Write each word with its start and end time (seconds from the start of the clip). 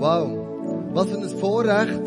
Wow, 0.00 0.30
was 0.94 1.08
für 1.08 1.18
ein 1.18 1.28
Vorrecht, 1.40 2.06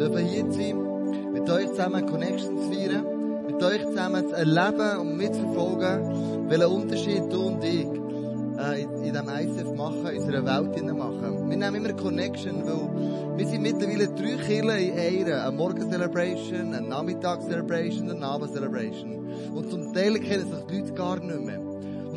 dürfen 0.00 0.24
hier 0.24 0.48
zu 0.48 0.58
sein, 0.58 1.32
mit 1.34 1.50
euch 1.50 1.68
zusammen 1.68 2.06
Connections 2.06 2.74
feiern, 2.74 3.04
mit 3.46 3.62
euch 3.62 3.84
zusammen 3.84 4.26
zu 4.26 4.34
erleben 4.34 5.00
und 5.00 5.18
mitzuverfolgen, 5.18 6.48
welchen 6.48 6.64
Unterschied 6.64 7.22
du 7.30 7.42
und 7.48 7.62
ich 7.62 7.86
äh, 8.58 8.84
in, 8.84 9.02
diesem 9.02 9.28
ICF 9.28 9.74
machen, 9.76 10.06
in 10.06 10.22
unserer 10.22 10.46
Welt 10.46 10.94
machen. 10.96 11.50
Wir 11.50 11.56
nehmen 11.58 11.74
immer 11.74 11.92
Connection, 11.92 12.64
weil 12.64 13.36
wir 13.38 13.46
sind 13.48 13.60
mittlerweile 13.60 14.08
drei 14.08 14.36
Kirchen 14.36 14.70
in 14.78 14.98
einer. 14.98 15.44
Eine 15.44 15.56
Morgen-Celebration, 15.56 16.72
eine 16.72 16.88
Nachmittags-Celebration, 16.88 18.10
eine 18.10 18.24
Abend-Celebration. 18.24 19.28
Und 19.54 19.70
zum 19.70 19.92
Teil 19.92 20.18
kennen 20.20 20.50
sich 20.50 20.64
die 20.70 20.78
Leute 20.78 20.92
gar 20.94 21.20
nicht 21.20 21.38
mehr. 21.38 21.73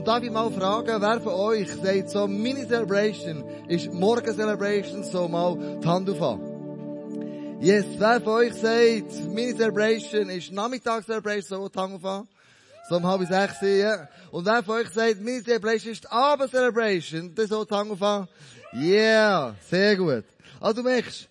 Darf 0.08 0.24
ich 0.24 0.32
mal 0.32 0.50
fragen, 0.50 1.02
wer 1.02 1.20
von 1.20 1.34
euch 1.34 1.70
sagt 1.70 2.12
so, 2.12 2.27
Mini-Celebration 2.30 3.44
ist 3.68 3.91
Morgen-Celebration, 3.91 5.04
so 5.04 5.27
mal 5.27 5.58
die 5.84 5.86
Hand 5.86 6.09
auf 6.09 6.40
Yes, 7.59 7.84
wer 7.98 8.22
von 8.22 8.36
euch 8.36 8.54
sagt, 8.54 9.12
Mini-Celebration 9.28 10.30
ist 10.30 10.54
Nachmittags-Celebration, 10.54 11.59
so 11.59 11.67
die 11.67 11.78
Hand 11.78 12.02
auf 12.02 12.26
so 12.88 12.95
um 12.95 13.05
halb 13.05 13.28
sechs, 13.28 13.59
ja. 13.62 14.08
Und 14.31 14.45
wer 14.45 14.64
von 14.64 14.76
euch 14.78 14.88
sagt, 14.91 15.22
meine 15.22 15.44
Celebration 15.44 15.91
ist 15.91 16.09
Abend-Celebration, 16.09 17.36
das 17.36 17.50
so 17.50 17.66
die 17.66 17.76
Hand 17.76 17.92
auf 17.92 18.30
Yeah, 18.73 19.58
sehr 19.70 19.98
gut. 19.98 20.23
Also 20.62 20.81
du 20.81 20.84
merkst, 20.84 21.28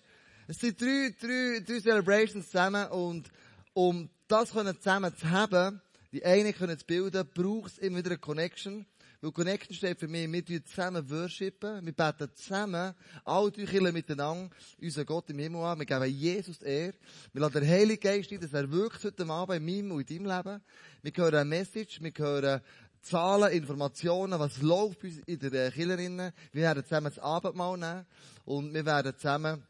es 0.47 0.59
sind 0.59 0.79
drei, 0.79 1.15
drei, 1.19 1.63
drei 1.65 1.79
Celebrations 1.79 2.45
zusammen 2.45 2.85
und 2.89 3.27
um 3.73 4.07
das 4.27 4.49
zusammen 4.49 5.17
zu 5.17 5.27
haben, 5.31 5.81
die 6.17 6.25
eine 6.25 6.51
können 6.51 6.79
zu 6.79 6.85
bilden, 6.85 7.29
braucht 7.31 7.73
es 7.73 7.77
immer 7.77 7.99
wieder 7.99 8.09
eine 8.09 8.17
Connection. 8.17 8.87
Weil 9.21 9.31
Connection 9.31 9.75
steht 9.75 9.99
für 9.99 10.07
mich, 10.07 10.31
wir 10.31 10.43
tun 10.43 10.65
zusammen 10.65 11.07
worshipen, 11.07 11.85
wir 11.85 11.93
beten 11.93 12.29
zusammen, 12.33 12.95
alle 13.23 13.51
drei 13.51 13.65
Kirchen 13.65 13.93
miteinander, 13.93 14.49
unseren 14.81 15.05
Gott 15.05 15.29
im 15.29 15.37
Himmel 15.37 15.61
an, 15.61 15.77
wir 15.77 15.85
geben 15.85 16.05
Jesus 16.05 16.61
Ehre, 16.63 16.95
wir 17.33 17.41
lassen 17.41 17.59
den 17.59 17.69
Heiligen 17.69 17.99
Geist 17.99 18.31
ein, 18.31 18.39
dass 18.39 18.53
er 18.53 18.71
wirkt 18.71 19.03
heute 19.03 19.27
Abend 19.27 19.57
in 19.57 19.65
meinem 19.65 19.91
und 19.91 20.09
in 20.09 20.23
deinem 20.23 20.37
Leben. 20.37 20.61
Wir 21.03 21.11
hören 21.23 21.35
eine 21.35 21.45
Message, 21.45 22.01
wir 22.01 22.13
hören 22.15 22.61
Zahlen, 23.01 23.51
Informationen, 23.51 24.39
was 24.39 24.59
läuft 24.61 25.03
in 25.03 25.39
der 25.39 25.71
Kirche. 25.71 26.33
Wir 26.51 26.61
werden 26.63 26.83
zusammen 26.83 27.11
das 27.13 27.19
Abendmahl 27.19 27.77
nehmen 27.77 28.05
und 28.45 28.73
wir 28.73 28.85
werden 28.85 29.13
zusammen 29.17 29.63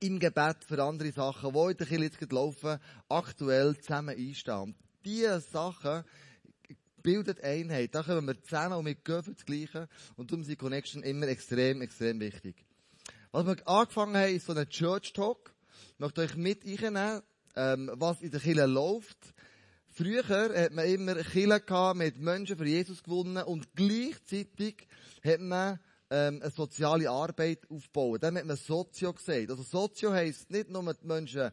im 0.00 0.18
Gebet 0.18 0.64
für 0.66 0.82
andere 0.82 1.12
Sachen, 1.12 1.52
die 1.52 1.58
in 1.58 1.76
der 1.76 1.86
Kirche 1.86 2.18
jetzt 2.20 2.32
laufen, 2.32 2.78
aktuell 3.08 3.76
zusammen 3.78 4.16
einstehen. 4.16 4.74
Diese 5.06 5.40
Sachen 5.40 6.02
bildet 7.00 7.40
Einheit. 7.44 7.94
Da 7.94 8.02
kommen 8.02 8.26
wir 8.26 8.42
zusammen 8.42 8.78
und 8.78 8.86
wir 8.86 8.96
gehen 8.96 9.22
für 9.22 9.34
das 9.34 9.46
Gleiche. 9.46 9.88
Und 10.16 10.32
darum 10.32 10.42
sind 10.42 10.58
Connection 10.58 11.04
immer 11.04 11.28
extrem, 11.28 11.80
extrem 11.80 12.18
wichtig. 12.18 12.56
Was 13.30 13.46
wir 13.46 13.68
angefangen 13.68 14.16
haben, 14.16 14.34
ist 14.34 14.46
so 14.46 14.52
ein 14.52 14.68
Church 14.68 15.12
Talk. 15.12 15.54
Ich 15.92 16.00
möchte 16.00 16.22
euch 16.22 16.34
mit 16.34 16.64
einnehmen, 16.66 17.22
ähm, 17.54 17.88
was 17.94 18.20
in 18.20 18.32
der 18.32 18.40
Kirche 18.40 18.66
läuft. 18.66 19.16
Früher 19.92 20.26
hat 20.26 20.72
man 20.72 20.86
immer 20.86 21.14
Kirche 21.14 21.60
gehabt, 21.60 21.98
mit 21.98 22.18
Menschen 22.18 22.58
für 22.58 22.66
Jesus 22.66 23.04
gewonnen 23.04 23.44
und 23.44 23.68
gleichzeitig 23.76 24.88
hat 25.24 25.40
man 25.40 25.78
ähm, 26.10 26.40
eine 26.42 26.50
soziale 26.50 27.08
Arbeit 27.08 27.60
aufbauen. 27.70 28.18
Dann 28.20 28.36
hat 28.36 28.44
man 28.44 28.56
Sozio 28.56 29.12
gesagt. 29.12 29.50
Also 29.50 29.62
Sozio 29.62 30.12
heisst 30.12 30.50
nicht 30.50 30.68
nur 30.68 30.92
die 30.92 31.06
Menschen 31.06 31.52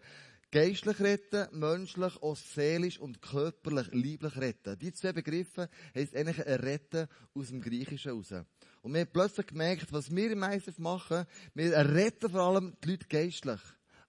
geistlich 0.53 0.99
retten, 0.99 1.47
menschlich, 1.59 2.21
auch 2.21 2.37
seelisch 2.37 2.99
und 2.99 3.23
körperlich, 3.23 3.87
lieblich 3.91 4.37
retten. 4.37 4.77
Die 4.77 4.93
zwei 4.93 5.11
Begriffe 5.11 5.67
heisst 5.95 6.15
eigentlich 6.15 6.45
ein 6.45 6.59
Retten 6.59 7.07
aus 7.33 7.47
dem 7.47 7.59
Griechischen 7.59 8.11
raus. 8.11 8.31
Und 8.83 8.93
wir 8.93 9.01
haben 9.01 9.09
plötzlich 9.11 9.47
gemerkt, 9.47 9.91
was 9.91 10.15
wir 10.15 10.31
im 10.31 10.43
ISF 10.43 10.77
machen, 10.77 11.25
wir 11.55 11.75
retten 11.75 12.29
vor 12.29 12.41
allem 12.41 12.77
die 12.83 12.91
Leute 12.91 13.07
geistlich. 13.07 13.59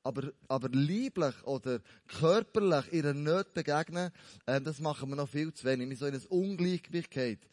Aber, 0.03 0.33
aber 0.47 0.69
lieblich 0.69 1.34
oder 1.44 1.81
körperlich 2.09 2.93
ihren 2.93 3.22
Nöten 3.22 3.54
begegnen, 3.54 4.10
äh, 4.44 4.60
das 4.60 4.81
machen 4.81 5.09
wir 5.09 5.16
noch 5.16 5.31
viel 5.31 5.50
zu 5.54 5.65
wenig. 5.65 5.88
Wir 5.88 5.97
so 5.97 6.04
in 6.04 6.15
ein 6.15 6.27
Ungleichgewicht. 6.27 7.49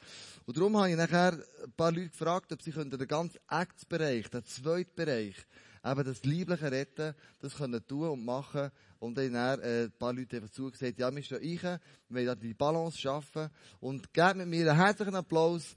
Und 0.46 0.58
darum 0.58 0.76
habe 0.76 0.90
ich 0.90 0.98
nachher 0.98 1.32
ein 1.64 1.72
paar 1.78 1.94
Leute 1.94 2.10
gefragt, 2.10 2.52
ob 2.52 2.62
sie 2.62 2.72
den 2.72 3.08
ganzen 3.08 3.40
Acts-Bereich, 3.48 4.30
den 4.30 4.44
zweiten 4.44 4.96
Bereich, 4.96 5.36
eben 5.84 6.04
das 6.04 6.24
liebliche 6.24 6.72
Retten, 6.72 7.16
das 7.40 7.56
können 7.56 7.86
tun 7.88 8.10
und 8.10 8.26
machen. 8.26 8.72
Und 9.00 9.18
dann 9.18 9.34
äh, 9.34 9.86
ein 9.86 9.92
paar 9.98 10.14
Leute 10.14 10.38
einfach 10.38 10.52
zugesagt, 10.52 11.00
ja, 11.00 11.14
wir 11.14 11.24
stehen 11.24 11.60
rein, 11.64 11.80
wir 12.10 12.28
wollen 12.28 12.40
die 12.40 12.54
Balance 12.54 12.98
schaffen. 12.98 13.50
Und 13.80 14.14
gebt 14.14 14.36
mit 14.36 14.48
mir 14.48 14.70
einen 14.70 14.80
herzlichen 14.80 15.16
Applaus. 15.16 15.74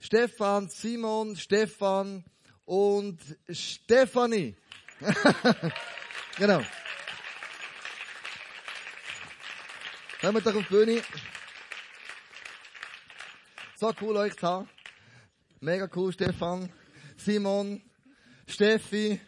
Stefan, 0.00 0.68
Simon, 0.68 1.36
Stefan 1.36 2.24
und 2.64 3.20
Stefanie. 3.48 4.56
genau. 6.36 6.62
Kommt 10.20 10.46
doch 10.46 10.54
auf 10.54 10.62
die 10.68 10.74
Bühne. 10.74 11.02
So 13.76 13.92
cool 14.00 14.16
euch 14.16 14.36
zu 14.36 14.46
haben. 14.46 14.68
Mega 15.60 15.88
cool, 15.94 16.12
Stefan, 16.12 16.70
Simon, 17.16 17.82
Steffi. 18.46 19.20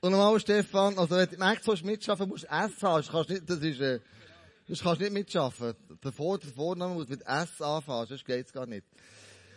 Und 0.00 0.12
nochmal, 0.12 0.38
Stefan, 0.40 0.98
also 0.98 1.16
wenn 1.16 1.28
du 1.28 1.38
merkst, 1.38 1.66
du 1.66 1.86
mitschaffen 1.86 2.28
musst, 2.28 2.44
S 2.44 2.50
haben. 2.50 3.02
Das 3.02 3.08
kannst 3.08 3.30
nicht, 3.30 3.48
das 3.48 3.58
ist, 3.60 3.80
äh, 3.80 4.00
das 4.68 4.80
kannst 4.80 5.00
nicht 5.00 5.12
mitschaffen. 5.12 5.74
Der, 6.02 6.12
der 6.12 6.52
Vorname 6.52 6.94
muss 6.94 7.08
mit 7.08 7.22
S 7.26 7.60
anfangen, 7.62 8.06
sonst 8.06 8.24
geht's 8.24 8.52
gar 8.52 8.66
nicht. 8.66 8.86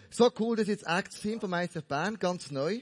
So 0.10 0.32
cool, 0.40 0.56
das 0.56 0.64
ist 0.64 0.82
jetzt 0.82 0.88
Acts 0.88 1.20
Team 1.20 1.40
von 1.40 1.54
ICF 1.54 1.84
Bern, 1.84 2.18
ganz 2.18 2.52
neu. 2.52 2.80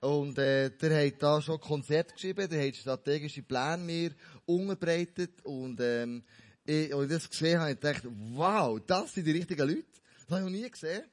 Und, 0.00 0.38
äh, 0.38 0.70
der 0.70 1.06
hat 1.06 1.22
da 1.22 1.42
schon 1.42 1.60
Konzept 1.60 2.14
geschrieben, 2.14 2.48
der 2.48 2.66
hat 2.66 2.76
strategische 2.76 3.42
Pläne 3.42 3.82
mir 3.82 4.10
unterbreitet 4.46 5.44
und, 5.44 5.80
ähm, 5.80 6.22
ich, 6.64 6.94
als 6.94 7.04
ich 7.04 7.10
das 7.10 7.30
gesehen 7.30 7.60
habe, 7.60 7.72
ich 7.72 7.80
gedacht, 7.80 8.02
wow, 8.32 8.80
das 8.86 9.14
sind 9.14 9.26
die 9.26 9.32
richtigen 9.32 9.68
Leute. 9.68 9.84
Das 10.26 10.38
habe 10.38 10.46
ich 10.46 10.52
noch 10.52 10.60
nie 10.60 10.70
gesehen. 10.70 11.04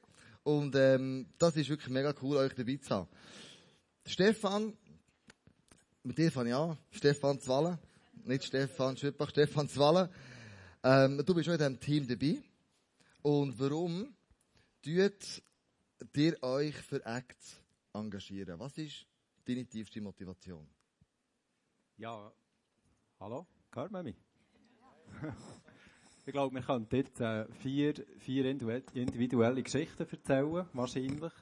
Und, 0.42 0.74
ähm, 0.76 1.26
das 1.38 1.56
ist 1.56 1.68
wirklich 1.68 1.90
mega 1.90 2.14
cool, 2.22 2.36
euch 2.36 2.54
dabei 2.54 2.76
zu 2.76 2.94
haben. 2.94 3.08
Stefan, 4.06 4.74
mit 6.02 6.18
dir 6.18 6.30
fange 6.30 6.50
ich 6.50 6.54
an. 6.54 6.78
Stefan 6.90 7.40
Zwallen. 7.40 7.78
Nicht 8.24 8.44
Stefan 8.44 8.96
Schüppach, 8.96 9.30
Stefan 9.30 9.68
Zwallen. 9.68 10.08
Ähm, 10.82 11.22
du 11.24 11.34
bist 11.34 11.46
schon 11.46 11.54
in 11.54 11.58
diesem 11.58 11.80
Team 11.80 12.06
dabei. 12.06 12.42
Und 13.22 13.58
warum 13.58 14.14
tut 14.82 15.42
ihr 16.16 16.42
euch 16.42 16.76
für 16.76 17.04
Acts 17.04 17.60
engagieren? 17.92 18.58
Was 18.58 18.78
ist 18.78 19.06
deine 19.44 19.66
tiefste 19.66 20.00
Motivation? 20.00 20.68
Ja, 21.96 22.32
hallo, 23.18 23.46
hört 23.72 23.90
man 23.90 24.04
mich? 24.04 24.16
ich 26.26 26.32
glaube, 26.32 26.54
wir 26.54 26.62
können 26.62 26.86
jetzt 26.92 27.20
äh, 27.20 27.46
vier, 27.54 27.94
vier 28.18 28.44
individuelle 28.44 29.62
Geschichten 29.62 30.06
erzählen, 30.08 30.66
wahrscheinlich. 30.72 31.32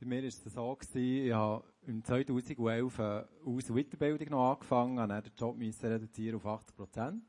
Bei 0.00 0.06
mir 0.06 0.22
war 0.22 0.28
es 0.28 0.42
so, 0.42 0.74
gewesen, 0.76 1.26
ich 1.26 1.32
habe 1.32 1.71
im 1.86 2.04
2011 2.04 3.00
eine 3.00 3.28
Aus- 3.44 3.70
und 3.70 3.76
Weiterbildung 3.76 4.28
noch 4.30 4.52
angefangen, 4.52 4.98
habe 4.98 5.22
den 5.22 5.32
Job 5.36 5.56
reduzieren 5.58 6.36
auf 6.36 6.46
80 6.46 6.76
Prozent. 6.76 7.24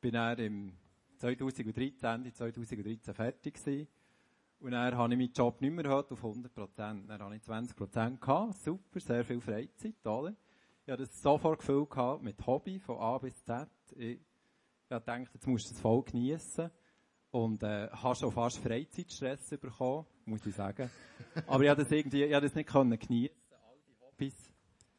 Bin 0.00 0.12
dann 0.12 0.38
im 0.38 0.72
2013, 1.18 2.08
Ende 2.08 2.32
2013 2.32 3.14
fertig 3.14 3.54
gewesen. 3.54 3.88
Und 4.60 4.70
dann 4.70 4.96
habe 4.96 5.12
ich 5.12 5.18
meinen 5.18 5.32
Job 5.32 5.60
nicht 5.60 5.72
mehr 5.72 5.84
gehört 5.84 6.10
auf 6.12 6.24
100 6.24 6.54
Prozent. 6.54 7.10
Dann 7.10 7.20
habe 7.20 7.36
ich 7.36 7.42
20 7.42 7.76
Prozent 7.76 8.20
gehabt. 8.20 8.54
Super, 8.58 9.00
sehr 9.00 9.24
viel 9.24 9.40
Freizeit, 9.40 10.06
oder? 10.06 10.34
Ich 10.86 10.92
hatte 10.92 11.06
das 11.06 11.20
sofort 11.20 11.58
gefüllt 11.58 11.90
gehabt 11.90 12.22
mit 12.22 12.46
Hobby 12.46 12.78
von 12.78 12.98
A 12.98 13.18
bis 13.18 13.44
Z. 13.44 13.68
Ich, 13.96 14.18
ich 14.18 14.20
dachte, 14.88 15.26
jetzt 15.32 15.46
musst 15.46 15.70
du 15.70 15.74
es 15.74 15.80
voll 15.80 16.02
geniessen. 16.02 16.70
Und, 17.30 17.62
äh, 17.64 17.88
hast 17.90 18.20
schon 18.20 18.30
fast 18.30 18.58
Freizeitstress 18.58 19.50
bekommen, 19.58 20.06
muss 20.24 20.46
ich 20.46 20.54
sagen. 20.54 20.88
Aber 21.48 21.64
ich 21.64 21.68
habe 21.68 21.82
das 21.82 21.90
irgendwie, 21.90 22.22
ich 22.22 22.32
habe 22.32 22.46
das 22.46 22.54
nicht 22.54 22.68
können 22.68 22.96
geniessen, 22.96 23.34
Hobbys. 24.24 24.52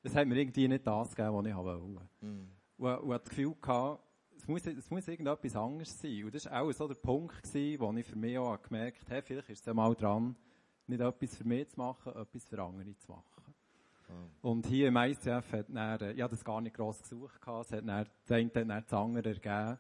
Es 0.03 0.15
hat 0.15 0.27
mir 0.27 0.35
irgendwie 0.35 0.67
nicht 0.67 0.85
das 0.85 1.15
gegeben, 1.15 1.35
was 1.35 1.45
ich 1.45 1.55
wollte. 1.55 2.07
Mm. 2.21 2.49
Und, 2.77 2.97
und 2.97 3.13
hatte 3.13 3.23
das 3.23 3.29
Gefühl 3.29 3.55
gehabt, 3.59 4.03
es 4.37 4.47
muss, 4.47 4.65
es 4.67 4.89
muss 4.91 5.07
irgendetwas 5.07 5.55
anderes 5.55 5.99
sein. 5.99 6.25
Und 6.25 6.35
das 6.35 6.45
war 6.45 6.61
auch 6.61 6.71
so 6.71 6.87
der 6.87 6.95
Punkt 6.95 7.41
gewesen, 7.41 7.79
wo 7.79 7.91
ich 7.93 8.05
für 8.05 8.15
mich 8.15 8.37
auch 8.37 8.61
gemerkt 8.61 9.01
habe, 9.05 9.15
hey, 9.15 9.21
vielleicht 9.21 9.49
ist 9.49 9.59
es 9.61 9.65
ja 9.65 9.73
mal 9.73 9.95
dran, 9.95 10.35
nicht 10.87 11.01
etwas 11.01 11.35
für 11.35 11.45
mich 11.45 11.69
zu 11.69 11.79
machen, 11.79 12.15
etwas 12.15 12.45
für 12.45 12.61
andere 12.61 12.95
zu 12.97 13.11
machen. 13.11 13.53
Oh. 14.43 14.51
Und 14.51 14.67
hier 14.67 14.89
im 14.89 14.97
ICF 14.97 15.51
hat 15.51 15.65
dann, 15.69 16.15
ich 16.15 16.21
habe 16.21 16.35
das 16.35 16.45
gar 16.45 16.61
nicht 16.61 16.75
gross 16.75 17.01
gesucht 17.01 17.41
gehabt, 17.41 17.65
es 17.65 17.71
hat 17.71 17.87
dann, 17.87 18.07
der 18.29 18.37
eine 18.37 18.47
hat 18.47 18.55
dann 18.55 18.67
das 18.67 18.93
andere 18.93 19.29
ergeben. 19.29 19.79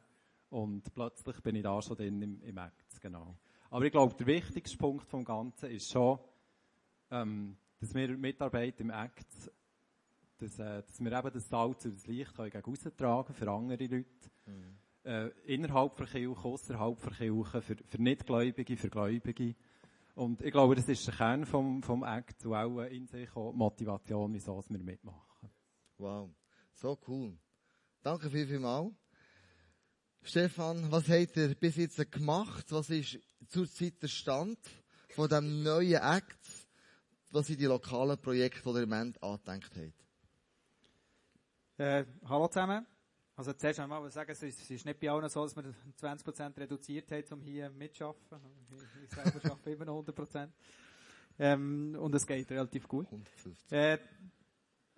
Und 0.49 0.93
plötzlich 0.95 1.39
bin 1.43 1.55
ich 1.55 1.63
da 1.63 1.79
schon 1.81 1.97
drin 1.97 2.21
im, 2.21 2.41
im 2.41 2.57
Act, 2.57 2.99
genau. 3.01 3.35
Aber 3.69 3.85
ich 3.85 3.91
glaube, 3.91 4.15
der 4.15 4.25
wichtigste 4.25 4.77
Punkt 4.77 5.05
vom 5.07 5.23
Ganzen 5.23 5.69
ist 5.69 5.91
schon, 5.91 6.17
ähm, 7.11 7.57
dass 7.79 7.93
wir 7.93 8.17
Mitarbeiter 8.17 8.81
im 8.81 8.89
Act, 8.89 9.27
dass, 10.37 10.59
äh, 10.59 10.83
dass 10.83 10.99
wir 10.99 11.11
eben 11.11 11.31
das 11.33 11.49
Salz 11.49 11.85
und 11.85 11.95
das 11.95 12.07
Licht 12.07 12.35
können 12.35 12.49
gegen 12.49 12.71
austragen 12.71 13.33
für 13.33 13.49
andere 13.49 13.85
Leute. 13.85 14.29
Mhm. 14.45 14.77
Äh, 15.03 15.27
innerhalb 15.45 15.95
der 15.97 16.07
Kirche, 16.07 16.45
außerhalb 16.45 16.99
der 16.99 17.11
Kirche, 17.11 17.61
für, 17.61 17.75
für 17.75 18.01
Nichtgläubige, 18.01 18.75
für 18.75 18.89
Gläubige. 18.89 19.55
Und 20.15 20.41
ich 20.41 20.51
glaube, 20.51 20.75
das 20.75 20.87
ist 20.87 21.05
der 21.07 21.13
Kern 21.13 21.45
vom, 21.45 21.83
vom 21.83 22.03
Act, 22.03 22.45
und 22.45 22.53
auch 22.53 22.81
in 22.83 23.05
sich 23.05 23.35
auch 23.35 23.53
Motivation, 23.53 24.33
wieso 24.33 24.63
wir 24.69 24.83
mitmachen. 24.83 25.49
Wow, 25.97 26.29
so 26.73 26.97
cool. 27.07 27.37
Danke 28.01 28.29
viel, 28.29 28.47
viel 28.47 28.59
mal. 28.59 28.91
Stefan, 30.21 30.91
was 30.91 31.07
habt 31.07 31.37
ihr 31.37 31.53
bis 31.53 31.75
jetzt 31.75 32.11
gemacht? 32.11 32.65
Was 32.71 32.89
ist 32.89 33.19
zurzeit 33.47 34.01
der 34.01 34.07
Stand 34.07 34.57
von 35.09 35.29
dem 35.29 35.61
neuen 35.61 36.01
Act? 36.01 36.64
Was 37.35 37.47
sind 37.47 37.59
die 37.59 37.65
lokalen 37.65 38.17
Projekte, 38.17 38.61
die 38.63 38.69
ihr 38.69 38.83
im 38.83 38.89
Moment 38.89 39.21
angedenkt 39.21 39.69
habt? 39.75 39.93
Äh, 41.77 42.05
hallo 42.29 42.47
zusammen. 42.47 42.85
Also 43.35 43.51
zuerst 43.51 43.81
einmal 43.81 44.09
sagen, 44.09 44.31
es 44.31 44.41
ist, 44.41 44.61
es 44.61 44.71
ist 44.71 44.85
nicht 44.85 44.97
bei 45.01 45.11
allen 45.11 45.27
so, 45.27 45.43
dass 45.43 45.53
wir 45.53 45.65
20% 46.01 46.57
reduziert 46.57 47.11
haben, 47.11 47.25
um 47.31 47.41
hier 47.41 47.69
mitzuarbeiten. 47.71 48.39
Ich, 48.63 49.03
ich 49.03 49.13
selber 49.13 49.43
arbeite 49.51 49.69
immer 49.69 49.83
noch 49.83 50.01
100%. 50.05 50.47
Ähm, 51.37 51.97
und 51.99 52.15
es 52.15 52.25
geht 52.25 52.49
relativ 52.51 52.87
gut. 52.87 53.05
150. 53.07 53.69
Äh, 53.69 53.97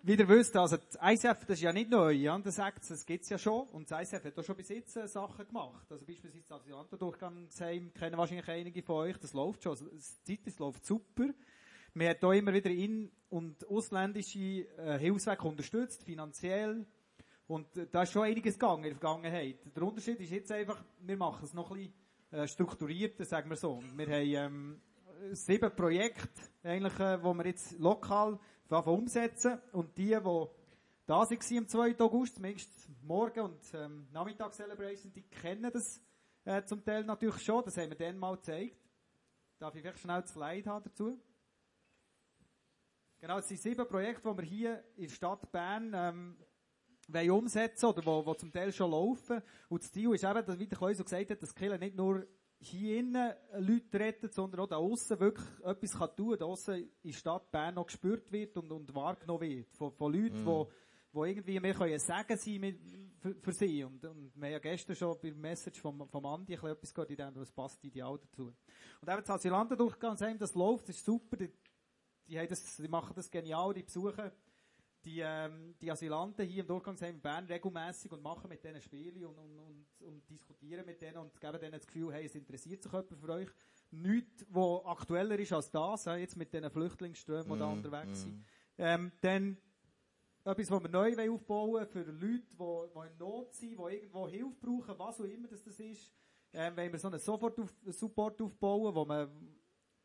wie 0.03 0.13
ihr 0.13 0.29
wisst, 0.29 0.55
also 0.57 0.77
das 0.77 0.99
ICF, 1.01 1.43
das 1.43 1.57
ist 1.57 1.61
ja 1.61 1.73
nicht 1.73 1.89
neu, 1.89 2.11
ja, 2.11 2.37
das 2.37 2.57
sagt 2.57 2.87
das 2.87 3.03
gibt's 3.03 3.29
ja 3.29 3.39
schon. 3.39 3.67
Und 3.69 3.89
das 3.89 4.13
ICF 4.13 4.25
hat 4.25 4.37
auch 4.37 4.43
schon 4.43 4.57
bis 4.57 4.69
jetzt 4.69 4.95
äh, 4.95 5.07
Sachen 5.07 5.47
gemacht. 5.47 5.91
Also 5.91 6.05
beispielsweise 6.05 6.43
das 6.47 6.59
Asylanten-Durchgangsheim 6.59 7.91
kennen 7.95 8.15
wahrscheinlich 8.15 8.47
einige 8.47 8.83
von 8.83 8.97
euch, 8.97 9.17
das 9.17 9.33
läuft 9.33 9.63
schon. 9.63 9.71
Also, 9.71 9.87
das 9.87 10.23
Zeit, 10.23 10.41
das 10.45 10.59
läuft 10.59 10.85
super. 10.85 11.33
Wir 11.99 12.09
haben 12.09 12.19
hier 12.19 12.33
immer 12.33 12.53
wieder 12.53 12.69
in- 12.69 13.11
und 13.29 13.67
ausländische 13.67 14.67
äh, 14.77 14.99
Hilfswege 14.99 15.41
unterstützt, 15.47 16.03
finanziell. 16.03 16.85
Und 17.47 17.75
äh, 17.75 17.87
da 17.91 18.03
ist 18.03 18.11
schon 18.11 18.21
einiges 18.21 18.53
gegangen 18.53 18.83
in 18.83 18.91
der 18.91 18.99
Vergangenheit. 18.99 19.57
Der 19.75 19.81
Unterschied 19.81 20.19
ist 20.21 20.29
jetzt 20.29 20.51
einfach, 20.51 20.83
wir 20.99 21.17
machen 21.17 21.43
es 21.43 21.55
noch 21.55 21.71
ein 21.71 21.77
bisschen 21.77 21.93
äh, 22.43 22.47
strukturierter, 22.47 23.25
sagen 23.25 23.49
wir 23.49 23.57
so. 23.57 23.81
Wir 23.95 24.05
haben 24.05 24.53
ähm, 24.53 24.81
sieben 25.31 25.75
Projekte, 25.75 26.29
eigentlich, 26.61 26.99
äh, 26.99 27.23
wo 27.23 27.33
wir 27.33 27.47
jetzt 27.47 27.79
lokal 27.79 28.37
umsetzen 28.69 29.59
und 29.71 29.97
die, 29.97 30.09
die 30.09 30.11
da 31.07 31.15
waren 31.15 31.57
am 31.57 31.67
2. 31.67 31.99
August, 31.99 32.35
zumindest 32.35 32.69
morgen 33.01 33.39
und 33.39 33.73
ähm, 33.73 34.07
Nachmittag 34.11 34.53
Celebration, 34.53 35.11
die 35.13 35.23
kennen 35.23 35.71
das 35.73 35.99
äh, 36.45 36.61
zum 36.63 36.83
Teil 36.85 37.05
natürlich 37.05 37.41
schon. 37.41 37.63
Das 37.63 37.75
haben 37.77 37.89
wir 37.89 37.97
dann 37.97 38.19
mal 38.19 38.35
gezeigt. 38.35 38.77
Darf 39.57 39.73
ich 39.73 39.81
vielleicht 39.81 39.99
schnell 39.99 40.21
das 40.21 40.31
Slide 40.31 40.69
haben 40.69 40.83
dazu? 40.83 41.19
Genau, 43.19 43.39
es 43.39 43.47
sind 43.47 43.59
sieben 43.59 43.87
Projekte, 43.87 44.29
die 44.29 44.37
wir 44.37 44.43
hier 44.43 44.83
in 44.95 45.07
der 45.07 45.13
Stadt 45.13 45.51
Bern 45.51 45.91
ähm, 45.95 46.37
wollen 47.07 47.31
umsetzen 47.31 47.87
oder 47.87 48.05
wo, 48.05 48.25
wo 48.25 48.33
zum 48.35 48.51
Teil 48.51 48.71
schon 48.71 48.91
laufen. 48.91 49.41
Und 49.69 49.83
das 49.83 49.91
Ziel 49.91 50.13
ist 50.13 50.23
eben, 50.23 50.45
dass, 50.45 50.59
wie 50.59 50.67
der 50.67 50.77
Kleus 50.77 50.97
so 50.97 51.03
gesagt 51.03 51.31
hat, 51.31 51.41
dass 51.41 51.55
Kille 51.55 51.79
nicht 51.79 51.95
nur 51.95 52.27
hier 52.59 52.99
innen 52.99 53.33
Leute 53.57 53.99
rettet, 53.99 54.33
sondern 54.33 54.61
auch 54.61 54.67
da 54.67 54.77
außen 54.77 55.19
wirklich 55.19 55.47
etwas 55.63 55.97
kann 55.97 56.15
tun, 56.15 56.37
da 56.37 56.45
außen 56.45 56.75
in 56.75 56.91
der 57.03 57.13
Stadt 57.13 57.51
Bern 57.51 57.75
noch 57.75 57.87
gespürt 57.87 58.31
wird 58.31 58.55
und, 58.57 58.71
und 58.71 58.93
wahrgenommen 58.93 59.41
wird. 59.41 59.75
Von, 59.75 59.91
von 59.91 60.13
Leuten, 60.13 60.43
mm. 60.43 60.67
wo, 61.11 61.25
irgendwie 61.25 61.59
mehr 61.59 61.73
können 61.73 61.97
sagen 61.97 62.37
sie 62.37 62.59
mit, 62.59 62.79
für, 63.19 63.33
für 63.35 63.51
sie. 63.51 63.83
Und, 63.83 64.05
und 64.05 64.31
wir 64.35 64.45
haben 64.45 64.53
ja 64.53 64.59
gestern 64.59 64.95
schon 64.95 65.17
beim 65.19 65.39
Message 65.39 65.79
vom, 65.79 66.07
vom 66.07 66.25
Andi 66.25 66.53
etwas 66.53 66.93
gehört, 66.93 67.09
in 67.09 67.17
dem, 67.17 67.33
das 67.33 67.51
passt 67.51 67.83
ideal 67.83 68.19
dazu. 68.19 68.53
Und 69.01 69.09
eben 69.09 69.21
das 69.21 69.29
Asylantendurchgang, 69.29 70.17
das 70.37 70.53
läuft, 70.53 70.89
das 70.89 70.97
ist 70.97 71.05
super, 71.05 71.37
die, 71.37 71.51
die, 72.27 72.39
haben 72.39 72.47
das, 72.47 72.75
die 72.75 72.87
machen 72.87 73.13
das 73.15 73.29
genial, 73.29 73.73
die 73.73 73.83
besuchen 73.83 74.31
die, 75.07 75.21
ähm, 75.21 75.75
die 75.79 75.89
Asylanten 75.89 76.45
hier 76.45 76.61
im 76.61 76.67
Durchgangsheim 76.67 77.15
in 77.15 77.21
Bern 77.21 77.45
regelmäßig 77.45 78.11
und 78.11 78.21
machen 78.21 78.49
mit 78.49 78.63
denen 78.63 78.81
Spiele 78.81 79.27
und, 79.27 79.37
und, 79.37 79.57
und, 79.57 79.85
und, 80.01 80.29
diskutieren 80.29 80.85
mit 80.85 81.01
denen 81.01 81.17
und 81.17 81.39
geben 81.39 81.59
denen 81.59 81.71
das 81.71 81.87
Gefühl, 81.87 82.13
hey, 82.13 82.25
es 82.25 82.35
interessiert 82.35 82.83
sich 82.83 82.91
jemand 82.91 83.17
für 83.17 83.29
euch. 83.29 83.49
Nichts, 83.91 84.45
was 84.49 84.85
aktueller 84.85 85.39
ist 85.39 85.53
als 85.53 85.71
das, 85.71 86.05
jetzt 86.05 86.35
mit 86.35 86.51
diesen 86.53 86.69
Flüchtlingsströmen, 86.69 87.47
die 87.47 87.55
mm, 87.55 87.59
da 87.59 87.71
unterwegs 87.71 88.19
mm. 88.19 88.21
sind. 88.21 88.45
Ähm, 88.77 89.11
dann 89.21 89.57
etwas, 90.43 90.71
was 90.71 90.83
wir 90.83 90.89
neu 90.89 91.31
aufbauen 91.31 91.71
wollen 91.71 91.87
für 91.87 92.03
Leute, 92.03 92.43
die, 92.59 93.07
in 93.07 93.17
Not 93.17 93.53
sind, 93.53 93.77
die 93.77 93.95
irgendwo 93.95 94.27
Hilfe 94.27 94.55
brauchen, 94.59 94.99
was 94.99 95.21
auch 95.21 95.25
immer 95.25 95.47
das, 95.47 95.63
das 95.63 95.79
ist. 95.79 96.11
Ähm, 96.51 96.75
wenn 96.75 96.91
wir 96.91 96.99
so 96.99 97.07
einen 97.07 97.19
Support 97.19 98.41
aufbauen, 98.41 98.93
wo 98.93 99.05
wir 99.05 99.31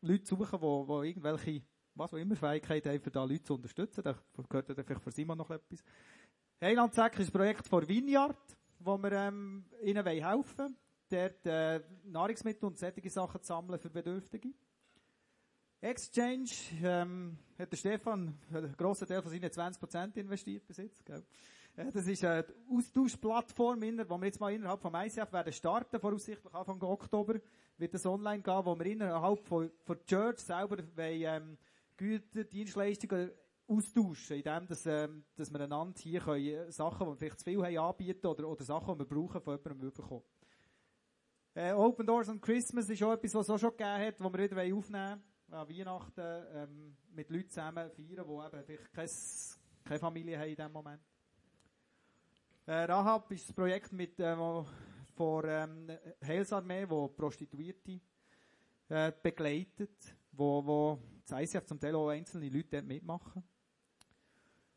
Leute 0.01 0.25
suchen, 0.25 0.59
die 0.59 1.07
irgendwelche 1.07 1.61
was 1.95 2.13
auch 2.13 2.17
immer 2.17 2.35
Fähigkeit 2.35 2.85
haben, 2.85 2.99
für 2.99 3.11
da 3.11 3.23
Leute 3.23 3.43
zu 3.43 3.55
unterstützen. 3.55 4.03
Da 4.03 4.15
gehört 4.49 4.69
dann 4.69 4.85
vielleicht 4.85 5.03
für 5.03 5.11
Simon 5.11 5.37
noch 5.37 5.49
etwas. 5.49 5.83
Heilandsack 6.61 7.19
ist 7.19 7.29
ein 7.29 7.31
Projekt 7.31 7.67
von 7.67 7.87
Vineyard, 7.87 8.37
wo 8.79 8.97
wir 8.97 9.11
ähm, 9.11 9.65
ihnen 9.81 10.05
helfen 10.05 10.57
wollen, 10.57 10.77
dort 11.09 11.45
äh, 11.45 11.81
Nahrungsmittel 12.05 12.65
und 12.65 12.77
solche 12.77 13.09
Sachen 13.09 13.41
zu 13.41 13.47
sammeln 13.47 13.79
für 13.79 13.89
Bedürftige. 13.89 14.49
Exchange 15.81 16.49
ähm, 16.81 17.37
hat 17.59 17.71
der 17.71 17.77
Stefan 17.77 18.39
einen 18.53 18.75
grossen 18.77 19.05
Teil 19.05 19.21
von 19.21 19.31
seinen 19.31 19.49
20% 19.49 20.15
investiert 20.15 20.65
bis 20.65 20.77
jetzt. 20.77 21.05
Gell? 21.05 21.23
Äh, 21.75 21.91
das 21.91 22.07
ist 22.07 22.23
eine 22.23 22.45
Austauschplattform, 22.69 23.81
die 23.81 23.97
wir 23.97 24.25
jetzt 24.25 24.39
mal 24.39 24.53
innerhalb 24.53 24.81
vom 24.81 24.95
ICF 24.95 25.31
werden 25.33 25.51
starten, 25.51 25.99
voraussichtlich 25.99 26.53
Anfang 26.53 26.81
Oktober 26.81 27.35
wird 27.77 27.93
das 27.93 28.05
online 28.05 28.41
gehen, 28.41 28.65
wo 28.65 28.77
wir 28.77 28.85
innerhalb 28.85 29.39
von, 29.45 29.71
von 29.83 30.05
Church 30.05 30.39
selber 30.39 30.77
wollen, 30.77 31.21
ähm, 31.21 31.57
Güter, 31.97 32.43
Dienstleistungen 32.43 33.31
austauschen, 33.67 34.37
indem 34.37 34.67
dass, 34.67 34.85
ähm, 34.85 35.23
dass 35.35 35.51
wir 35.51 35.61
einander 35.61 35.99
hier 35.99 36.19
können, 36.19 36.45
äh, 36.45 36.71
Sachen, 36.71 37.05
die 37.05 37.11
wir 37.11 37.17
vielleicht 37.17 37.39
zu 37.39 37.45
viel 37.45 37.63
haben, 37.63 37.77
anbieten 37.77 38.27
oder, 38.27 38.47
oder 38.47 38.63
Sachen, 38.63 38.93
die 38.93 38.99
wir 38.99 39.05
brauchen, 39.05 39.41
von 39.41 39.57
jemandem 39.57 39.91
bekommen. 39.91 40.23
Äh, 41.55 41.73
Open 41.73 42.05
Doors 42.05 42.29
on 42.29 42.41
Christmas 42.41 42.89
ist 42.89 43.03
auch 43.03 43.13
etwas, 43.13 43.35
was 43.35 43.47
es 43.47 43.49
auch 43.51 43.59
schon 43.59 43.71
gegeben 43.71 44.07
hat, 44.07 44.19
wo 44.19 44.33
wir 44.33 44.39
wieder 44.43 44.75
aufnehmen 44.75 45.23
wollen, 45.47 45.61
an 45.61 45.69
Weihnachten 45.69 46.45
ähm, 46.53 46.97
mit 47.13 47.29
Leuten 47.29 47.49
zusammen 47.49 47.91
feiern, 47.91 48.25
die 48.27 48.57
eben 48.57 48.63
vielleicht 48.65 48.93
keine, 48.93 49.09
keine 49.83 49.99
Familie 49.99 50.39
haben 50.39 50.49
in 50.49 50.55
diesem 50.55 50.71
Moment. 50.71 51.01
Äh, 52.65 52.83
Rahab 52.85 53.31
ist 53.31 53.47
das 53.47 53.55
Projekt 53.55 53.91
mit, 53.93 54.19
äh, 54.19 54.35
von 55.15 55.43
ähm, 55.45 55.91
Heilsarmee, 56.25 56.89
wo 56.89 57.07
Prostituierte 57.09 57.99
äh, 58.89 59.11
begleitet, 59.21 60.15
wo, 60.31 60.65
wo 60.65 60.99
das 61.25 61.41
ICF 61.41 61.65
zum 61.65 61.79
Teil 61.79 61.95
auch 61.95 62.09
einzelne 62.09 62.49
Leute 62.49 62.69
dort 62.71 62.85
mitmachen. 62.85 63.43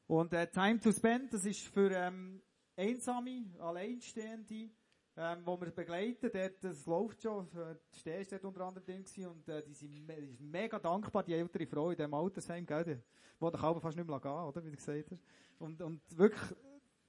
Und 0.06 0.32
äh, 0.32 0.46
Time 0.48 0.81
to 0.81 0.93
Spend, 0.93 1.32
das 1.32 1.44
ist 1.44 1.62
für 1.62 1.90
ähm, 1.90 2.40
Einsame, 2.76 3.46
Alleinstehende, 3.58 4.70
ähm, 5.16 5.38
wo 5.44 5.60
wir 5.60 5.70
begleiten, 5.70 6.31
dort, 6.32 6.62
das 6.62 6.87
läuft 6.87 7.22
schon, 7.22 7.48
die 7.94 7.98
Steh 7.98 8.20
ist 8.20 8.31
dort 8.31 8.44
unter 8.44 8.60
anderem 8.60 8.84
drin 8.84 9.02
gewesen, 9.02 9.26
und 9.26 9.48
äh, 9.48 9.62
die 9.64 9.75
sind 9.75 10.06
me 10.06 10.14
die 10.38 10.44
mega 10.44 10.79
dankbar, 10.79 11.24
die 11.24 11.32
ältere 11.32 11.67
Frau 11.67 11.91
in 11.91 11.96
diesem 11.96 12.15
Altersheim, 12.15 12.67
gell, 12.67 12.84
die, 12.84 12.98
der 13.41 13.50
Kalber 13.58 13.81
fast 13.81 13.96
nicht 13.96 14.06
mehr 14.06 14.20
gehen 14.20 14.31
oder, 14.31 14.65
wie 14.65 14.70
du 14.70 14.76
gesagt 14.76 15.10
hast. 15.10 15.22
Und, 15.58 15.81
und 15.82 16.00
wirklich, 16.17 16.56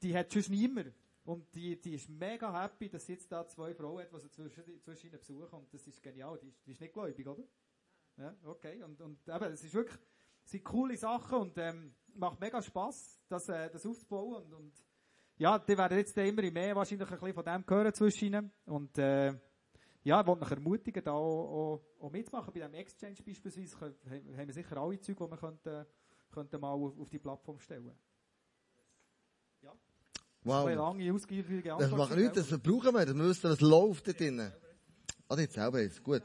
die 0.02 0.18
hat 0.18 0.32
schon 0.32 0.44
niemand. 0.50 0.94
Und 1.26 1.54
die, 1.54 1.80
die 1.80 1.96
ist 1.96 2.10
mega 2.10 2.64
happy, 2.64 2.88
dass 2.88 3.06
sie 3.06 3.14
jetzt 3.14 3.30
da 3.30 3.46
zwei 3.46 3.74
Frauen 3.74 4.02
hat, 4.02 4.14
die 4.14 4.20
sie 4.22 4.32
zwischen, 4.32 4.82
zwischen 4.82 5.08
ihnen 5.08 5.20
besuchen, 5.20 5.60
und 5.60 5.74
das 5.74 5.86
ist 5.86 6.02
genial, 6.02 6.40
die, 6.42 6.54
die 6.66 6.72
ist 6.72 6.80
nicht 6.80 6.94
gläubig, 6.94 7.28
oder? 7.28 7.44
Ja, 8.18 8.36
okay. 8.46 8.84
Und, 8.84 9.00
und 9.02 9.28
eben, 9.28 9.54
es 9.54 9.64
ist 9.64 9.74
wirklich, 9.74 10.00
es 10.44 10.52
sind 10.52 10.64
coole 10.64 10.98
Sachen 10.98 11.38
und 11.40 11.58
ähm, 11.58 11.94
macht 12.16 12.40
mega 12.40 12.62
Spass, 12.62 13.20
das, 13.28 13.48
äh, 13.50 13.70
das 13.70 13.86
aufzubauen. 13.86 14.44
Und, 14.44 14.54
und 14.54 14.74
ja, 15.38 15.60
die 15.60 15.78
werden 15.78 15.98
jetzt 15.98 16.18
immer 16.18 16.42
mehr 16.52 16.76
wahrscheinlich 16.76 17.08
ein 17.08 17.20
bisschen 17.20 17.34
von 17.34 17.46
dem 17.46 17.64
hören 17.68 17.94
zwischen 17.94 18.26
ihnen. 18.26 18.52
Und 18.66 18.98
äh, 18.98 19.34
ja, 20.04 20.22
ich 20.22 20.28
wollte 20.28 20.42
mich 20.42 20.52
ermutigen, 20.52 21.04
da 21.04 21.12
auch, 21.12 21.82
auch, 22.00 22.06
auch 22.06 22.12
mitzumachen. 22.12 22.54
Bei 22.54 22.62
dem 22.62 22.74
Exchange 22.74 23.18
beispielsweise 23.24 23.78
haben 23.78 24.48
wir 24.48 24.54
sicher 24.54 24.78
alle 24.78 25.00
Züge, 25.00 25.24
die 25.24 25.32
wir 25.32 25.38
könnten, 25.38 25.86
könnten 26.32 26.62
mal 26.62 26.72
auf, 26.72 26.98
auf 26.98 27.10
die 27.10 27.20
Plattform 27.20 27.60
stellen 27.60 27.92
Ja. 29.62 29.74
Wow. 30.44 30.66
Eine 30.66 30.76
lange, 30.76 31.14
ausgiebige 31.14 31.74
Antwort. 31.74 31.92
Das 31.92 31.98
macht 31.98 32.18
nichts, 32.18 32.50
das 32.50 32.60
brauchen 32.62 32.96
wir. 32.96 33.06
Das 33.06 33.16
müssen, 33.16 33.50
was 33.50 33.62
läuft 33.62 34.08
da 34.08 34.14
drinnen. 34.14 34.52
Ah, 35.28 35.38
jetzt 35.38 35.54
selber 35.54 35.82
jetzt. 35.82 36.02
Gut. 36.02 36.24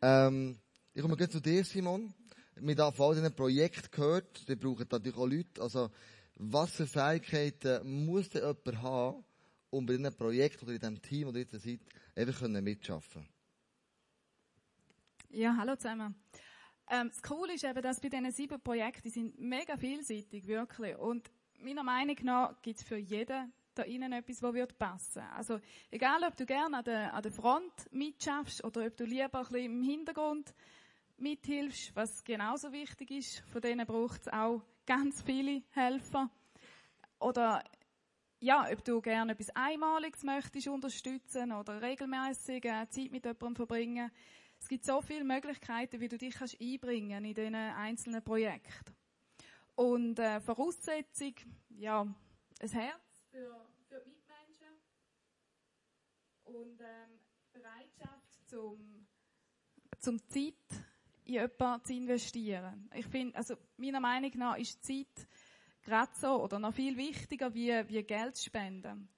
Ähm, 0.00 0.60
ich 0.96 1.02
komme 1.02 1.14
gleich 1.14 1.28
zu 1.28 1.40
dir, 1.40 1.62
Simon. 1.62 2.14
Wir 2.54 2.74
haben 2.78 2.96
von 2.96 3.08
all 3.08 3.14
diesen 3.16 3.34
Projekten 3.34 3.90
gehört, 3.90 4.48
die 4.48 4.56
brauchen 4.56 4.86
natürlich 4.90 5.18
auch 5.18 5.26
Leute. 5.26 5.60
Also, 5.60 5.90
was 6.36 6.70
für 6.70 6.86
Fähigkeiten 6.86 8.06
muss 8.06 8.30
denn 8.30 8.40
jemand 8.40 8.82
haben, 8.82 9.24
um 9.68 9.84
bei 9.84 9.98
diesem 9.98 10.16
Projekt 10.16 10.62
oder 10.62 10.72
in 10.72 10.78
diesem 10.78 11.02
Team, 11.02 11.28
oder 11.28 11.40
jetzt 11.40 11.52
seid, 11.52 11.80
einfach 12.14 12.48
mitarbeiten 12.48 13.28
Ja, 15.28 15.54
hallo 15.58 15.76
zusammen. 15.76 16.14
Ähm, 16.88 17.10
das 17.10 17.20
Coole 17.20 17.56
ist 17.56 17.64
eben, 17.64 17.82
dass 17.82 18.00
bei 18.00 18.08
diesen 18.08 18.32
sieben 18.32 18.58
Projekten, 18.62 19.02
die 19.02 19.10
sind 19.10 19.38
mega 19.38 19.76
vielseitig, 19.76 20.46
wirklich. 20.46 20.96
Und 20.96 21.30
meiner 21.60 21.82
Meinung 21.82 22.16
nach 22.22 22.62
gibt 22.62 22.78
es 22.78 22.86
für 22.86 22.96
jeden 22.96 23.52
da 23.74 23.82
innen 23.82 24.12
etwas, 24.14 24.42
was 24.42 24.54
wird 24.54 24.78
passen. 24.78 25.22
Also, 25.34 25.60
egal 25.90 26.22
ob 26.24 26.34
du 26.36 26.46
gerne 26.46 26.78
an 26.78 26.84
der, 26.84 27.12
an 27.12 27.22
der 27.22 27.32
Front 27.32 27.92
mitschaffst 27.92 28.64
oder 28.64 28.86
ob 28.86 28.96
du 28.96 29.04
lieber 29.04 29.34
ein 29.34 29.44
bisschen 29.44 29.64
im 29.64 29.82
Hintergrund 29.82 30.54
mithilfst, 31.18 31.94
was 31.94 32.24
genauso 32.24 32.72
wichtig 32.72 33.10
ist. 33.10 33.40
Von 33.52 33.60
denen 33.60 33.86
braucht 33.86 34.22
es 34.22 34.28
auch 34.32 34.62
ganz 34.86 35.22
viele 35.22 35.62
Helfer. 35.70 36.30
Oder 37.18 37.62
ja, 38.40 38.66
ob 38.70 38.84
du 38.84 39.00
gerne 39.00 39.32
etwas 39.32 39.50
Einmaliges 39.54 40.22
möchtest 40.22 40.68
unterstützen 40.68 41.52
oder 41.52 41.80
regelmäßig 41.80 42.64
äh, 42.64 42.88
Zeit 42.88 43.10
mit 43.10 43.24
jemandem 43.24 43.56
verbringen. 43.56 44.10
Es 44.60 44.68
gibt 44.68 44.84
so 44.84 45.00
viele 45.00 45.24
Möglichkeiten, 45.24 46.00
wie 46.00 46.08
du 46.08 46.18
dich 46.18 46.34
kannst 46.34 46.60
einbringen 46.60 47.24
in 47.24 47.34
diesen 47.34 47.54
einzelnen 47.54 48.22
Projekten. 48.22 48.94
Und 49.74 50.18
äh, 50.18 50.40
Voraussetzung, 50.40 51.34
ja, 51.70 52.02
ein 52.02 52.68
Herz 52.70 53.02
für, 53.30 53.66
für 53.88 54.00
die 54.00 54.10
Mitmenschen 54.10 54.72
und 56.44 56.80
ähm, 56.80 57.20
Bereitschaft 57.52 58.48
zum, 58.48 59.06
zum 59.98 60.18
Zeit 60.28 60.54
in 61.26 61.34
jemanden 61.34 61.84
zu 61.84 61.92
investieren. 61.92 62.88
Ich 62.94 63.06
finde, 63.06 63.36
also 63.36 63.56
meiner 63.76 64.00
Meinung 64.00 64.30
nach 64.36 64.56
ist 64.56 64.84
Zeit 64.84 65.28
gerade 65.82 66.12
so 66.20 66.42
oder 66.42 66.58
noch 66.58 66.74
viel 66.74 66.96
wichtiger 66.96 67.52
wie, 67.52 67.72
wie 67.88 68.02
Geld 68.02 68.38
spenden. 68.38 69.08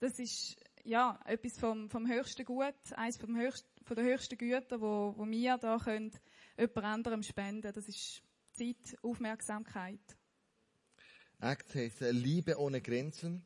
Das 0.00 0.18
ist 0.18 0.56
ja 0.84 1.18
etwas 1.24 1.58
vom, 1.58 1.88
vom 1.88 2.08
höchsten 2.08 2.44
Gut, 2.44 2.74
eines 2.92 3.16
vom 3.16 3.36
höchsten, 3.36 3.68
von 3.84 3.96
der 3.96 4.04
höchsten 4.04 4.36
Güter, 4.36 4.80
wo, 4.80 5.14
wo 5.16 5.26
wir 5.26 5.58
da 5.58 5.78
können 5.78 6.12
jemand 6.58 6.84
anderem 6.84 7.22
spenden. 7.22 7.72
Das 7.72 7.88
ist 7.88 8.22
Zeit, 8.52 8.96
Aufmerksamkeit. 9.02 10.00
Act 11.40 11.74
heisst 11.74 12.02
äh, 12.02 12.10
Liebe 12.10 12.58
ohne 12.58 12.80
Grenzen. 12.80 13.44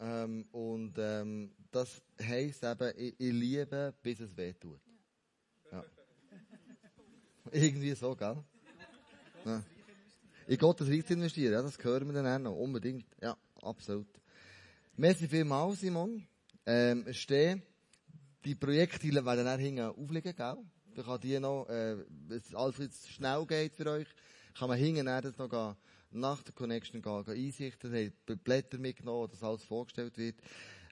Ähm, 0.00 0.46
und 0.52 0.94
ähm, 0.98 1.54
das 1.70 2.02
heisst 2.20 2.62
eben, 2.62 2.92
ich, 2.96 3.14
ich 3.18 3.32
liebe, 3.32 3.94
bis 4.02 4.20
es 4.20 4.36
weh 4.36 4.52
tut. 4.52 4.87
Irgendwie 7.52 7.94
so, 7.94 8.14
gell? 8.14 8.36
Ja. 9.44 9.62
In 10.46 10.58
Gottes 10.58 10.88
Reich 10.88 11.04
zu 11.06 11.12
investieren, 11.12 11.52
ja, 11.52 11.62
das 11.62 11.78
hören 11.82 12.06
wir 12.06 12.22
dann 12.22 12.26
auch 12.26 12.50
noch. 12.50 12.56
Unbedingt. 12.56 13.06
Ja, 13.20 13.36
absolut. 13.62 14.08
Merci 14.96 15.28
vielmals, 15.28 15.80
Simon. 15.80 16.26
Ähm, 16.66 17.04
stehen. 17.12 17.62
Die 18.44 18.54
Projekte 18.54 19.12
werden 19.12 19.44
dann 19.44 19.60
hinten 19.60 19.80
aufliegen, 19.80 20.34
gell? 20.34 20.56
Dann 20.94 21.04
kann 21.04 21.20
die 21.20 21.38
noch, 21.38 21.68
äh, 21.68 21.96
alles 22.54 22.78
jetzt 22.78 23.08
schnell 23.10 23.46
geht 23.46 23.74
für 23.74 23.86
euch, 23.90 24.08
kann 24.58 24.68
man 24.68 24.78
hinten 24.78 25.06
dann 25.06 25.34
noch 25.36 25.48
gehen, 25.48 25.76
nach 26.10 26.42
der 26.42 26.54
Connection 26.54 27.02
gehen, 27.02 27.24
gehen 27.24 27.46
einsichten, 27.46 27.94
habt 27.94 28.44
Blätter 28.44 28.78
mitgenommen, 28.78 29.28
dass 29.30 29.42
alles 29.42 29.62
vorgestellt 29.64 30.16
wird. 30.18 30.36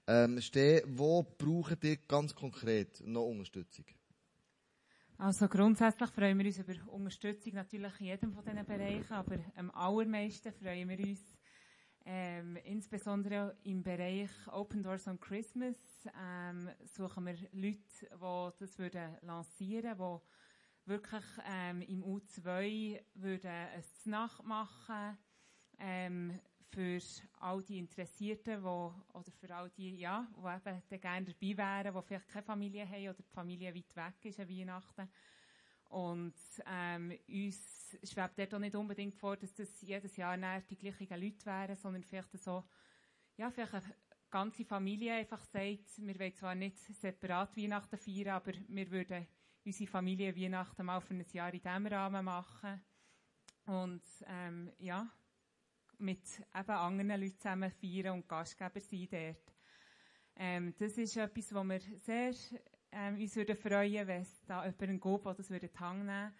Ähm, 0.06 0.40
stehen, 0.40 0.82
wo 0.86 1.22
braucht 1.22 1.82
ihr 1.82 1.96
ganz 1.96 2.34
konkret 2.34 3.02
noch 3.04 3.24
Unterstützung? 3.24 3.86
Also 5.18 5.48
grundsätzlich 5.48 6.10
freuen 6.10 6.38
wir 6.38 6.44
uns 6.44 6.58
über 6.58 6.92
Unterstützung 6.92 7.54
natürlich 7.54 8.00
in 8.00 8.06
jedem 8.06 8.32
von 8.34 8.44
diesen 8.44 8.66
Bereichen, 8.66 9.12
aber 9.14 9.38
am 9.56 9.70
allermeisten 9.70 10.52
freuen 10.52 10.86
wir 10.90 10.98
uns 10.98 11.20
ähm, 12.04 12.56
insbesondere 12.64 13.56
im 13.62 13.82
Bereich 13.82 14.30
Open 14.52 14.82
Doors 14.82 15.08
on 15.08 15.18
Christmas. 15.18 15.76
Ähm, 16.22 16.68
suchen 16.84 17.24
wir 17.24 17.36
Leute, 17.52 17.80
die 18.10 18.60
das 18.60 18.78
würden 18.78 19.16
lancieren 19.22 19.98
würden, 19.98 20.20
die 20.84 20.90
wirklich 20.90 21.24
ähm, 21.50 21.80
im 21.80 22.04
U2 22.04 23.00
würden 23.14 23.50
ein 23.50 23.84
Nacht 24.04 24.44
machen. 24.44 25.16
Ähm, 25.78 26.38
für 26.68 27.00
all 27.40 27.62
die 27.62 27.78
Interessierten, 27.78 28.62
wo, 28.62 28.94
oder 29.14 29.30
für 29.30 29.54
all 29.54 29.70
die, 29.70 29.96
ja, 29.96 30.26
die 30.36 30.94
eben 30.94 31.00
gerne 31.00 31.26
dabei 31.26 31.56
wären, 31.56 31.94
die 31.94 32.06
vielleicht 32.06 32.28
keine 32.28 32.42
Familie 32.42 32.88
haben 32.88 33.08
oder 33.08 33.22
die 33.22 33.32
Familie 33.32 33.74
weit 33.74 33.96
weg 33.96 34.24
ist 34.24 34.40
an 34.40 34.48
Weihnachten. 34.48 35.08
Und 35.88 36.34
ähm, 36.66 37.16
uns 37.28 37.96
schwebt 38.02 38.38
dort 38.38 38.54
auch 38.54 38.58
nicht 38.58 38.74
unbedingt 38.74 39.14
vor, 39.14 39.36
dass 39.36 39.54
das 39.54 39.80
jedes 39.82 40.16
Jahr 40.16 40.36
die 40.36 40.76
gleichen 40.76 41.20
Leute 41.20 41.46
wären, 41.46 41.76
sondern 41.76 42.02
vielleicht 42.02 42.36
so, 42.38 42.64
ja, 43.36 43.50
vielleicht 43.50 43.74
eine 43.74 43.94
ganze 44.28 44.64
Familie 44.64 45.14
einfach 45.14 45.44
sagt, 45.44 45.98
wir 45.98 46.18
wollen 46.18 46.34
zwar 46.34 46.54
nicht 46.54 46.78
separat 46.78 47.56
Weihnachten 47.56 47.96
feiern, 47.96 48.36
aber 48.36 48.52
wir 48.68 48.90
würden 48.90 49.26
unsere 49.64 49.90
Familie 49.90 50.34
Weihnachten 50.36 50.84
mal 50.84 51.00
für 51.00 51.14
ein 51.14 51.24
Jahr 51.32 51.52
in 51.52 51.60
diesem 51.60 51.86
Rahmen 51.86 52.24
machen. 52.24 52.80
Und 53.66 54.02
ähm, 54.26 54.72
ja, 54.78 55.08
mit 55.98 56.22
eben 56.54 56.70
anderen 56.70 57.20
Leuten 57.20 57.38
zusammen 57.38 57.70
feiern 57.70 58.14
und 58.14 58.28
Gastgeber 58.28 58.80
sein 58.80 59.08
dort. 59.10 59.54
Ähm, 60.36 60.74
das 60.78 60.98
ist 60.98 61.16
etwas, 61.16 61.54
wo 61.54 61.64
wir 61.64 61.80
sehr 61.80 62.34
ähm, 62.92 63.16
uns 63.16 63.36
würden 63.36 63.56
freuen, 63.56 64.06
wenn 64.06 64.22
es 64.22 64.44
da 64.46 64.64
jemanden 64.64 65.00
gibt, 65.00 65.24
der 65.26 65.34
das 65.34 65.50
würde 65.50 65.70
nehmen 65.78 66.34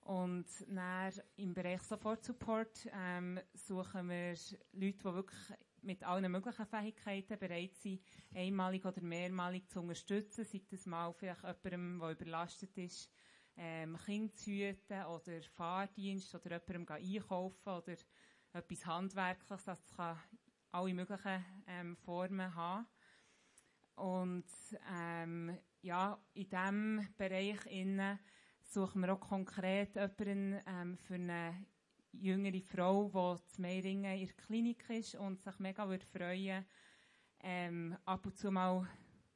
Und 0.00 0.46
dann 0.68 1.12
im 1.36 1.54
Bereich 1.54 1.82
Support 1.82 2.24
Support 2.24 2.88
ähm, 2.92 3.40
suchen 3.54 4.08
wir 4.08 4.34
Leute, 4.72 4.98
die 4.98 5.04
wirklich 5.04 5.52
mit 5.82 6.02
allen 6.02 6.30
möglichen 6.30 6.66
Fähigkeiten 6.66 7.38
bereit 7.38 7.74
sind, 7.76 8.02
einmalig 8.34 8.84
oder 8.84 9.00
mehrmalig 9.02 9.68
zu 9.68 9.80
unterstützen, 9.80 10.44
sei 10.44 10.62
das 10.68 10.86
mal 10.86 11.12
vielleicht 11.12 11.42
jemandem, 11.42 12.00
der 12.00 12.10
überlastet 12.10 12.76
ist, 12.76 13.10
ähm, 13.56 13.96
Kinder 14.04 14.34
zu 14.34 14.50
hüten 14.50 15.04
oder 15.04 15.42
Fahrdienst 15.42 16.34
oder 16.34 16.60
jemandem 16.60 16.96
einkaufen 16.96 17.68
oder 17.68 17.96
etwas 18.56 18.86
Handwerkliches, 18.86 19.64
das 19.64 19.96
kann 19.96 20.18
alle 20.72 20.94
möglichen 20.94 21.44
ähm, 21.66 21.96
Formen 21.96 22.54
haben. 22.54 22.86
Und 23.96 24.44
ähm, 24.92 25.58
ja, 25.82 26.18
in 26.34 26.48
diesem 26.48 27.08
Bereich 27.16 27.64
innen 27.66 28.18
suchen 28.62 29.02
wir 29.02 29.14
auch 29.14 29.20
konkret 29.20 29.94
jemanden 29.94 30.60
ähm, 30.66 30.96
für 30.96 31.14
eine 31.14 31.66
jüngere 32.12 32.60
Frau, 32.60 33.38
die 33.38 33.52
zu 33.52 33.62
Meiringen 33.62 34.18
in 34.18 34.26
der 34.26 34.36
Klinik 34.36 34.88
ist 34.90 35.14
und 35.14 35.42
sich 35.42 35.58
mega 35.58 35.88
würde 35.88 36.06
freuen, 36.06 36.64
ähm, 37.40 37.96
ab 38.04 38.26
und 38.26 38.36
zu 38.36 38.50
mal 38.50 38.86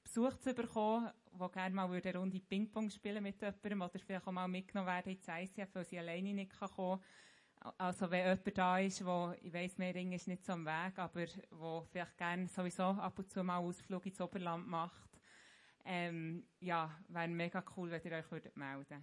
Besuch 0.03 0.37
zu 0.39 0.55
bekommen, 0.55 1.11
die 1.33 1.53
gerne 1.53 1.75
mal 1.75 1.91
eine 1.91 2.15
Runde 2.17 2.41
Ping-Pong 2.41 2.91
spielen 2.91 3.23
mit 3.23 3.41
jemandem 3.41 3.83
oder 3.83 3.99
vielleicht 3.99 4.27
auch 4.27 4.33
mal 4.33 4.49
mitgenommen 4.49 4.89
werden 4.89 5.13
ins 5.13 5.29
ICF, 5.29 5.75
weil 5.75 5.85
sie 5.85 5.99
alleine 5.99 6.35
nicht 6.35 6.59
kommen 6.59 6.75
kann. 6.75 7.01
Also 7.77 8.11
wenn 8.11 8.21
jemand 8.21 8.59
da 8.59 8.79
ist, 8.79 9.05
wo, 9.05 9.35
ich 9.43 9.53
weiss, 9.53 9.77
Meiringen 9.77 10.15
ist 10.15 10.29
nicht 10.29 10.45
so 10.45 10.55
am 10.55 10.65
Weg, 10.65 10.99
aber 10.99 11.27
wo 11.51 11.83
vielleicht 11.91 12.17
gerne 12.17 12.49
sowieso 12.49 12.85
ab 12.85 13.19
und 13.19 13.31
zu 13.31 13.45
mal 13.45 13.59
Ausflug 13.59 14.07
ins 14.07 14.21
Oberland 14.21 14.67
macht, 14.67 15.11
ähm, 15.85 16.45
ja, 16.61 16.91
wäre 17.09 17.29
mega 17.29 17.63
cool, 17.77 17.91
wenn 17.91 18.03
ihr 18.03 18.13
euch 18.13 18.31
würdet 18.31 18.57
melden 18.57 19.03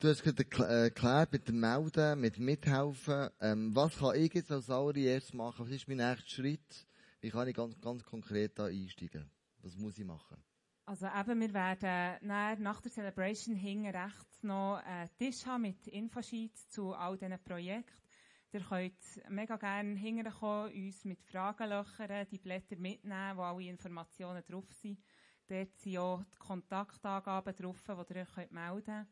Du 0.00 0.08
hast 0.08 0.22
gerade 0.22 0.46
erklärt 0.66 1.32
mit 1.32 1.46
dem 1.46 1.60
Melden, 1.60 2.20
mit 2.20 2.38
Mithelfen. 2.38 3.28
Ähm, 3.38 3.76
was 3.76 3.98
kann 3.98 4.16
ich 4.16 4.32
jetzt 4.32 4.50
als 4.50 4.70
allererstes 4.70 5.34
machen? 5.34 5.66
Was 5.66 5.72
ist 5.72 5.88
mein 5.88 5.98
nächster 5.98 6.26
Schritt? 6.26 6.86
Wie 7.20 7.28
kann 7.28 7.46
ich 7.46 7.54
ganz, 7.54 7.78
ganz 7.82 8.02
konkret 8.02 8.58
da 8.58 8.64
einsteigen? 8.64 9.30
Was 9.60 9.76
muss 9.76 9.98
ich 9.98 10.06
machen? 10.06 10.42
Also 10.90 11.06
eben, 11.06 11.40
wir 11.40 11.54
werden 11.54 12.62
nach 12.64 12.80
der 12.80 12.90
Celebration 12.90 13.54
hinten 13.54 13.94
rechts 13.94 14.42
noch 14.42 14.82
einen 14.84 15.08
Tisch 15.18 15.46
haben 15.46 15.62
mit 15.62 15.86
Infosheets 15.86 16.68
zu 16.68 16.92
all 16.92 17.16
diesen 17.16 17.40
Projekten. 17.44 17.94
Ihr 18.50 18.60
könnt 18.62 18.98
mega 19.28 19.54
gerne 19.54 19.94
hinterkommen, 19.94 20.74
uns 20.74 21.04
mit 21.04 21.22
Fragen 21.22 21.68
löchern, 21.68 22.26
die 22.28 22.38
Blätter 22.38 22.74
mitnehmen, 22.74 23.36
wo 23.36 23.42
alle 23.42 23.68
Informationen 23.68 24.42
drauf 24.44 24.68
sind. 24.72 24.98
Dort 25.46 25.78
sind 25.78 25.98
auch 25.98 26.24
die 26.24 26.38
Kontaktangaben 26.38 27.54
drauf, 27.54 27.80
die 27.86 28.14
ihr 28.14 28.26
euch 28.36 28.50
melden 28.50 28.84
könnt. 28.84 29.08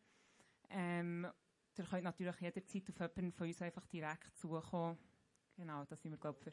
Ähm, 0.70 1.28
ihr 1.76 1.84
könnt 1.84 2.02
natürlich 2.02 2.40
jederzeit 2.40 2.90
auf 2.90 2.98
jemanden 2.98 3.32
von 3.32 3.46
uns 3.46 3.62
einfach 3.62 3.86
direkt 3.86 4.36
zukommen. 4.36 4.98
Genau, 5.54 5.84
das 5.84 6.02
sind 6.02 6.10
wir, 6.10 6.18
glaube 6.18 6.38
ich, 6.40 6.44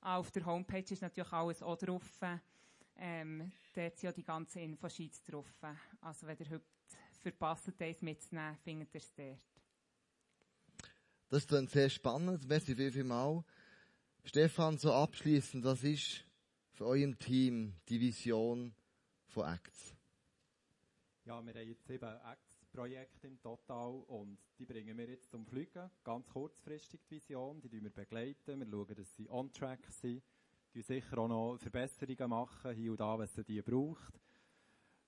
Ah, 0.00 0.16
auf 0.16 0.32
der 0.32 0.44
Homepage 0.44 0.92
ist 0.92 1.02
natürlich 1.02 1.32
alles 1.32 1.62
auch 1.62 1.78
drauf. 1.78 2.20
Ähm, 3.02 3.50
dort 3.74 3.96
sind 3.96 4.08
ja 4.08 4.12
die 4.12 4.22
ganzen 4.22 4.58
Infosheets 4.58 5.24
drauf. 5.24 5.46
Also, 6.02 6.26
wenn 6.26 6.36
ihr 6.38 6.50
heute 6.50 6.64
verpasst, 7.20 7.72
das 7.78 8.02
mitzunehmen, 8.02 8.56
findet 8.58 8.94
ihr 8.94 9.00
es 9.00 9.14
dort. 9.14 9.38
Das 11.30 11.42
ist 11.42 11.52
dann 11.52 11.66
sehr 11.66 11.88
spannend. 11.88 12.46
Merci 12.46 12.74
viel, 12.74 12.92
viel 12.92 13.04
mal. 13.04 13.42
Stefan, 14.24 14.76
so 14.76 14.92
abschließend, 14.92 15.64
was 15.64 15.82
ist 15.82 16.24
für 16.72 16.86
eurem 16.86 17.18
Team 17.18 17.74
die 17.88 18.00
Vision 18.00 18.74
von 19.28 19.54
Acts? 19.54 19.94
Ja, 21.24 21.40
wir 21.40 21.54
haben 21.54 21.68
jetzt 21.68 21.88
eben 21.88 22.04
Acts 22.04 22.66
Projekte 22.72 23.26
im 23.26 23.40
Total 23.40 23.94
und 24.08 24.38
die 24.58 24.66
bringen 24.66 24.96
wir 24.96 25.08
jetzt 25.08 25.30
zum 25.30 25.46
Fliegen. 25.46 25.90
Ganz 26.04 26.28
kurzfristig 26.28 27.00
die 27.08 27.16
Vision, 27.16 27.60
die 27.60 27.70
wir 27.72 27.90
begleiten. 27.90 28.60
Wir 28.60 28.66
schauen, 28.66 28.94
dass 28.94 29.16
sie 29.16 29.28
on 29.28 29.52
track 29.52 29.86
sind. 29.90 30.22
Wir 30.72 30.82
sicher 30.84 31.18
auch 31.18 31.28
noch 31.28 31.58
Verbesserungen 31.58 32.30
machen, 32.30 32.72
hier 32.74 32.92
und 32.92 33.00
da, 33.00 33.18
was 33.18 33.34
sie 33.34 33.44
die 33.44 33.60
braucht. 33.60 34.20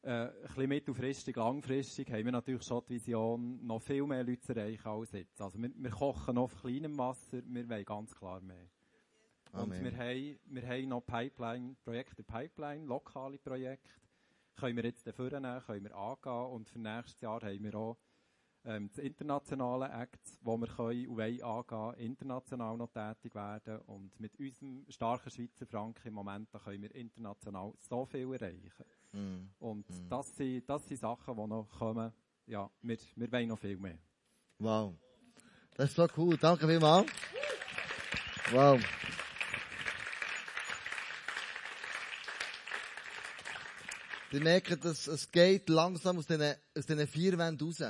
Äh, 0.02 0.10
ein 0.10 0.32
bisschen 0.42 0.68
mittelfristig, 0.68 1.36
langfristig 1.36 2.10
haben 2.10 2.24
wir 2.24 2.32
natürlich 2.32 2.64
schon 2.64 2.82
die 2.88 2.94
Vision, 2.94 3.64
noch 3.64 3.80
viel 3.80 4.04
mehr 4.04 4.24
Leute 4.24 4.40
zu 4.40 4.52
erreichen 4.52 4.88
als 4.88 5.12
jetzt. 5.12 5.40
Also 5.40 5.62
wir, 5.62 5.70
wir 5.74 5.90
kochen 5.90 6.34
noch 6.34 6.44
auf 6.44 6.60
kleinem 6.60 6.98
Wasser, 6.98 7.40
wir 7.46 7.68
wollen 7.68 7.84
ganz 7.84 8.12
klar 8.16 8.40
mehr. 8.40 8.68
Amen. 9.52 9.78
Und 9.78 9.84
wir 9.84 9.96
haben, 9.96 10.38
wir 10.46 10.66
haben 10.66 10.88
noch 10.88 11.06
Pipeline, 11.06 11.76
Projekte 11.84 12.24
Pipeline, 12.24 12.84
lokale 12.84 13.38
Projekte 13.38 13.90
können 14.56 14.76
wir 14.76 14.84
jetzt 14.84 15.06
dafür 15.06 15.40
nehmen, 15.40 15.60
können 15.60 15.84
wir 15.84 15.94
angehen 15.94 16.52
und 16.52 16.68
für 16.68 16.78
nächstes 16.78 17.20
Jahr 17.20 17.40
haben 17.40 17.62
wir 17.62 17.74
auch 17.74 17.96
ähm, 18.64 18.88
das 18.88 18.98
internationale 18.98 19.90
Acts, 19.90 20.38
wo 20.42 20.56
wir 20.56 20.68
können 20.68 21.08
und 21.08 21.16
wollen 21.16 21.42
angehen, 21.42 22.06
international 22.06 22.76
noch 22.76 22.90
tätig 22.90 23.34
werden. 23.34 23.78
Und 23.86 24.18
mit 24.20 24.38
unserem 24.38 24.84
starken 24.88 25.30
Schweizer 25.30 25.66
Franken 25.66 26.08
im 26.08 26.14
Moment, 26.14 26.48
da 26.52 26.58
können 26.58 26.82
wir 26.82 26.94
international 26.94 27.72
so 27.78 28.04
viel 28.04 28.32
erreichen. 28.32 28.84
Mm. 29.12 29.48
Und 29.58 29.86
das, 30.08 30.36
sind, 30.36 30.68
das 30.68 30.86
sind 30.86 31.00
Sachen, 31.00 31.36
die 31.36 31.46
noch 31.46 31.68
kommen. 31.78 32.12
Ja, 32.46 32.70
wir, 32.82 32.98
wir 33.16 33.32
wollen 33.32 33.48
noch 33.48 33.58
viel 33.58 33.78
mehr. 33.78 33.98
Wow. 34.58 34.94
Das 35.74 35.90
ist 35.90 35.96
so 35.96 36.06
cool. 36.16 36.36
Danke 36.36 36.66
vielmals. 36.66 37.10
Wow. 38.52 38.80
Die 44.30 44.40
merken, 44.40 44.80
dass 44.80 45.06
es 45.08 45.30
geht 45.30 45.68
langsam 45.68 46.16
aus 46.16 46.26
diesen, 46.26 46.54
aus 46.74 46.86
diesen 46.86 47.06
vier 47.06 47.36
Wänden 47.36 47.66
raus. 47.66 47.82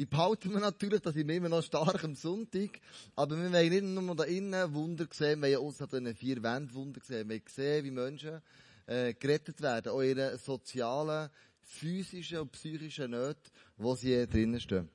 Die 0.00 0.06
behalten 0.06 0.50
wir 0.50 0.60
natürlich, 0.60 1.02
dass 1.02 1.12
sind 1.12 1.28
wir 1.28 1.36
immer 1.36 1.50
noch 1.50 1.62
stark 1.62 2.02
am 2.04 2.14
Sonntag. 2.14 2.80
Aber 3.16 3.36
wir 3.36 3.52
wollen 3.52 3.68
nicht 3.68 3.84
nur 3.84 4.16
da 4.16 4.24
innen 4.24 4.72
Wunder 4.72 5.06
sehen, 5.10 5.42
wir 5.42 5.58
wollen 5.58 5.68
außerhalb 5.68 5.90
diesen 5.90 6.14
vier 6.14 6.42
Wänden 6.42 6.72
Wunder 6.72 7.00
sehen. 7.04 7.28
Wir 7.28 7.36
wollen 7.36 7.42
sehen, 7.46 7.84
wie 7.84 7.90
Menschen 7.90 8.40
äh, 8.86 9.12
gerettet 9.12 9.60
werden, 9.60 9.92
auch 9.92 10.00
ihre 10.00 10.38
sozialen, 10.38 11.28
physischen 11.60 12.38
und 12.38 12.50
psychischen 12.52 13.10
Nöte, 13.10 13.50
wo 13.76 13.94
sie 13.94 14.26
drinnen 14.26 14.58
stehen. 14.58 14.88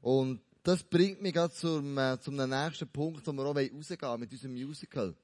Und 0.00 0.40
das 0.62 0.82
bringt 0.82 1.20
mich 1.20 1.34
gerade 1.34 1.52
zum, 1.52 1.98
äh, 1.98 2.18
zum 2.18 2.36
nächsten 2.36 2.88
Punkt, 2.88 3.26
wo 3.26 3.32
wir 3.34 3.44
auch 3.44 3.54
rausgehen 3.54 4.00
wollen, 4.00 4.20
mit 4.20 4.32
unserem 4.32 4.54
Musical. 4.54 5.14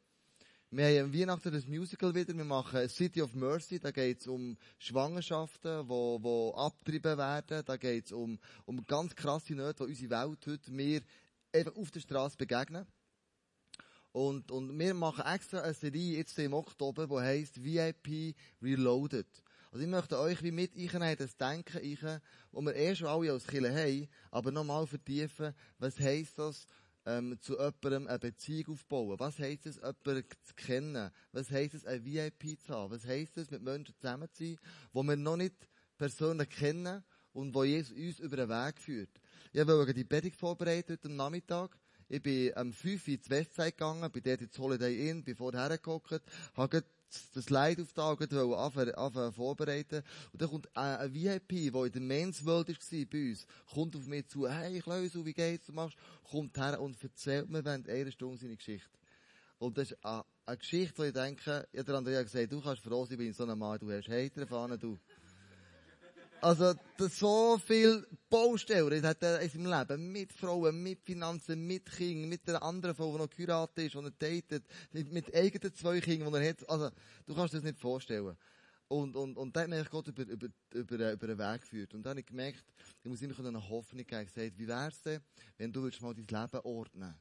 Wir 0.74 1.02
haben 1.02 1.12
Weihnachten 1.12 1.52
das 1.52 1.66
Musical 1.66 2.14
wieder. 2.14 2.34
Wir 2.34 2.46
machen 2.46 2.88
City 2.88 3.20
of 3.20 3.34
Mercy. 3.34 3.78
Da 3.78 3.90
geht 3.90 4.22
es 4.22 4.26
um 4.26 4.56
Schwangerschaften, 4.78 5.86
wo, 5.86 6.18
wo 6.22 6.54
abgetrieben 6.54 7.18
werden. 7.18 7.62
Da 7.66 7.76
geht 7.76 8.06
es 8.06 8.12
um, 8.12 8.38
um 8.64 8.82
ganz 8.86 9.14
krasse 9.14 9.52
Nöte, 9.54 9.84
die 9.84 9.90
unsere 9.90 10.10
Welt 10.10 10.46
heute 10.46 10.72
mir 10.72 11.02
einfach 11.52 11.76
auf 11.76 11.90
der 11.90 12.00
Straße 12.00 12.38
begegnen. 12.38 12.86
Und, 14.12 14.50
und 14.50 14.78
wir 14.78 14.94
machen 14.94 15.26
extra 15.26 15.60
eine 15.60 15.74
Serie 15.74 16.16
jetzt 16.16 16.38
im 16.38 16.54
Oktober, 16.54 17.06
die 17.06 17.20
heisst 17.20 17.62
VIP 17.62 18.34
Reloaded. 18.62 19.28
Also 19.72 19.84
ich 19.84 19.90
möchte 19.90 20.18
euch 20.18 20.42
wie 20.42 20.52
mit 20.52 20.74
einnehmen, 20.74 21.16
das 21.18 21.36
Denken 21.36 21.76
einnehmen, 21.76 22.22
wo 22.50 22.62
wir 22.62 22.74
eh 22.74 22.96
schon 22.96 23.08
alle 23.08 23.32
als 23.32 23.46
Kirche 23.46 23.74
haben, 23.74 24.08
aber 24.30 24.50
nochmal 24.50 24.86
vertiefen, 24.86 25.52
was 25.78 26.00
heisst 26.00 26.38
das, 26.38 26.66
ähm, 27.06 27.38
zu 27.40 27.54
jemandem 27.54 28.06
eine 28.06 28.18
Beziehung 28.18 28.74
aufbauen? 28.74 29.18
Was 29.18 29.38
heisst 29.38 29.66
es, 29.66 29.76
jemanden 29.76 30.24
zu 30.42 30.54
kennen? 30.54 31.10
Was 31.32 31.50
heisst 31.50 31.74
es, 31.74 31.84
ein 31.84 32.04
VIP 32.04 32.60
zu 32.60 32.74
haben? 32.74 32.92
Was 32.92 33.06
heisst 33.06 33.36
es, 33.36 33.50
mit 33.50 33.62
Menschen 33.62 33.94
zusammen 33.96 34.28
zu 34.32 34.44
sein, 34.44 34.58
die 34.94 35.02
wir 35.02 35.16
noch 35.16 35.36
nicht 35.36 35.54
persönlich 35.98 36.50
kennen 36.50 37.02
und 37.32 37.54
wo 37.54 37.64
Jesus 37.64 37.96
uns 37.96 38.20
über 38.20 38.36
den 38.36 38.48
Weg 38.48 38.78
führt? 38.78 39.20
Ich 39.52 39.66
wollte 39.66 39.94
die 39.94 40.04
Predigt 40.04 40.36
vorbereiten 40.36 40.92
heute 40.92 41.08
am 41.08 41.16
Nachmittag. 41.16 41.76
Ich 42.08 42.22
bin 42.22 42.54
am 42.56 42.72
5 42.72 43.08
Uhr 43.08 43.14
ins 43.14 43.30
Westside 43.30 43.72
gegangen, 43.72 44.10
bin 44.10 44.22
dort 44.22 44.42
ins 44.42 44.58
Holiday 44.58 45.08
Inn, 45.08 45.24
bin 45.24 45.34
vorher 45.34 45.62
hergeguckt, 45.62 46.22
habe 46.54 46.84
das 47.34 47.50
Leid 47.50 47.80
auf 47.80 47.96
Augen 47.96 48.54
anfangen, 48.54 49.32
vorbereiten. 49.32 50.02
Und 50.32 50.42
dann 50.42 50.50
kommt 50.50 50.76
ein, 50.76 51.12
VIP, 51.12 51.72
der 51.72 51.84
in 51.84 51.92
der 51.92 52.02
Men's 52.02 52.44
World 52.44 52.68
war 52.68 53.06
bei 53.10 53.30
uns, 53.30 53.46
kommt 53.72 53.96
auf 53.96 54.06
mich 54.06 54.28
zu, 54.28 54.48
hey, 54.48 54.80
Kleusel, 54.80 55.24
wie 55.24 55.32
geht's, 55.32 55.66
du 55.66 55.72
machst, 55.72 55.96
kommt 56.30 56.56
her 56.58 56.80
und 56.80 57.02
erzählt 57.02 57.48
mir 57.48 57.64
während 57.64 57.88
einer 57.88 58.10
Stunde 58.10 58.38
seine 58.38 58.56
Geschichte. 58.56 58.88
Und 59.58 59.78
das 59.78 59.92
ist 59.92 60.04
eine, 60.04 60.24
Geschichte, 60.58 60.98
wo 60.98 61.04
ich 61.04 61.12
denke, 61.12 61.68
ja, 61.72 61.82
der 61.82 61.94
Andrea 61.94 62.22
gesagt, 62.22 62.52
du 62.52 62.60
kannst 62.60 62.82
froh 62.82 63.06
sein, 63.06 63.18
bin 63.18 63.32
so 63.32 63.44
ein 63.44 63.58
Mann, 63.58 63.78
du 63.78 63.90
hast 63.90 64.08
Hater 64.08 64.46
fahren, 64.46 64.78
du. 64.78 64.98
Also, 66.42 66.74
so 66.98 67.56
viel 67.64 68.04
Baustellen 68.28 69.06
hat 69.06 69.22
er 69.22 69.40
in 69.42 69.48
seinem 69.48 69.78
Leben. 69.78 70.10
Mit 70.10 70.32
Frauen, 70.32 70.82
mit 70.82 71.00
Finanzen, 71.00 71.64
mit 71.64 71.88
Kindern, 71.88 72.28
mit 72.28 72.48
der 72.48 72.60
anderen 72.60 72.96
Frau, 72.96 73.12
die 73.12 73.18
noch 73.18 73.30
geheiratet 73.30 73.86
ist, 73.86 73.94
die 73.94 73.98
er 73.98 74.10
datet, 74.10 74.64
mit, 74.90 75.32
eigenen 75.32 75.72
zwei 75.72 76.00
Kindern, 76.00 76.32
die 76.32 76.38
er 76.40 76.48
hat. 76.50 76.68
Also, 76.68 76.90
du 77.26 77.34
kannst 77.36 77.54
dir 77.54 77.58
das 77.58 77.64
nicht 77.64 77.78
vorstellen. 77.78 78.36
Und, 78.88 79.14
und, 79.14 79.38
und 79.38 79.54
dann 79.54 79.72
hat 79.72 79.80
mich 79.80 79.88
Gott 79.88 80.08
über, 80.08 80.22
über, 80.24 80.48
über, 80.74 81.12
über 81.12 81.26
den 81.28 81.38
Weg 81.38 81.60
geführt. 81.60 81.94
Und 81.94 82.02
dann 82.02 82.10
habe 82.10 82.20
ich 82.20 82.26
gemerkt, 82.26 82.64
ich 83.04 83.08
muss 83.08 83.22
immer 83.22 83.38
eine 83.38 83.68
Hoffnung 83.68 84.04
geben. 84.04 84.22
Ich 84.22 84.34
gesagt, 84.34 84.58
wie 84.58 84.66
wär's 84.66 85.00
denn, 85.00 85.20
wenn 85.58 85.72
du 85.72 85.88
mal 86.00 86.12
dein 86.12 86.26
Leben 86.26 86.60
ordnen 86.64 87.14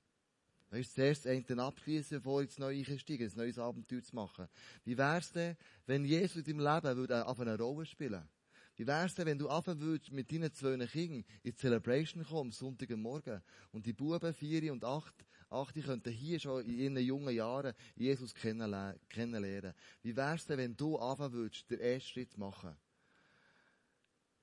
Weißt 0.71 0.97
du, 0.97 1.01
zuerst 1.01 1.27
einen 1.27 1.59
abschließen, 1.59 2.17
bevor 2.17 2.41
ins 2.41 2.57
Neue 2.57 2.83
einsteigen, 2.87 3.29
ein 3.29 3.37
neues 3.37 3.59
Abenteuer 3.59 4.01
zu 4.01 4.15
machen. 4.15 4.47
Wie 4.83 4.97
wär's 4.97 5.31
denn, 5.31 5.57
wenn 5.85 6.05
Jesus 6.05 6.47
in 6.47 6.57
deinem 6.57 6.81
Leben 6.81 6.97
würde 6.97 7.27
auf 7.27 7.39
eine 7.39 7.55
Rolle 7.55 7.85
spielen 7.85 8.13
würde? 8.13 8.40
Wie 8.77 8.87
wär's 8.87 9.13
denn, 9.15 9.27
wenn 9.27 9.37
du 9.37 9.49
anfangen 9.49 9.99
mit 10.11 10.31
deinen 10.31 10.53
zwei 10.53 10.77
Kindern 10.87 11.23
in 11.43 11.51
die 11.51 11.55
Celebration 11.55 12.23
kommen, 12.23 12.49
am 12.49 12.51
Sonntagmorgen, 12.51 13.41
und 13.71 13.85
die 13.85 13.93
Buben, 13.93 14.33
vier 14.33 14.71
und 14.71 14.83
acht, 14.83 15.13
acht, 15.49 15.75
die 15.75 15.81
könnten 15.81 16.11
hier 16.11 16.39
schon 16.39 16.63
in 16.63 16.79
ihren 16.79 16.97
jungen 16.97 17.35
Jahren 17.35 17.73
Jesus 17.95 18.33
kennenlernen. 18.33 19.73
Wie 20.01 20.15
wär's 20.15 20.45
denn, 20.45 20.57
wenn 20.57 20.75
du 20.75 20.97
anfangen 20.97 21.51
den 21.69 21.79
ersten 21.79 22.09
Schritt 22.09 22.37
machen? 22.37 22.75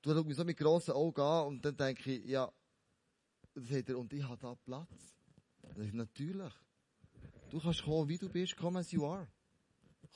Du 0.02 0.12
schaust 0.12 0.26
mich 0.26 0.36
so 0.36 0.44
mit 0.44 0.56
grossen 0.56 0.92
Augen 0.92 1.20
an, 1.20 1.46
und 1.46 1.64
dann 1.64 1.76
denke 1.76 2.12
ich, 2.12 2.24
ja, 2.26 2.52
dann 3.54 3.64
sagt 3.64 3.88
er, 3.88 3.98
und 3.98 4.12
ich 4.12 4.22
habe 4.22 4.38
da 4.38 4.54
Platz. 4.54 5.16
Das 5.74 5.86
ist 5.86 5.94
natürlich. 5.94 6.52
Du 7.50 7.58
kannst 7.58 7.82
kommen, 7.82 8.08
wie 8.08 8.18
du 8.18 8.28
bist, 8.28 8.56
come 8.56 8.78
as 8.78 8.92
you 8.92 9.04
are. 9.04 9.26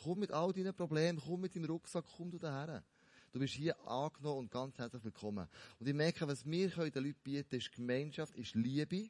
Komm 0.02 0.20
mit 0.20 0.30
all 0.30 0.52
deinen 0.52 0.74
Problemen, 0.74 1.20
komm 1.24 1.40
mit 1.40 1.56
deinem 1.56 1.64
Rucksack, 1.64 2.04
komm 2.16 2.30
du 2.30 2.38
daher. 2.38 2.84
Du 3.32 3.38
bist 3.38 3.54
hier 3.54 3.74
angenommen 3.88 4.40
und 4.40 4.50
ganz 4.50 4.76
herzlich 4.76 5.02
willkommen. 5.04 5.48
Und 5.80 5.88
ich 5.88 5.94
merke, 5.94 6.28
was 6.28 6.44
wir 6.44 6.68
den 6.68 7.02
Leuten 7.02 7.22
bieten, 7.24 7.54
ist 7.54 7.72
Gemeinschaft, 7.72 8.36
ist 8.36 8.54
Liebe, 8.54 9.08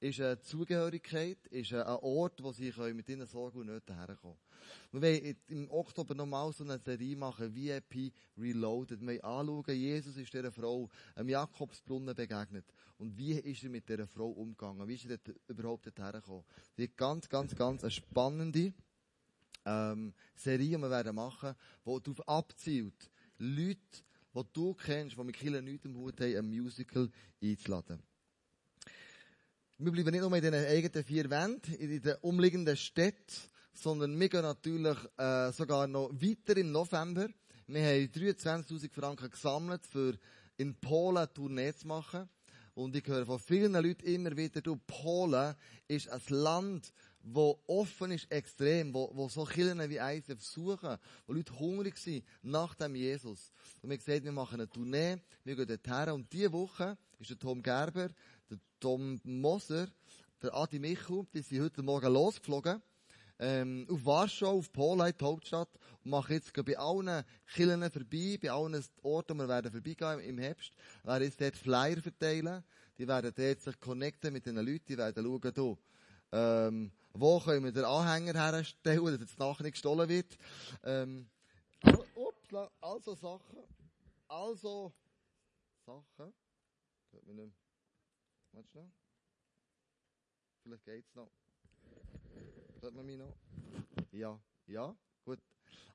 ist 0.00 0.20
eine 0.20 0.38
Zugehörigkeit, 0.38 1.38
ist 1.46 1.72
ein 1.72 1.86
Ort, 1.86 2.42
wo 2.42 2.52
sie 2.52 2.70
mit 2.92 3.08
ihren 3.08 3.26
Sorgen 3.26 3.60
und 3.60 3.68
Nöten 3.68 3.96
herkommen. 3.96 4.36
Wir 4.92 5.00
wollen 5.00 5.36
im 5.46 5.70
Oktober 5.70 6.14
nochmal 6.14 6.52
so 6.52 6.62
eine 6.62 6.78
Serie 6.78 7.16
machen, 7.16 7.54
VIP 7.54 8.12
Reloaded. 8.36 9.00
Wir 9.00 9.06
wollen 9.06 9.24
anschauen, 9.24 9.76
Jesus 9.76 10.18
ist 10.18 10.34
dieser 10.34 10.52
Frau 10.52 10.90
am 11.14 11.30
Jakobsbrunnen 11.30 12.14
begegnet. 12.14 12.66
Und 12.98 13.16
wie 13.16 13.32
ist 13.32 13.64
er 13.64 13.70
mit 13.70 13.88
dieser 13.88 14.06
Frau 14.06 14.28
umgegangen? 14.28 14.86
Wie 14.86 14.94
ist 14.94 15.06
er 15.06 15.16
dort 15.16 15.40
überhaupt 15.48 15.86
dorthin 15.86 16.12
gekommen? 16.12 16.44
Das 16.76 16.84
ist 16.84 16.96
ganz, 16.98 17.26
ganz, 17.30 17.56
ganz 17.56 17.82
eine 17.82 17.92
spannende 17.92 18.74
ähm, 19.64 20.12
Serie, 20.34 20.76
die 20.76 20.78
wir 20.78 20.90
werden 20.90 21.14
machen, 21.14 21.54
die 21.86 22.02
darauf 22.02 22.28
abzielt, 22.28 23.10
Leute, 23.38 23.78
die 24.34 24.42
du 24.52 24.74
kennst, 24.74 25.16
die 25.16 25.24
mit 25.24 25.36
Kirche 25.36 25.62
nichts 25.62 25.84
im 25.84 25.96
Hut 25.96 26.20
haben, 26.20 26.36
ein 26.36 26.48
Musical 26.48 27.10
einzuladen. 27.42 28.02
Wir 29.78 29.92
bleiben 29.92 30.10
nicht 30.10 30.20
nur 30.22 30.34
in 30.34 30.42
den 30.42 30.54
eigenen 30.54 31.04
vier 31.04 31.30
Wänden, 31.30 31.74
in 31.74 32.02
den 32.02 32.16
umliegenden 32.22 32.76
Städten, 32.76 33.32
sondern 33.72 34.18
wir 34.18 34.28
gehen 34.28 34.42
natürlich 34.42 34.98
äh, 35.16 35.52
sogar 35.52 35.86
noch 35.86 36.10
weiter 36.12 36.56
im 36.56 36.72
November. 36.72 37.28
Wir 37.68 37.82
haben 37.82 38.12
23.000 38.12 38.92
Franken 38.92 39.30
gesammelt, 39.30 39.86
für 39.86 40.18
in 40.56 40.74
Polen 40.74 41.18
eine 41.18 41.32
Tournee 41.32 41.72
zu 41.74 41.86
machen. 41.86 42.28
Und 42.74 42.96
ich 42.96 43.06
höre 43.06 43.26
von 43.26 43.38
vielen 43.38 43.72
Leuten 43.72 44.06
immer 44.06 44.36
wieder, 44.36 44.60
du, 44.60 44.76
Polen 44.76 45.54
ist 45.86 46.08
ein 46.08 46.20
Land, 46.28 46.92
wo 47.32 47.60
offen 47.66 48.12
ist 48.12 48.30
extrem, 48.30 48.92
wo, 48.94 49.10
wo 49.12 49.28
so 49.28 49.44
Kirchen 49.44 49.88
wie 49.88 50.00
eins 50.00 50.26
versuchen, 50.26 50.96
wo 51.26 51.32
Leute 51.32 51.58
hungrig 51.58 51.96
sind 51.98 52.24
nach 52.42 52.74
dem 52.74 52.94
Jesus. 52.94 53.52
Und 53.82 53.90
wir 53.90 53.98
gesagt, 53.98 54.24
wir 54.24 54.32
machen 54.32 54.54
eine 54.54 54.68
Tournee, 54.68 55.18
wir 55.44 55.56
gehen 55.56 55.66
dorthin 55.66 56.14
und 56.14 56.32
diese 56.32 56.52
Woche 56.52 56.96
ist 57.18 57.30
der 57.30 57.38
Tom 57.38 57.62
Gerber, 57.62 58.08
der 58.50 58.58
Tom 58.80 59.20
Moser, 59.24 59.88
der 60.42 60.54
Adi 60.54 60.78
Michel, 60.78 61.26
die 61.34 61.42
sind 61.42 61.62
heute 61.62 61.82
Morgen 61.82 62.12
losgeflogen, 62.12 62.80
ähm, 63.40 63.86
auf 63.90 64.04
Warschau, 64.04 64.58
auf 64.58 64.72
Polen, 64.72 65.12
die 65.18 65.24
Hauptstadt, 65.24 65.68
und 66.04 66.10
machen 66.10 66.32
jetzt 66.32 66.52
bei 66.52 66.78
allen 66.78 67.24
Kirchen 67.54 67.90
vorbei, 67.90 68.38
bei 68.40 68.50
allen 68.50 68.84
Orten, 69.02 69.38
wo 69.38 69.42
wir 69.42 69.48
werden 69.48 69.70
vorbeigehen 69.70 70.20
im 70.20 70.38
Herbst, 70.38 70.72
werden 71.04 71.24
jetzt 71.24 71.40
dort 71.40 71.56
Flyer 71.56 72.00
verteilen, 72.00 72.64
die 72.96 73.06
werden 73.06 73.32
dort 73.36 73.60
sich 73.60 73.78
connecten 73.78 74.32
mit 74.32 74.46
den 74.46 74.56
Leuten, 74.56 74.86
die 74.88 74.98
werden 74.98 75.24
schauen, 75.24 75.52
hier, 75.54 75.78
ähm, 76.32 76.92
wo 77.12 77.40
können 77.40 77.64
wir 77.64 77.72
den 77.72 77.84
Anhänger 77.84 78.34
herstellen, 78.34 79.04
dass 79.04 79.20
jetzt 79.20 79.38
nachher 79.38 79.62
nicht 79.62 79.72
gestohlen 79.72 80.08
wird. 80.08 80.38
Ähm, 80.84 81.28
upsla, 82.14 82.70
also 82.80 83.14
Sachen, 83.14 83.58
also 84.28 84.92
Sachen, 85.84 86.34
Hört 87.12 87.26
mich 87.26 87.36
nicht 87.36 87.56
Warte 88.52 88.68
schnell. 88.68 88.90
Vielleicht 90.62 90.84
geht's 90.84 91.14
noch. 91.14 91.30
Hört 92.80 92.94
man 92.94 93.06
mich 93.06 93.18
noch? 93.18 93.34
Ja, 94.12 94.40
ja, 94.66 94.96
gut. 95.24 95.40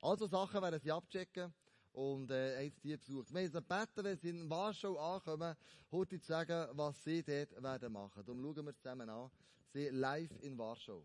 Also 0.02 0.28
Sachen 0.28 0.62
werden 0.62 0.80
sie 0.80 0.92
abchecken 0.92 1.54
und 1.94 2.32
äh, 2.32 2.62
jetzt 2.62 2.84
die 2.84 2.96
besucht. 2.98 3.34
Wir 3.34 3.42
haben 3.42 3.52
gebeten, 3.52 4.04
wenn 4.04 4.18
sie 4.18 4.30
in 4.30 4.50
Warschau 4.50 4.98
ankommen, 4.98 5.56
heute 5.92 6.20
zu 6.20 6.28
sagen, 6.28 6.70
was 6.78 7.04
sie 7.04 7.24
dort 7.24 7.62
werden 7.62 7.94
machen. 7.94 8.24
Darum 8.26 8.42
schauen 8.42 8.66
wir 8.66 8.76
zusammen 8.76 9.10
an. 9.10 9.30
Sie 9.76 9.90
live 9.90 10.30
in 10.44 10.56
Warschau. 10.56 11.04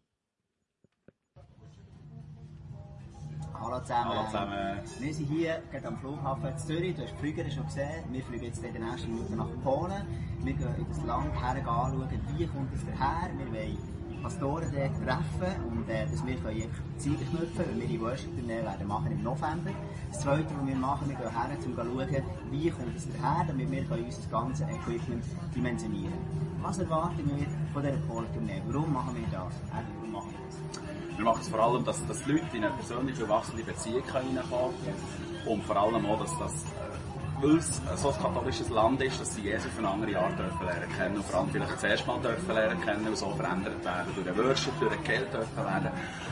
Hallo 3.54 3.80
zusammen. 3.80 4.10
Hallo 4.10 4.26
zusammen. 4.26 4.80
Wir 4.98 5.14
sind 5.14 5.24
hier 5.30 5.62
gerade 5.70 5.88
am 5.88 5.96
Flughafen 5.96 6.48
in 6.48 6.58
Zürich. 6.58 6.94
Du 6.94 7.02
hast 7.02 7.12
die 7.14 7.16
Flüger 7.16 7.50
schon 7.50 7.64
gesehen. 7.64 8.04
Wir 8.12 8.22
fliegen 8.22 8.44
jetzt 8.44 8.62
in 8.62 8.74
den 8.74 8.84
nächsten 8.84 9.14
Minuten 9.14 9.36
nach 9.36 9.62
Polen. 9.64 10.06
Wir 10.44 10.52
gehen 10.52 10.74
in 10.76 10.86
das 10.86 11.02
Land 11.04 11.32
her 11.32 11.66
anschauen, 11.66 12.10
wie 12.36 12.46
kommt 12.46 12.74
es 12.74 12.84
daher. 12.84 13.30
Wir 13.38 13.46
wollen 13.46 13.97
Pastoren 14.22 14.70
dort 14.72 14.94
treffen 15.04 15.62
und 15.70 15.88
äh, 15.88 16.06
dass 16.06 16.26
wir 16.26 16.36
können 16.36 16.70
Ziele 16.98 17.16
knüpfen, 17.16 17.64
weil 17.70 17.80
wir 17.80 17.86
die 17.86 18.00
Worship 18.00 18.48
werden 18.48 18.86
machen 18.88 19.12
im 19.12 19.22
November. 19.22 19.70
Das 20.10 20.20
Zweite, 20.20 20.46
was 20.58 20.66
wir 20.66 20.76
machen, 20.76 21.08
wir 21.08 21.16
gehen 21.16 21.30
her, 21.30 21.50
um 21.54 21.60
zu 21.60 21.70
schauen, 21.74 22.24
wie 22.50 22.70
kommt 22.70 22.96
es 22.96 23.08
daher, 23.12 23.44
damit 23.46 23.70
wir 23.70 23.84
können 23.84 24.04
unser 24.04 24.28
ganzes 24.30 24.66
Equipment 24.68 25.24
dimensionieren 25.54 26.18
Was 26.60 26.78
erwarten 26.78 27.22
wir 27.24 27.46
von 27.72 27.82
dieser 27.82 27.96
Polen-Tournee? 28.08 28.62
Warum 28.68 28.92
machen 28.92 29.16
wir 29.16 29.26
das? 29.30 29.54
Eben, 29.54 29.88
warum 29.96 30.12
machen 30.12 30.30
wir 30.32 30.46
das? 30.46 31.16
Wir 31.18 31.24
machen 31.24 31.40
es 31.40 31.48
vor 31.48 31.60
allem, 31.60 31.84
dass, 31.84 32.06
dass 32.06 32.22
die 32.24 32.32
Leute 32.32 32.56
in 32.56 32.64
eine 32.64 32.74
persönliche 32.74 33.28
wachsende 33.28 33.64
Beziehung 33.64 34.02
reinkommen 34.08 34.74
können. 34.84 35.28
Und 35.46 35.64
vor 35.64 35.76
allem 35.76 36.06
auch, 36.06 36.20
dass 36.20 36.38
das, 36.38 36.64
weil 37.40 37.56
es 37.56 37.80
so 37.96 38.10
ein 38.10 38.22
katholisches 38.22 38.68
Land 38.70 39.02
ist, 39.02 39.20
dass 39.20 39.34
sie 39.34 39.42
Jesus 39.42 39.66
auf 39.66 39.78
eine 39.78 39.88
andere 39.88 40.18
Art 40.18 40.38
lernen 40.38 40.92
kennen 40.96 41.16
und 41.16 41.24
vor 41.24 41.40
allem 41.40 41.50
vielleicht 41.50 41.72
das 41.72 41.84
erste 41.84 42.06
Mal 42.06 42.20
dürfen 42.20 42.54
lernen 42.54 42.80
kennen 42.80 43.06
und 43.06 43.16
so 43.16 43.30
verändert 43.30 43.84
werden, 43.84 44.14
durch 44.14 44.26
den 44.26 44.36
Worship, 44.36 44.72
durch 44.80 44.94
den 44.94 45.04
Geld 45.04 45.32
dürfen 45.32 45.56
werden 45.56 45.90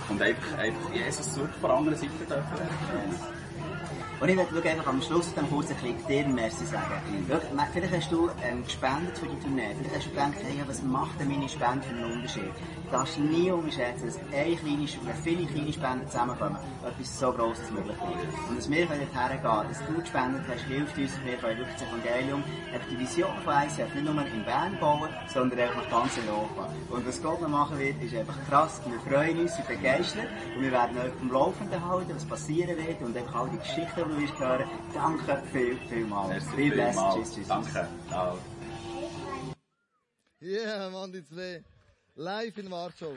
und 0.08 0.22
einfach, 0.22 0.58
einfach 0.58 0.94
Jesus 0.94 1.36
wirklich 1.36 1.56
von 1.58 1.70
der 1.70 1.78
anderen 1.78 1.98
Seite 1.98 2.12
dürfen 2.28 2.56
lernen. 2.56 3.45
Und 4.18 4.30
ich 4.30 4.36
möchte 4.36 4.70
einfach 4.70 4.86
am 4.86 5.02
Schluss 5.02 5.30
dann 5.34 5.48
kurz 5.50 5.68
ein 5.68 5.76
bisschen 5.76 6.06
dir 6.08 6.26
Merci 6.26 6.64
sagen. 6.64 7.02
vielleicht 7.72 7.94
hast 7.94 8.10
du 8.10 8.30
ähm, 8.42 8.64
gespendet 8.64 9.18
für 9.18 9.26
die 9.26 9.38
Tournee. 9.40 9.74
Vielleicht 9.76 9.96
hast 9.96 10.06
du 10.06 10.10
gedacht, 10.10 10.32
hey, 10.42 10.62
was 10.66 10.82
macht 10.82 11.20
denn 11.20 11.28
meine 11.28 11.46
Spende 11.46 11.82
für 11.82 11.94
einen 11.94 12.12
Unterschied? 12.12 12.50
Du 12.86 12.92
darfst 12.92 13.18
nie 13.18 13.50
unterschätzen, 13.50 14.06
dass 14.06 14.16
eine 14.16 14.56
kleine, 14.56 14.88
wenn 15.04 15.16
viele 15.22 15.46
kleine 15.46 15.72
Spenden 15.72 16.06
zusammenkommen, 16.08 16.56
etwas 16.86 17.18
so 17.18 17.30
Grosses 17.30 17.70
möglich 17.70 17.92
ist. 17.92 18.48
Und 18.48 18.58
dass 18.58 18.70
wir 18.70 18.88
hergehen 18.88 19.42
können, 19.42 19.68
dass 19.68 19.86
du 19.86 20.00
gespendet 20.00 20.42
hast, 20.48 20.64
hilft 20.64 20.96
uns, 20.96 21.12
wir 21.22 21.36
können 21.36 21.58
wirklich 21.58 21.76
das 21.76 21.88
Evangelium, 21.88 22.42
die 22.90 22.98
Vision 22.98 23.36
von 23.44 23.54
ICF 23.54 23.94
nicht 23.94 24.04
nur 24.04 24.26
in 24.26 24.44
Bern 24.44 24.78
bauen, 24.80 25.10
sondern 25.28 25.58
auch 25.60 25.76
nach 25.76 25.90
ganz 25.90 26.12
Europa. 26.26 26.72
Und 26.88 27.06
was 27.06 27.22
Gott 27.22 27.42
noch 27.42 27.48
machen 27.48 27.78
wird, 27.78 28.02
ist 28.02 28.14
einfach 28.14 28.38
krass. 28.48 28.80
Wir 28.86 29.00
freuen 29.12 29.40
uns, 29.40 29.52
wir 29.58 29.76
begeistert 29.76 30.28
und 30.56 30.62
wir 30.62 30.72
werden 30.72 30.96
euch 30.96 31.12
am 31.20 31.30
Laufenden 31.30 31.84
halten, 31.86 32.12
was 32.14 32.24
passieren 32.24 32.76
wird 32.76 33.02
und 33.02 33.16
einfach 33.16 33.34
all 33.34 33.48
die 33.50 33.58
Geschichten 33.58 34.05
du 34.08 34.20
wirst 34.20 34.38
hören. 34.38 34.68
Danke 34.92 35.42
viel, 35.52 35.76
viel 35.88 36.06
mal. 36.06 36.40
Viel 36.40 36.72
blessed. 36.72 37.00
Tschüss, 37.14 37.34
tschüss. 37.34 37.48
Danke. 37.48 37.88
Ciao. 38.08 38.38
Ja, 40.40 40.48
yeah, 40.48 40.90
Mann, 40.90 41.12
die 41.12 41.24
zwei. 41.24 41.64
Live 42.14 42.58
in 42.58 42.70
Warschau. 42.70 43.14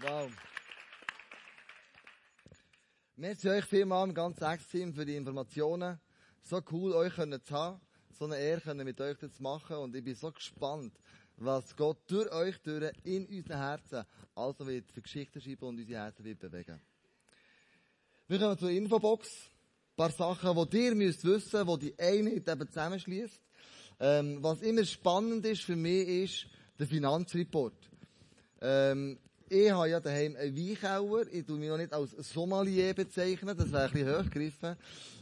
Wow. 0.00 0.30
Merci 3.16 3.50
euch 3.50 3.64
vielmal 3.66 4.08
im 4.08 4.14
ganzen 4.14 4.44
Ex-Team 4.44 4.94
für 4.94 5.04
die 5.04 5.16
Informationen. 5.16 6.00
So 6.42 6.62
cool, 6.72 6.94
euch 6.94 7.14
können 7.14 7.44
zu 7.44 7.54
haben. 7.54 7.80
So 8.12 8.24
eine 8.24 8.38
Ehre 8.38 8.60
können 8.62 8.84
mit 8.84 9.00
euch 9.00 9.18
das 9.18 9.38
machen. 9.40 9.76
Und 9.76 9.94
ich 9.94 10.02
bin 10.02 10.14
so 10.14 10.32
gespannt, 10.32 10.98
was 11.36 11.76
Gott 11.76 11.98
durch 12.06 12.30
euch 12.32 12.58
durch 12.62 12.92
in 13.04 13.26
unseren 13.26 13.58
Herzen 13.58 14.04
also 14.34 14.66
wird 14.66 14.90
für 14.90 15.02
Geschichten 15.02 15.40
schreiben 15.40 15.66
und 15.66 15.78
unsere 15.78 16.00
Herzen 16.00 16.24
wird 16.24 16.38
bewegen. 16.38 16.80
Wir 18.30 18.38
kommen 18.38 18.56
zur 18.56 18.70
Infobox. 18.70 19.28
Ein 19.28 19.96
paar 19.96 20.12
Sachen, 20.12 20.70
die 20.70 20.84
ihr 20.84 20.94
müsst 20.94 21.24
wissen, 21.24 21.66
die 21.66 21.78
die 21.90 21.98
Einheit 21.98 22.48
eben 22.48 22.68
zusammenschließt. 22.68 23.42
Ähm, 23.98 24.38
was 24.40 24.62
immer 24.62 24.84
spannend 24.84 25.44
ist 25.46 25.62
für 25.62 25.74
mich, 25.74 26.06
ist 26.06 26.46
der 26.78 26.86
Finanzreport. 26.86 27.74
Ähm, 28.60 29.18
ich 29.48 29.68
habe 29.72 29.90
ja 29.90 29.98
daheim 29.98 30.36
einen 30.36 30.56
Weinkauer. 30.56 31.26
Ich 31.32 31.44
tue 31.44 31.58
mich 31.58 31.68
noch 31.70 31.76
nicht 31.76 31.92
als 31.92 32.12
Sommelier 32.32 32.94
bezeichnen. 32.94 33.56
Das 33.58 33.72
wäre 33.72 33.86
ein 33.86 33.90
bisschen 33.90 34.16
hochgegriffen. 34.16 34.76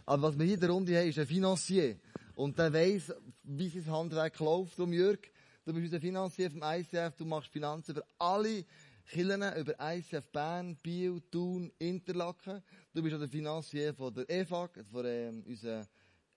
Aber 0.05 0.23
was 0.25 0.39
wir 0.39 0.45
hier 0.45 0.57
in 0.57 0.61
der 0.61 0.69
Runde 0.69 0.99
haben, 0.99 1.09
ist 1.09 1.19
ein 1.19 1.27
Financier. 1.27 1.97
Und 2.35 2.59
der 2.59 2.71
weiss, 2.75 3.11
wie 3.43 3.71
sein 3.71 3.91
Handwerk 3.91 4.39
läuft. 4.39 4.79
Um 4.79 4.93
Jörg, 4.93 5.21
du 5.65 5.73
bist 5.73 5.87
unser 5.87 6.01
Finanzier 6.01 6.51
vom 6.51 6.63
ICF. 6.63 7.17
Du 7.17 7.25
machst 7.25 7.49
Finanzen 7.49 7.93
über 7.93 8.05
alle 8.19 8.67
Kirchen 9.09 9.43
über 9.57 9.75
ICF 9.81 10.31
Bern, 10.31 10.77
Biel, 10.77 11.21
Thun, 11.31 11.73
Interlaken. 11.79 12.63
Du 12.93 13.03
bist 13.03 13.15
auch 13.15 13.19
der 13.19 13.29
Finanzier 13.29 13.95
von 13.95 14.13
der 14.13 14.29
EFAG, 14.29 14.85
von 14.91 15.05
ähm, 15.07 15.43
unserer 15.47 15.89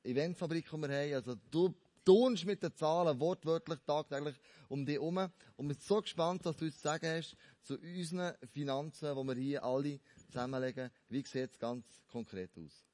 Eventfabrik, 0.04 0.70
die 0.70 0.78
wir 0.78 0.88
haben. 0.88 1.14
Also 1.14 1.36
du 1.36 1.76
tust 2.06 2.46
mit 2.46 2.64
den 2.64 2.74
Zahlen 2.74 3.20
wortwörtlich 3.20 3.80
tagtäglich 3.86 4.36
um 4.70 4.86
dich 4.86 4.96
herum. 4.96 5.18
Und 5.58 5.68
wir 5.68 5.76
sind 5.76 5.84
so 5.84 6.02
gespannt, 6.02 6.46
was 6.46 6.56
du 6.56 6.66
uns 6.66 6.78
zu 6.78 6.82
sagen 6.82 7.08
hast 7.08 7.36
zu 7.62 7.78
unseren 7.78 8.36
Finanzen, 8.54 9.16
die 9.16 9.28
wir 9.28 9.36
hier 9.36 9.64
alle 9.64 10.00
zusammenlegen. 10.28 10.90
Wie 11.10 11.26
sieht 11.26 11.52
es 11.52 11.60
ganz 11.60 12.02
konkret 12.08 12.58
aus? 12.58 12.86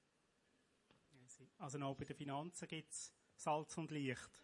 Also 1.59 1.79
auch 1.79 1.95
bei 1.95 2.05
den 2.05 2.15
Finanzen 2.15 2.67
gibt 2.67 2.91
es 2.91 3.13
Salz 3.35 3.77
und 3.77 3.91
Licht. 3.91 4.43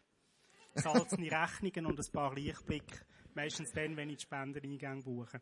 Salzende 0.75 1.31
Rechnungen 1.31 1.87
und 1.87 1.99
ein 1.99 2.11
paar 2.11 2.33
Lichtblicke 2.35 3.05
Meistens 3.35 3.71
dann, 3.71 3.95
wenn 3.97 4.09
ich 4.09 4.17
die 4.17 4.23
Spendereingänge 4.23 5.03
buche. 5.03 5.41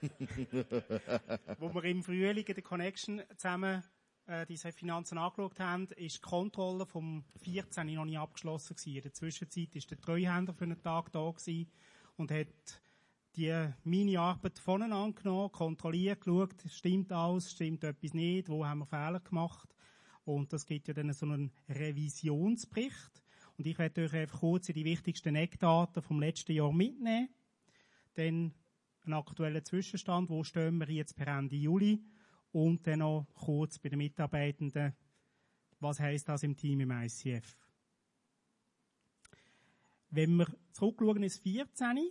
Wo 1.58 1.74
wir 1.74 1.84
im 1.84 2.02
Frühling 2.02 2.44
in 2.44 2.54
der 2.54 2.62
Connection 2.62 3.22
zusammen 3.36 3.82
äh, 4.26 4.46
diese 4.46 4.72
Finanzen 4.72 5.18
angeschaut 5.18 5.60
haben, 5.60 5.88
ist 5.96 6.16
die 6.16 6.20
Kontrolle 6.20 6.86
vom 6.86 7.24
14 7.42 7.94
noch 7.94 8.04
nicht 8.04 8.18
abgeschlossen 8.18 8.76
gewesen. 8.76 8.96
In 8.96 9.02
der 9.02 9.12
Zwischenzeit 9.12 9.74
ist 9.76 9.90
der 9.90 10.00
Treuhänder 10.00 10.54
für 10.54 10.64
einen 10.64 10.82
Tag 10.82 11.12
da 11.12 11.30
gewesen 11.30 11.70
und 12.16 12.30
hat 12.30 12.80
die 13.36 13.68
meine 13.82 14.20
Arbeit 14.20 14.58
voneinander 14.58 15.20
genommen, 15.20 15.50
kontrolliert, 15.50 16.20
geschaut, 16.20 16.54
stimmt 16.68 17.12
alles, 17.12 17.50
stimmt 17.50 17.82
etwas 17.82 18.14
nicht, 18.14 18.48
wo 18.48 18.64
haben 18.64 18.80
wir 18.80 18.86
Fehler 18.86 19.20
gemacht. 19.20 19.74
Und 20.24 20.52
das 20.52 20.64
gibt 20.66 20.88
ja 20.88 20.94
dann 20.94 21.12
so 21.12 21.26
einen 21.26 21.52
Revisionsbericht. 21.68 23.23
Und 23.56 23.66
ich 23.66 23.78
werde 23.78 24.04
euch 24.04 24.14
einfach 24.14 24.40
kurz 24.40 24.66
die 24.66 24.84
wichtigsten 24.84 25.36
Eckdaten 25.36 26.02
vom 26.02 26.20
letzten 26.20 26.52
Jahr 26.52 26.72
mitnehmen. 26.72 27.28
Dann 28.14 28.52
einen 29.04 29.14
aktuellen 29.14 29.64
Zwischenstand, 29.64 30.30
wo 30.30 30.42
stehen 30.42 30.78
wir 30.78 30.90
jetzt 30.90 31.16
per 31.16 31.28
Ende 31.28 31.56
Juli. 31.56 32.02
Und 32.52 32.86
dann 32.86 33.00
noch 33.00 33.26
kurz 33.34 33.78
bei 33.78 33.88
den 33.88 33.98
Mitarbeitenden, 33.98 34.94
was 35.80 36.00
heißt 36.00 36.28
das 36.28 36.42
im 36.42 36.56
Team 36.56 36.80
im 36.80 36.90
ICF. 36.90 37.56
Wenn 40.10 40.36
wir 40.36 40.46
zurückschauen 40.72 41.24
ins 41.24 41.38
14, 41.38 42.10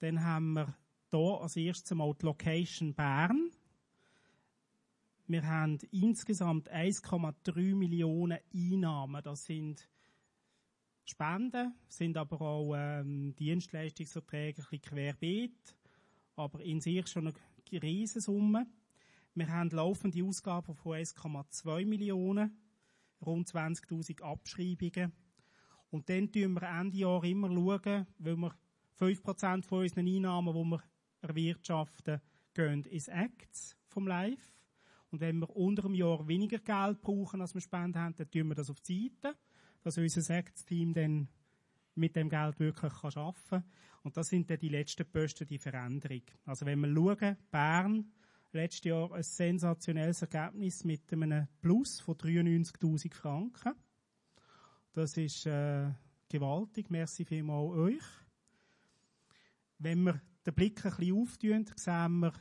dann 0.00 0.24
haben 0.24 0.54
wir 0.54 0.76
hier 1.10 1.40
als 1.40 1.56
erstes 1.56 1.92
einmal 1.92 2.14
die 2.14 2.26
Location 2.26 2.94
Bern. 2.94 3.52
Wir 5.32 5.46
haben 5.46 5.78
insgesamt 5.92 6.70
1,3 6.70 7.74
Millionen 7.74 8.38
Einnahmen. 8.54 9.22
Das 9.22 9.46
sind 9.46 9.88
Spenden, 11.06 11.72
sind 11.88 12.18
aber 12.18 12.42
auch 12.42 12.74
ähm, 12.76 13.34
Dienstleistungsverträge 13.36 14.60
ein 14.60 14.66
bisschen 14.68 14.82
querbeet, 14.82 15.74
aber 16.36 16.60
in 16.60 16.82
sich 16.82 17.06
schon 17.06 17.28
eine 17.28 17.82
Riesensumme. 17.82 18.66
Wir 19.34 19.48
haben 19.48 19.70
laufende 19.70 20.22
Ausgaben 20.22 20.74
von 20.74 20.98
1,2 20.98 21.86
Millionen, 21.86 22.54
rund 23.24 23.48
20.000 23.48 24.20
Abschreibungen. 24.20 25.14
Und 25.88 26.10
dann 26.10 26.30
schauen 26.30 26.52
wir 26.52 26.78
Ende 26.78 26.98
Jahr 26.98 27.24
immer, 27.24 27.48
schauen, 27.48 28.06
weil 28.18 28.36
wir 28.36 28.54
5% 29.00 29.64
von 29.64 29.78
unseren 29.78 30.06
Einnahmen, 30.06 30.52
die 30.52 30.70
wir 30.72 30.82
erwirtschaften, 31.22 32.20
gehen 32.52 32.84
ins 32.84 33.08
Acts 33.08 33.78
vom 33.86 34.06
Live. 34.06 34.52
Und 35.12 35.20
wenn 35.20 35.38
wir 35.40 35.54
unter 35.54 35.82
dem 35.82 35.94
Jahr 35.94 36.26
weniger 36.26 36.58
Geld 36.58 37.02
brauchen, 37.02 37.42
als 37.42 37.52
wir 37.52 37.60
spenden 37.60 38.00
haben, 38.00 38.16
dann 38.16 38.30
tun 38.30 38.48
wir 38.48 38.54
das 38.54 38.70
auf 38.70 38.80
die 38.80 39.10
Seite, 39.10 39.36
dass 39.82 39.98
unser 39.98 40.22
Sektsteam 40.22 40.94
dann 40.94 41.28
mit 41.94 42.16
dem 42.16 42.30
Geld 42.30 42.58
wirklich 42.58 42.92
arbeiten 43.04 43.38
kann. 43.50 43.64
Und 44.02 44.16
das 44.16 44.28
sind 44.28 44.48
dann 44.48 44.58
die 44.58 44.70
letzten 44.70 45.04
Posten, 45.04 45.46
die 45.46 45.58
Veränderung. 45.58 46.22
Also 46.46 46.64
wenn 46.64 46.80
wir 46.80 46.94
schauen, 46.94 47.36
Bern, 47.50 48.10
letztes 48.52 48.84
Jahr 48.84 49.12
ein 49.12 49.22
sensationelles 49.22 50.22
Ergebnis 50.22 50.82
mit 50.82 51.12
einem 51.12 51.46
Plus 51.60 52.00
von 52.00 52.14
93.000 52.16 53.12
Franken. 53.12 53.74
Das 54.94 55.18
ist 55.18 55.44
äh, 55.44 55.90
gewaltig. 56.30 56.90
Merci 56.90 57.26
vielmals 57.26 57.72
euch. 57.72 58.04
Wenn 59.78 60.04
wir 60.04 60.22
den 60.46 60.54
Blick 60.54 60.84
ein 60.86 60.96
bisschen 60.96 61.16
auftun, 61.16 61.66
sehen 61.76 62.20
wir 62.20 62.32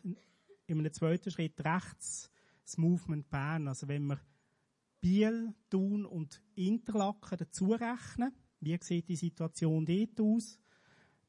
in 0.68 0.80
einem 0.80 0.94
zweiten 0.94 1.32
Schritt 1.32 1.60
rechts 1.66 2.31
das 2.72 2.78
Movement 2.78 3.30
Bern. 3.30 3.68
Also 3.68 3.88
wenn 3.88 4.06
wir 4.08 4.20
Biel, 5.02 5.54
Thun 5.70 6.06
und 6.06 6.42
Interlaken 6.56 7.38
dazu 7.38 7.72
rechnen, 7.72 8.34
wie 8.60 8.78
sieht 8.82 9.10
die 9.10 9.16
Situation 9.16 9.86
dort 9.86 10.22
aus? 10.22 10.60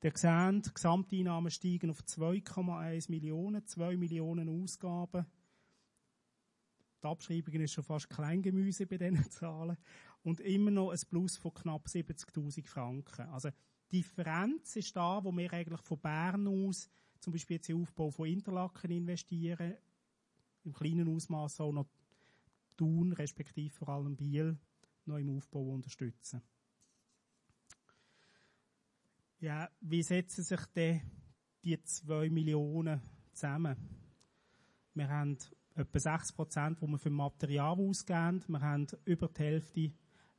Der 0.03 0.13
sehen, 0.17 0.63
die 0.63 0.75
Gesamteinnahmen 0.75 1.51
steigen 1.51 1.91
auf 1.91 2.01
2,1 2.01 3.11
Millionen, 3.11 3.65
2 3.67 3.97
Millionen 3.97 4.49
Ausgaben. 4.49 5.27
Die 7.03 7.07
Abschreibung 7.07 7.55
ist 7.55 7.73
schon 7.73 7.85
fast 7.85 8.11
Kleingemüse 8.11 8.87
bei 8.87 8.99
diesen 8.99 9.25
Zahlen. 9.31 9.77
Und 10.23 10.41
immer 10.41 10.71
noch 10.71 10.91
ein 10.91 11.01
Plus 11.09 11.37
von 11.37 11.55
knapp 11.55 11.87
70.000 11.87 12.67
Franken. 12.67 13.29
Also, 13.29 13.51
die 13.91 13.99
Differenz 13.99 14.77
ist 14.77 14.95
da, 14.95 15.23
wo 15.25 15.33
wir 15.33 15.53
eigentlich 15.53 15.81
von 15.81 15.99
Bern 15.99 16.47
aus 16.47 16.91
zum 17.23 17.33
Beispiel 17.33 17.57
jetzt 17.57 17.71
im 17.71 17.83
Aufbau 17.83 18.11
von 18.11 18.27
Interlaken 18.27 18.91
investieren, 18.91 19.77
im 20.65 20.73
kleinen 20.73 21.09
Ausmaß 21.09 21.61
auch 21.61 21.73
noch 21.73 21.87
Thun, 22.77 23.13
respektive 23.13 23.75
vor 23.75 23.89
allem 23.89 24.17
Biel, 24.17 24.59
noch 25.05 25.19
im 25.19 25.37
Aufbau 25.37 25.63
unterstützen. 25.71 26.43
Ja, 29.41 29.69
wie 29.81 30.03
setzen 30.03 30.45
sich 30.45 30.65
denn 30.67 31.03
die 31.65 31.83
zwei 31.83 32.31
Millionen 32.31 33.03
zusammen? 33.33 33.77
Wir 34.95 35.09
haben 35.09 35.37
etwa 35.75 35.99
6 35.99 36.33
Prozent, 36.33 36.81
die 36.81 36.87
wir 36.87 36.99
für 36.99 37.11
Material 37.11 37.79
ausgeben. 37.79 38.45
Wir 38.47 38.61
haben 38.61 38.87
über 39.05 39.29
die 39.29 39.43
Hälfte, 39.43 39.93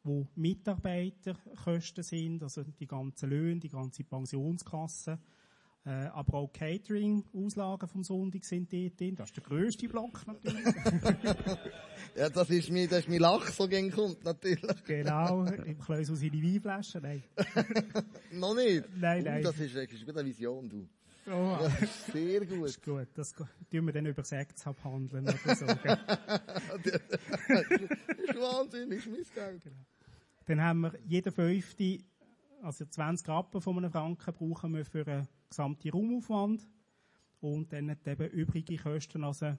wo 0.04 0.28
Mitarbeiterkosten 0.36 2.04
sind, 2.04 2.44
also 2.44 2.64
die 2.64 2.88
ganzen 2.88 3.30
Löhne, 3.30 3.60
die 3.60 3.70
ganze 3.70 4.04
Pensionskasse. 4.04 5.20
Äh, 5.86 5.90
aber 6.14 6.36
auch 6.38 6.54
Catering-Auslagen 6.54 7.90
vom 7.90 8.04
Sonntag 8.06 8.46
sind 8.46 8.72
dort 8.72 8.98
drin. 9.00 9.16
Das 9.16 9.28
ist 9.30 9.36
der 9.36 9.44
grösste 9.44 9.88
Block 9.90 10.26
natürlich. 10.26 10.64
Ja, 12.16 12.30
das 12.30 12.50
ist 12.52 12.70
mein, 12.70 12.88
das 12.88 13.00
ist 13.00 13.10
mein 13.10 13.20
Lach, 13.20 13.48
so 13.48 13.68
gegen 13.68 13.90
kommt, 13.90 14.24
natürlich. 14.24 14.84
genau, 14.86 15.46
im 15.46 15.78
aus 15.80 16.08
seine 16.08 16.44
Weinflaschen. 16.44 17.02
Nein. 17.02 17.24
Noch 18.34 18.54
nicht? 18.56 18.84
Nein, 18.98 19.22
Uh, 19.24 19.26
nein. 19.26 19.42
das 19.44 19.60
ist, 19.60 19.76
das 19.76 19.92
ist 19.92 20.08
eine 20.08 20.24
Vision, 20.26 20.70
du. 20.70 20.88
Oh, 21.32 21.58
Das 21.60 21.82
ist 21.82 22.06
sehr 22.12 22.46
gut. 22.46 22.68
ist 22.70 22.84
gut. 22.84 23.08
Das 23.16 23.34
tun 23.34 23.48
wir 23.86 23.94
dann 23.94 24.06
über 24.06 24.24
Sex 24.24 24.68
abhandeln 24.68 25.24
oder 25.24 25.56
so. 25.56 25.66
Das 25.66 25.80
ist 28.20 28.36
Wahnsinn, 28.40 28.92
ist 28.92 29.08
mein 29.08 29.24
Geld. 29.34 29.64
Dann 30.46 30.62
haben 30.62 30.82
wir 30.82 30.94
jeden 31.08 31.32
fünfte, 31.34 32.00
also 32.64 32.86
20 32.86 33.28
Rappen 33.28 33.62
von 33.62 33.78
einem 33.78 33.92
Franken 33.92 34.34
brauchen 34.34 34.74
wir 34.74 34.86
für 34.86 35.06
einen 35.06 35.28
gesamten 35.50 35.90
Raumaufwand. 35.90 36.68
Und 37.42 37.74
dann 37.74 37.90
eben 37.90 38.30
übrige 38.30 38.78
Kosten, 38.78 39.24
also 39.26 39.48
äh, 39.48 39.58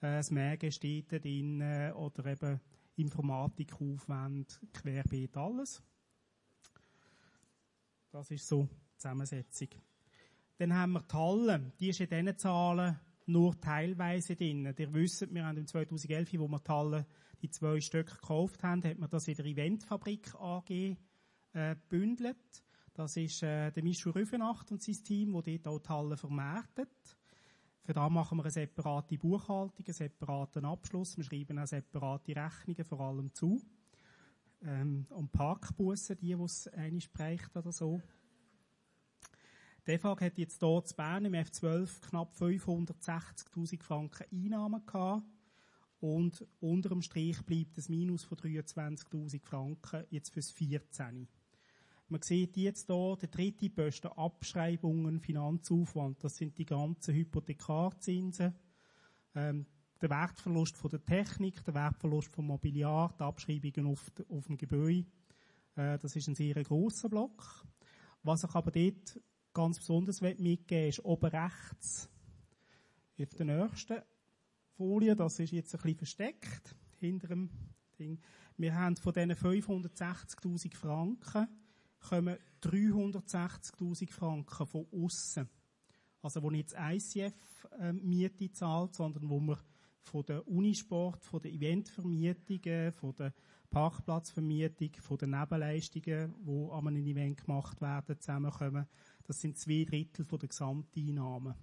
das 0.00 0.30
Mägen 0.30 0.72
steht 0.72 1.12
drin, 1.12 1.60
oder 1.92 2.24
eben 2.24 2.60
Informatikaufwand, 2.96 4.58
querbeet 4.72 5.36
alles. 5.36 5.82
Das 8.10 8.30
ist 8.30 8.48
so 8.48 8.64
die 8.64 8.96
Zusammensetzung. 8.96 9.68
Dann 10.56 10.72
haben 10.72 10.92
wir 10.92 11.02
die 11.02 11.14
Halle. 11.14 11.72
Die 11.78 11.90
ist 11.90 12.00
in 12.00 12.08
diesen 12.08 12.38
Zahlen 12.38 12.98
nur 13.26 13.60
teilweise 13.60 14.34
drin. 14.34 14.72
Ihr 14.78 14.94
wisst, 14.94 15.34
wir 15.34 15.44
haben 15.44 15.58
im 15.58 15.66
2011, 15.66 16.38
wo 16.38 16.48
wir 16.48 16.60
die 16.60 16.70
Halle, 16.70 17.06
die 17.42 17.50
zwei 17.50 17.78
Stück 17.82 18.18
gekauft 18.18 18.62
haben, 18.62 18.82
hat 18.82 18.98
man 18.98 19.10
das 19.10 19.28
in 19.28 19.34
der 19.34 19.44
Eventfabrik 19.44 20.34
AG 20.36 20.96
äh, 21.56 21.76
bündelt. 21.88 22.62
Das 22.94 23.16
ist 23.16 23.42
äh, 23.42 23.70
der 23.70 23.82
Michel 23.82 24.12
Rüfenacht 24.12 24.70
und 24.70 24.82
sein 24.82 25.02
Team, 25.02 25.32
wo 25.32 25.42
dort 25.42 25.66
auch 25.66 25.78
die 25.78 25.88
Halle 25.88 26.16
vermarktet. 26.16 26.88
Für 27.82 27.92
da 27.92 28.08
machen 28.08 28.38
wir 28.38 28.44
eine 28.44 28.50
separate 28.50 29.16
Buchhaltung, 29.16 29.86
einen 29.86 29.94
separaten 29.94 30.64
Abschluss. 30.64 31.16
Wir 31.16 31.24
schreiben 31.24 31.58
auch 31.58 31.66
separate 31.66 32.34
Rechnungen 32.34 32.84
vor 32.84 33.00
allem 33.00 33.32
zu. 33.32 33.62
Ähm, 34.62 35.06
und 35.10 35.32
Parkbussen, 35.32 36.16
die, 36.16 36.34
die 36.34 36.42
es 36.42 36.68
einmal 36.68 37.00
spricht 37.00 37.56
oder 37.56 37.72
so. 37.72 38.00
Die 39.86 39.92
EFAG 39.92 40.20
hat 40.20 40.38
jetzt 40.38 40.58
hier 40.58 40.84
zu 40.84 40.96
Bern 40.96 41.24
im 41.26 41.34
F12 41.34 42.00
knapp 42.08 42.34
560.000 42.34 43.82
Franken 43.82 44.26
Einnahmen 44.32 44.84
gehabt. 44.84 45.24
Und 46.00 46.44
unter 46.60 46.88
dem 46.88 47.02
Strich 47.02 47.40
bleibt 47.46 47.78
ein 47.78 47.84
Minus 47.88 48.24
von 48.24 48.36
23.000 48.38 49.42
Franken 49.44 50.04
jetzt 50.10 50.32
fürs 50.32 50.50
14. 50.50 51.28
Man 52.08 52.22
sieht 52.22 52.56
jetzt 52.56 52.86
hier 52.86 53.16
den 53.16 53.30
dritten 53.32 53.74
Posten 53.74 54.06
Abschreibungen, 54.08 55.18
Finanzaufwand. 55.18 56.22
Das 56.22 56.36
sind 56.36 56.56
die 56.56 56.64
ganzen 56.64 57.14
Hypothekarzinsen, 57.14 58.54
ähm, 59.34 59.66
der 60.00 60.10
Wertverlust 60.10 60.76
von 60.76 60.90
der 60.90 61.04
Technik, 61.04 61.64
der 61.64 61.74
Wertverlust 61.74 62.30
vom 62.30 62.46
Mobiliar, 62.46 63.12
die 63.18 63.24
Abschreibungen 63.24 63.90
auf, 63.90 64.12
auf 64.28 64.46
dem 64.46 64.56
Gebäude. 64.56 65.08
Äh, 65.74 65.98
das 65.98 66.14
ist 66.14 66.28
ein 66.28 66.36
sehr 66.36 66.62
grosser 66.62 67.08
Block. 67.08 67.66
Was 68.22 68.44
ich 68.44 68.54
aber 68.54 68.70
dort 68.70 69.20
ganz 69.52 69.78
besonders 69.78 70.20
mitgeben 70.20 70.88
ist 70.88 71.04
oben 71.04 71.30
rechts 71.30 72.08
auf 73.20 73.34
der 73.34 73.46
nächsten 73.46 74.02
Folie, 74.76 75.16
das 75.16 75.40
ist 75.40 75.52
jetzt 75.52 75.74
ein 75.74 75.80
bisschen 75.80 75.98
versteckt 75.98 76.76
hinter 76.98 77.28
dem 77.28 77.50
Ding. 77.98 78.20
Wir 78.58 78.74
haben 78.74 78.96
von 78.96 79.12
diesen 79.12 79.32
560.000 79.32 80.76
Franken 80.76 81.48
kommen 82.08 82.36
360.000 82.62 84.10
Franken 84.10 84.66
von 84.66 84.86
außen. 84.92 85.48
Also, 86.22 86.42
wo 86.42 86.50
nicht 86.50 86.72
das 86.72 87.14
ICF 87.14 87.68
ähm, 87.78 88.30
zahlt, 88.52 88.94
sondern 88.94 89.28
wo 89.28 89.40
wir 89.40 89.58
von 90.00 90.24
der 90.24 90.46
Unisport, 90.48 91.24
von 91.24 91.40
der 91.40 91.52
Eventvermietungen, 91.52 92.92
von 92.92 93.14
der 93.16 93.34
Parkplatzvermietung, 93.70 94.90
von 95.00 95.18
den 95.18 95.30
Nebenleistungen, 95.30 96.34
die 96.44 96.70
an 96.70 96.88
einem 96.88 97.06
Event 97.06 97.44
gemacht 97.44 97.80
werden, 97.80 98.20
zusammenkommen. 98.20 98.86
Das 99.24 99.40
sind 99.40 99.58
zwei 99.58 99.84
Drittel 99.84 100.24
von 100.24 100.38
der 100.38 100.48
Gesamteinnahmen. 100.48 101.54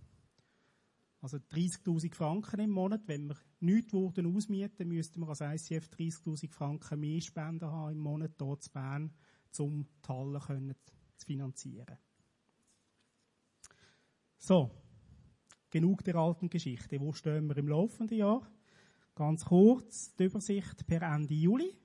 Also 1.22 1.38
30.000 1.38 2.14
Franken 2.14 2.60
im 2.60 2.72
Monat. 2.72 3.08
Wenn 3.08 3.30
wir 3.30 3.38
nichts 3.62 3.94
würden 3.94 4.36
ausmieten, 4.36 4.90
müssten 4.90 5.22
wir 5.22 5.30
als 5.30 5.40
ICF 5.40 5.88
30.000 5.88 6.52
Franken 6.52 7.00
mehr 7.00 7.22
Spenden 7.22 7.72
haben 7.72 7.94
im 7.94 8.00
Monat 8.00 8.34
hier 8.38 8.60
zu 8.60 8.70
Bern, 8.72 9.14
um 9.60 9.86
die 9.86 10.08
Halle 10.10 10.40
können 10.40 10.76
zu 11.16 11.26
finanzieren. 11.26 11.98
So. 14.38 14.72
Genug 15.70 16.04
der 16.04 16.16
alten 16.16 16.50
Geschichte. 16.50 17.00
Wo 17.00 17.14
stehen 17.14 17.48
wir 17.48 17.58
im 17.58 17.68
laufenden 17.68 18.18
Jahr? 18.18 18.48
Ganz 19.16 19.46
kurz 19.46 20.14
die 20.16 20.26
Übersicht 20.26 20.86
per 20.86 21.02
Ende 21.02 21.34
Juli. 21.34 21.76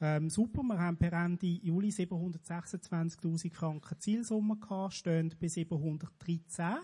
Ähm, 0.00 0.28
super, 0.28 0.62
wir 0.64 0.78
haben 0.78 0.96
per 0.96 1.12
Ende 1.12 1.46
Juli 1.46 1.90
726.000 1.90 3.54
Franken 3.54 4.00
Zielsumme 4.00 4.56
gehabt, 4.58 4.94
stehen 4.94 5.32
bei 5.40 5.46
713. 5.46 6.78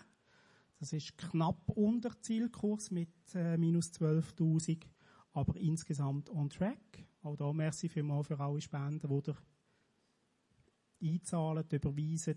Das 0.79 0.93
ist 0.93 1.19
knapp 1.19 1.69
unter 1.71 2.21
Zielkurs 2.21 2.93
mit 2.93 3.11
äh, 3.35 3.57
minus 3.57 3.93
12.000, 3.93 4.87
aber 5.33 5.57
insgesamt 5.57 6.31
on 6.31 6.49
track. 6.49 7.07
Auch 7.23 7.35
da 7.35 7.53
merci 7.53 7.89
vielmals 7.89 8.29
für 8.29 8.39
alle 8.39 8.61
Spenden, 8.61 9.09
die 9.09 9.31
ihr 9.31 9.37
einzahlen, 11.03 11.65
überweisen, 11.71 12.37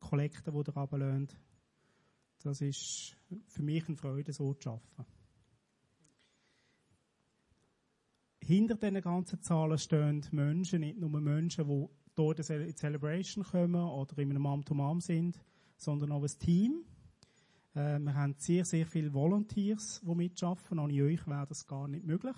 Kollekten, 0.00 0.54
die 0.54 0.70
ihr 0.70 0.74
runterlöhnt. 0.74 1.36
Das 2.42 2.60
ist 2.60 3.16
für 3.48 3.62
mich 3.62 3.86
eine 3.88 3.96
Freude, 3.96 4.32
so 4.32 4.54
zu 4.54 4.70
arbeiten. 4.70 5.12
Hinter 8.40 8.76
diesen 8.76 9.02
ganzen 9.02 9.42
Zahlen 9.42 9.78
stehen 9.78 10.24
Menschen, 10.30 10.80
nicht 10.80 10.98
nur 10.98 11.20
Menschen, 11.20 11.66
die 11.66 12.42
hier 12.42 12.60
in 12.60 12.76
Celebration 12.76 13.44
kommen 13.44 13.82
oder 13.82 14.18
in 14.18 14.30
einem 14.30 14.42
Mom-to-Mom 14.42 15.00
sind, 15.00 15.38
sondern 15.76 16.12
auch 16.12 16.22
ein 16.22 16.38
Team. 16.38 16.84
Äh, 17.74 17.98
wir 17.98 18.14
haben 18.14 18.34
sehr, 18.38 18.64
sehr 18.64 18.86
viele 18.86 19.12
Volunteers, 19.12 20.00
die 20.02 20.14
mitarbeiten. 20.14 20.78
Ohne 20.78 21.02
euch 21.02 21.26
wäre 21.26 21.46
das 21.46 21.66
gar 21.66 21.88
nicht 21.88 22.06
möglich. 22.06 22.36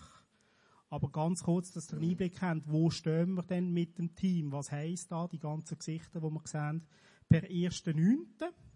Aber 0.90 1.08
ganz 1.10 1.44
kurz, 1.44 1.70
dass 1.70 1.92
ihr 1.92 1.98
einen 1.98 2.10
Einblick 2.10 2.42
habt, 2.42 2.70
wo 2.70 2.90
stehen 2.90 3.34
wir 3.34 3.44
denn 3.44 3.72
mit 3.72 3.96
dem 3.96 4.14
Team? 4.16 4.50
Was 4.50 4.72
heisst 4.72 5.12
da 5.12 5.28
die 5.28 5.38
ganzen 5.38 5.78
Gesichter, 5.78 6.20
die 6.20 6.26
wir 6.26 6.42
sehen? 6.44 6.84
Per 7.28 7.42
1.9., 7.44 8.26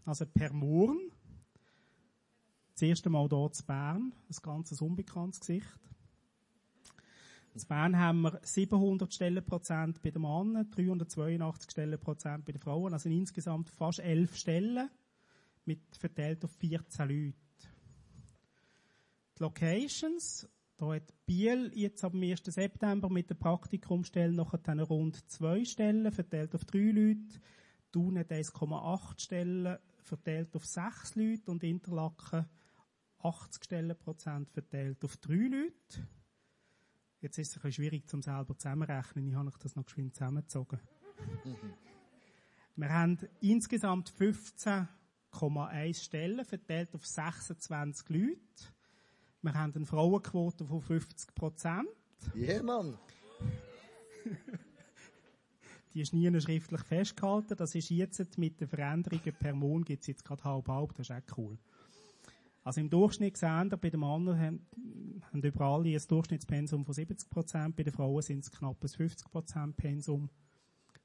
also 0.05 0.25
per 0.27 0.53
morgen. 0.53 1.11
Das 2.73 2.83
erste 2.83 3.11
Mal 3.11 3.29
hier 3.29 3.51
zu 3.53 3.67
Bern. 3.67 4.13
Ein 4.29 4.37
ganz 4.43 4.81
unbekanntes 4.81 5.41
Gesicht. 5.41 5.67
In 7.55 7.63
Bern 7.69 7.99
haben 7.99 8.23
wir 8.23 8.41
700 8.43 9.13
Stellenprozent 9.13 10.01
bei 10.01 10.11
den 10.11 10.23
Männern, 10.23 10.71
382 10.71 11.71
Stellenprozent 11.71 12.45
bei 12.45 12.53
den 12.53 12.61
Frauen, 12.61 12.93
also 12.93 13.09
insgesamt 13.09 13.71
fast 13.71 14.01
11 14.01 14.37
Stellen, 14.37 14.91
mit, 15.65 15.81
verteilt 15.97 16.45
auf 16.45 16.51
14 16.53 17.09
Leute. 17.09 17.37
Die 19.37 19.43
Locations, 19.43 20.49
da 20.85 20.95
hat 20.95 21.15
Biel 21.25 21.73
jetzt 21.75 22.05
ab 22.05 22.13
dem 22.13 22.23
1. 22.23 22.43
September 22.45 23.09
mit 23.09 23.31
der 23.31 23.37
Praktikumstelle 23.37 24.35
noch 24.35 24.53
rund 24.91 25.31
zwei 25.31 25.65
Stellen, 25.65 26.13
verteilt 26.13 26.55
auf 26.55 26.65
drei 26.67 26.91
Leute. 26.91 27.41
Thun 27.91 28.19
hat 28.19 28.31
1,8 28.31 29.21
Stellen, 29.21 29.79
verteilt 30.03 30.55
auf 30.55 30.67
sechs 30.67 31.15
Leute 31.15 31.51
und 31.51 31.65
Interlaken 31.65 32.47
80 33.21 33.65
Stellenprozent 33.65 34.51
verteilt 34.51 35.03
auf 35.05 35.17
drei 35.17 35.49
Leute. 35.49 36.07
Jetzt 37.21 37.39
ist 37.39 37.49
es 37.49 37.57
ein 37.57 37.63
bisschen 37.63 37.73
schwierig 37.73 38.07
zum 38.07 38.21
selber 38.21 38.59
zusammenrechnen. 38.59 39.27
Ich 39.27 39.35
habe 39.35 39.49
euch 39.49 39.57
das 39.57 39.77
noch 39.77 39.87
geschwind 39.87 40.15
zusammengezogen. 40.15 40.81
Wir 42.77 42.89
haben 42.91 43.19
insgesamt 43.41 44.11
15,1 44.11 46.03
Stellen 46.03 46.45
verteilt 46.45 46.95
auf 46.95 47.07
26 47.07 48.11
Leute. 48.11 48.74
Wir 49.45 49.53
haben 49.53 49.75
eine 49.75 49.85
Frauenquote 49.85 50.65
von 50.65 50.81
50 50.81 51.35
Prozent. 51.35 51.87
Ja, 52.35 52.63
Mann. 52.63 52.97
die 55.93 56.01
ist 56.01 56.15
nie 56.15 56.41
schriftlich 56.41 56.81
festgehalten. 56.81 57.55
Das 57.55 57.75
ist 57.75 57.91
jetzt 57.91 58.39
mit 58.39 58.59
den 58.59 58.69
Veränderungen 58.69 59.35
per 59.39 59.55
Mond 59.55 59.85
gibt 59.85 60.01
es 60.01 60.07
jetzt 60.07 60.25
gerade 60.25 60.43
halb 60.45 60.67
halb. 60.69 60.95
Das 60.95 61.11
ist 61.11 61.15
echt 61.15 61.37
cool. 61.37 61.59
Also 62.63 62.81
im 62.81 62.89
Durchschnitt 62.89 63.37
sehen 63.37 63.71
wir, 63.71 63.77
bei 63.77 63.91
den 63.91 64.01
Männern 64.01 64.39
haben, 64.39 64.67
haben 65.31 65.43
überall 65.43 65.85
ein 65.85 66.03
Durchschnittspensum 66.09 66.87
von 66.87 66.95
70 66.95 67.29
Prozent, 67.29 67.77
bei 67.77 67.83
den 67.83 67.93
Frauen 67.93 68.23
sind 68.23 68.45
es 68.45 68.51
knapp 68.51 68.83
ein 68.83 68.89
50 68.89 69.31
Prozent 69.31 69.77
Pensum. 69.77 70.31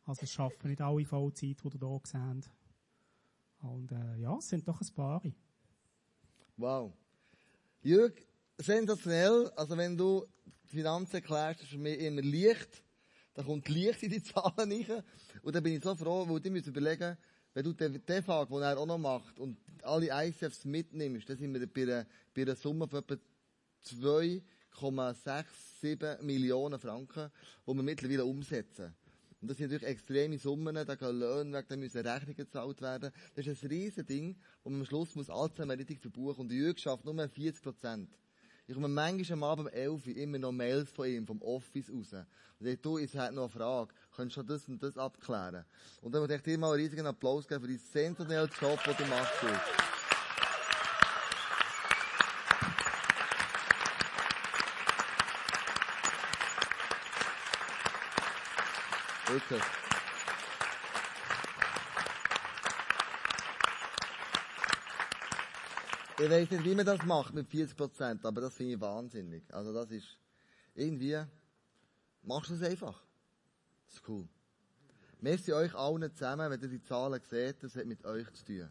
Also 0.05 0.21
es 0.23 0.31
schaffen 0.31 0.69
nicht 0.69 0.79
alle 0.79 1.03
Vollzeit, 1.03 1.57
die 1.61 1.67
ihr 1.67 1.77
hier 1.77 2.01
sehen. 2.05 2.45
Und 3.63 3.91
äh, 3.91 4.15
ja, 4.15 4.37
es 4.37 4.47
sind 4.47 4.65
doch 4.65 4.79
ein 4.79 4.87
paar. 4.95 5.21
Wow. 6.55 6.93
Jürg, 7.81 8.28
sensationell. 8.59 9.49
Also 9.55 9.77
wenn 9.77 9.97
du 9.97 10.25
die 10.63 10.77
Finanzen 10.77 11.15
erklärst, 11.15 11.61
ist 11.61 11.69
für 11.69 11.77
mich 11.77 11.99
immer 11.99 12.21
Licht. 12.21 12.83
Da 13.33 13.43
kommt 13.43 13.67
Licht 13.69 14.03
in 14.03 14.11
die 14.11 14.23
Zahlen 14.23 14.71
rein. 14.71 15.03
Und 15.41 15.55
dann 15.55 15.63
bin 15.63 15.73
ich 15.73 15.83
so 15.83 15.95
froh, 15.95 16.25
weil 16.27 16.39
die 16.39 16.49
müssen 16.49 16.69
überlegen, 16.69 17.17
wenn 17.53 17.63
du 17.63 17.73
den 17.73 18.05
DEFAG, 18.05 18.49
den 18.49 18.61
er 18.61 18.77
auch 18.77 18.85
noch 18.85 18.97
macht, 18.97 19.39
und 19.39 19.57
alle 19.83 20.09
ICFs 20.11 20.65
mitnimmst, 20.65 21.29
dann 21.29 21.37
sind 21.37 21.53
wir 21.53 21.65
bei 21.65 21.83
einer, 21.83 22.05
bei 22.35 22.41
einer 22.43 22.55
Summe 22.55 22.87
von 22.87 22.99
etwa 22.99 23.15
2,67 23.85 26.21
Millionen 26.21 26.79
Franken, 26.79 27.31
die 27.65 27.73
wir 27.73 27.83
mittlerweile 27.83 28.25
umsetzen. 28.25 28.93
Und 29.41 29.49
das 29.49 29.57
sind 29.57 29.71
natürlich 29.71 29.89
extreme 29.89 30.37
Summen, 30.37 30.75
da 30.75 30.95
gehen 30.95 31.17
Löhne 31.17 31.53
weg, 31.53 31.65
da 31.69 31.77
müssen 31.77 32.05
Rechnungen 32.05 32.35
gezahlt 32.35 32.81
werden. 32.81 33.09
Das 33.35 33.47
ist 33.47 33.63
ein 33.63 33.69
riesen 33.69 34.05
Ding, 34.05 34.35
man 34.65 34.75
am 34.75 34.85
Schluss 34.85 35.15
muss 35.15 35.29
alles 35.29 35.57
richtig 35.57 36.01
verbuchen. 36.01 36.41
Und 36.41 36.49
die 36.49 36.57
Jürg 36.57 36.77
schafft 36.77 37.05
nur 37.05 37.15
40 37.15 37.63
Prozent. 37.63 38.09
Ich 38.69 38.75
komme 38.75 38.87
manchmal 38.87 39.33
am 39.33 39.43
Abend 39.43 39.67
um 39.67 39.73
11 39.73 40.05
Uhr 40.05 40.15
immer 40.15 40.37
noch 40.37 40.51
Mails 40.51 40.91
von 40.91 41.07
ihm, 41.07 41.25
vom 41.25 41.41
Office 41.41 41.89
raus. 41.89 42.13
Und 42.59 42.67
ich 42.67 42.79
du, 42.79 42.99
ich 42.99 43.17
habe 43.17 43.33
noch 43.33 43.45
eine 43.45 43.49
Frage. 43.49 43.91
Könntest 44.15 44.37
du 44.37 44.43
das 44.43 44.67
und 44.67 44.83
das 44.83 44.95
abklären? 44.95 45.65
Und 46.01 46.13
dann 46.13 46.21
möchte 46.21 46.35
ich 46.35 46.43
dir 46.43 46.59
mal 46.59 46.73
einen 46.73 46.83
riesigen 46.83 47.07
Applaus 47.07 47.47
geben 47.47 47.61
für 47.61 47.67
deinen 47.67 47.79
sensationellen 47.79 48.49
Job, 48.61 48.79
den 48.83 48.95
du 48.95 49.05
machst. 49.05 49.33
Wirklich. 59.25 59.88
Ich 66.21 66.29
weiß 66.29 66.51
nicht, 66.51 66.65
wie 66.65 66.75
man 66.75 66.85
das 66.85 67.01
macht 67.05 67.33
mit 67.33 67.47
40 67.47 67.77
Prozent, 67.77 68.25
aber 68.25 68.41
das 68.41 68.53
finde 68.53 68.73
ich 68.73 68.81
wahnsinnig. 68.81 69.41
Also 69.53 69.71
das 69.71 69.89
ist 69.89 70.17
irgendwie, 70.75 71.17
machst 72.23 72.49
du 72.49 72.55
es 72.55 72.61
einfach. 72.61 73.01
Das 73.85 73.95
ist 73.95 74.09
cool. 74.09 74.27
Merci 75.21 75.53
euch 75.53 75.73
allen 75.73 76.13
zusammen, 76.13 76.51
wenn 76.51 76.61
ihr 76.61 76.67
die 76.67 76.81
Zahlen 76.81 77.21
seht, 77.23 77.63
das 77.63 77.73
hat 77.77 77.85
mit 77.85 78.03
euch 78.03 78.29
zu 78.33 78.43
tun. 78.43 78.69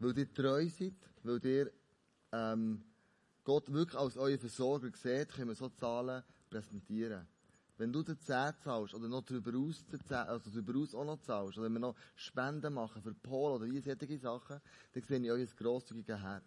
Weil 0.00 0.18
ihr 0.18 0.34
treu 0.34 0.68
seid, 0.68 0.92
weil 1.22 1.46
ihr 1.46 1.72
ähm, 2.32 2.84
Gott 3.42 3.72
wirklich 3.72 3.98
als 3.98 4.18
euer 4.18 4.38
Versorger 4.38 4.90
seht, 4.94 5.32
können 5.32 5.48
wir 5.48 5.54
so 5.54 5.70
Zahlen 5.70 6.22
präsentieren. 6.50 7.26
Wenn 7.80 7.94
du 7.94 8.02
den 8.02 8.20
10 8.20 8.58
zahlst 8.58 8.92
oder 8.92 9.08
noch 9.08 9.22
darüber 9.22 9.58
aus, 9.58 9.82
also 10.10 10.50
darüber 10.50 10.80
aus 10.80 10.94
auch 10.94 11.02
noch 11.02 11.18
zahlst, 11.22 11.56
oder 11.56 11.64
wenn 11.64 11.72
wir 11.72 11.80
noch 11.80 11.96
Spenden 12.14 12.74
machen 12.74 13.00
für 13.00 13.14
Pol 13.14 13.52
oder 13.52 13.64
wie 13.64 13.80
solche 13.80 14.18
Sachen, 14.18 14.60
dann 14.92 15.02
sehe 15.02 15.18
ich 15.18 15.30
euer 15.30 15.46
grosszügiges 15.46 16.20
Herz. 16.20 16.44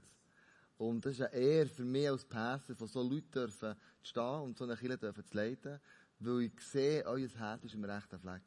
Und 0.78 1.04
das 1.04 1.14
ist 1.14 1.22
eine 1.22 1.34
Ehre 1.34 1.70
für 1.70 1.86
mich 1.86 2.08
als 2.08 2.24
Pastor, 2.24 2.76
von 2.76 2.88
so 2.88 3.02
Leuten 3.02 3.32
dürfen 3.32 3.74
zu 4.04 4.10
stehen 4.10 4.42
und 4.42 4.60
so 4.60 4.66
eine 4.66 4.78
Kirche 4.78 5.00
dürfen 5.00 5.26
zu 5.26 5.36
leiten, 5.36 5.80
weil 6.20 6.42
ich 6.42 6.62
sehe, 6.62 7.04
euer 7.04 7.28
Herz 7.28 7.64
ist 7.64 7.74
im 7.74 7.84
rechten 7.84 8.20
Fleck. 8.20 8.44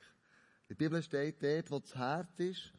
In 0.69 0.77
der 0.77 0.85
Bibel 0.85 1.03
steht, 1.03 1.43
dort, 1.43 1.71
wo 1.73 1.81
das 1.81 1.97
Herz 1.97 2.39
ist, 2.39 2.73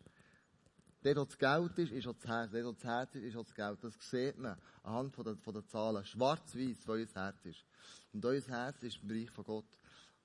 dort, 1.03 1.17
wo 1.17 1.25
das 1.25 1.37
Geld 1.37 1.77
ist, 1.79 1.91
ist 1.91 2.07
auch 2.07 2.13
das 2.13 2.27
Herz. 2.27 2.51
Dort, 2.53 2.63
wo 2.63 2.71
das 2.71 2.83
Herz 2.85 3.15
ist, 3.15 3.23
ist 3.25 3.35
auch 3.35 3.43
das 3.43 3.55
Geld. 3.55 3.83
Das 3.83 4.09
sieht 4.09 4.37
man 4.37 4.57
anhand 4.83 5.13
von 5.13 5.25
der, 5.25 5.35
von 5.35 5.53
der 5.53 5.65
Zahlen. 5.65 6.05
Schwarz-Weiß, 6.05 6.87
wo 6.87 6.93
euer 6.93 7.07
Herz 7.13 7.45
ist. 7.45 7.65
Und 8.13 8.23
euer 8.23 8.41
Herz 8.41 8.81
ist 8.83 9.01
im 9.01 9.09
Bereich 9.09 9.29
von 9.31 9.43
Gott 9.43 9.76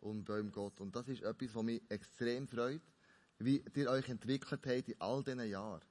und 0.03 0.25
bei 0.25 0.43
Gott. 0.43 0.81
Und 0.81 0.95
das 0.95 1.09
ist 1.09 1.23
etwas, 1.23 1.55
was 1.55 1.63
mich 1.63 1.83
extrem 1.89 2.47
freut, 2.47 2.83
wie 3.39 3.63
ihr 3.75 3.91
euch 3.91 4.09
entwickelt 4.09 4.67
habt 4.67 4.89
in 4.89 5.01
all 5.01 5.23
diesen 5.23 5.49
Jahren, 5.49 5.83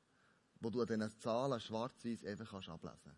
wo 0.59 0.69
du 0.69 0.81
an 0.81 0.87
diesen 0.87 1.19
Zahlen 1.19 1.59
schwarz-weiß 1.59 2.25
einfach 2.25 2.49
kannst 2.51 2.69
ablesen 2.69 3.13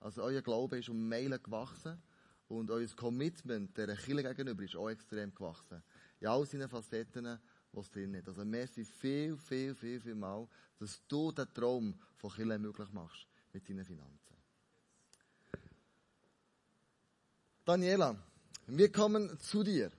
Also 0.00 0.22
euer 0.22 0.42
Glaube 0.42 0.78
ist 0.78 0.88
um 0.88 1.08
Meilen 1.08 1.42
gewachsen 1.42 2.02
und 2.48 2.70
euer 2.70 2.88
Commitment 2.96 3.76
der 3.76 3.96
Kirche 3.96 4.34
gegenüber 4.34 4.62
ist 4.62 4.76
auch 4.76 4.90
extrem 4.90 5.34
gewachsen. 5.34 5.82
In 6.20 6.28
all 6.28 6.46
seinen 6.46 6.68
Facetten, 6.68 7.38
es 7.80 7.90
drin 7.90 8.16
hat. 8.16 8.28
Also 8.28 8.44
merci 8.44 8.84
viel, 8.84 9.36
viel, 9.36 9.74
viel, 9.74 10.00
viel 10.00 10.14
mal, 10.14 10.46
dass 10.78 11.00
du 11.08 11.32
den 11.32 11.52
Traum 11.52 11.94
von 12.16 12.30
Kirche 12.30 12.58
möglich 12.58 12.92
machst 12.92 13.26
mit 13.52 13.68
deinen 13.68 13.84
Finanzen. 13.84 14.36
Daniela, 17.64 18.16
wir 18.66 18.92
kommen 18.92 19.38
zu 19.40 19.62
dir. 19.62 19.90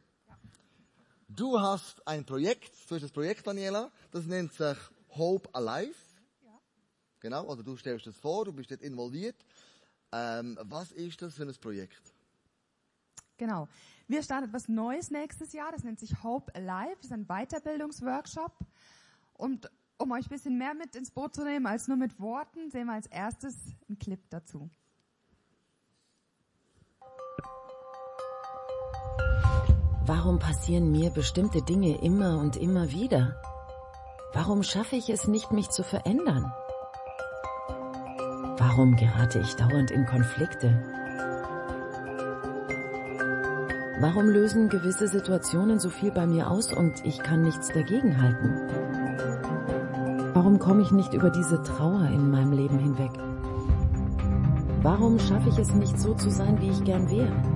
Du 1.27 1.59
hast 1.59 2.07
ein 2.07 2.23
Projekt, 2.23 2.71
du 2.87 2.95
hast 2.95 3.01
das 3.01 3.11
Projekt, 3.11 3.47
Daniela, 3.47 3.91
das 4.11 4.25
nennt 4.25 4.53
sich 4.53 4.77
Hope 5.09 5.49
Alive. 5.53 5.95
Ja. 6.43 6.59
Genau, 7.19 7.45
oder 7.45 7.63
du 7.63 7.75
stellst 7.75 8.05
das 8.05 8.15
vor, 8.15 8.45
du 8.45 8.53
bist 8.53 8.69
dort 8.69 8.81
involviert. 8.81 9.35
Ähm, 10.11 10.57
was 10.61 10.91
ist 10.91 11.21
das 11.21 11.33
für 11.33 11.43
ein 11.43 11.55
Projekt? 11.55 12.13
Genau. 13.37 13.67
Wir 14.07 14.21
starten 14.21 14.47
etwas 14.47 14.67
Neues 14.67 15.09
nächstes 15.09 15.51
Jahr, 15.51 15.71
das 15.71 15.83
nennt 15.83 15.99
sich 15.99 16.23
Hope 16.23 16.53
Alive, 16.53 16.95
das 16.97 17.05
ist 17.05 17.11
ein 17.11 17.25
Weiterbildungsworkshop. 17.25 18.53
Und 19.33 19.69
um 19.97 20.11
euch 20.11 20.27
ein 20.27 20.29
bisschen 20.29 20.57
mehr 20.59 20.75
mit 20.75 20.95
ins 20.95 21.09
Boot 21.09 21.33
zu 21.33 21.43
nehmen 21.43 21.65
als 21.65 21.87
nur 21.87 21.97
mit 21.97 22.19
Worten, 22.19 22.69
sehen 22.69 22.85
wir 22.85 22.93
als 22.93 23.07
erstes 23.07 23.55
einen 23.89 23.97
Clip 23.97 24.21
dazu. 24.29 24.69
Warum 30.07 30.37
passieren 30.37 30.91
mir 30.91 31.09
bestimmte 31.09 31.63
Dinge 31.63 31.99
immer 31.99 32.37
und 32.37 32.57
immer 32.57 32.91
wieder? 32.91 33.37
Warum 34.33 34.61
schaffe 34.61 34.95
ich 34.97 35.09
es 35.09 35.27
nicht, 35.27 35.51
mich 35.51 35.71
zu 35.71 35.81
verändern? 35.81 36.53
Warum 38.59 38.95
gerate 38.97 39.39
ich 39.39 39.55
dauernd 39.55 39.89
in 39.89 40.05
Konflikte? 40.05 40.79
Warum 43.99 44.27
lösen 44.29 44.69
gewisse 44.69 45.07
Situationen 45.07 45.79
so 45.79 45.89
viel 45.89 46.11
bei 46.11 46.27
mir 46.27 46.51
aus 46.51 46.71
und 46.71 47.03
ich 47.03 47.17
kann 47.17 47.41
nichts 47.41 47.69
dagegen 47.69 48.21
halten? 48.21 48.61
Warum 50.35 50.59
komme 50.59 50.83
ich 50.83 50.91
nicht 50.91 51.15
über 51.15 51.31
diese 51.31 51.63
Trauer 51.63 52.05
in 52.09 52.29
meinem 52.29 52.51
Leben 52.51 52.77
hinweg? 52.77 53.11
Warum 54.83 55.17
schaffe 55.17 55.49
ich 55.49 55.57
es 55.57 55.73
nicht 55.73 55.99
so 55.99 56.13
zu 56.13 56.29
sein, 56.29 56.61
wie 56.61 56.69
ich 56.69 56.83
gern 56.83 57.09
wäre? 57.09 57.54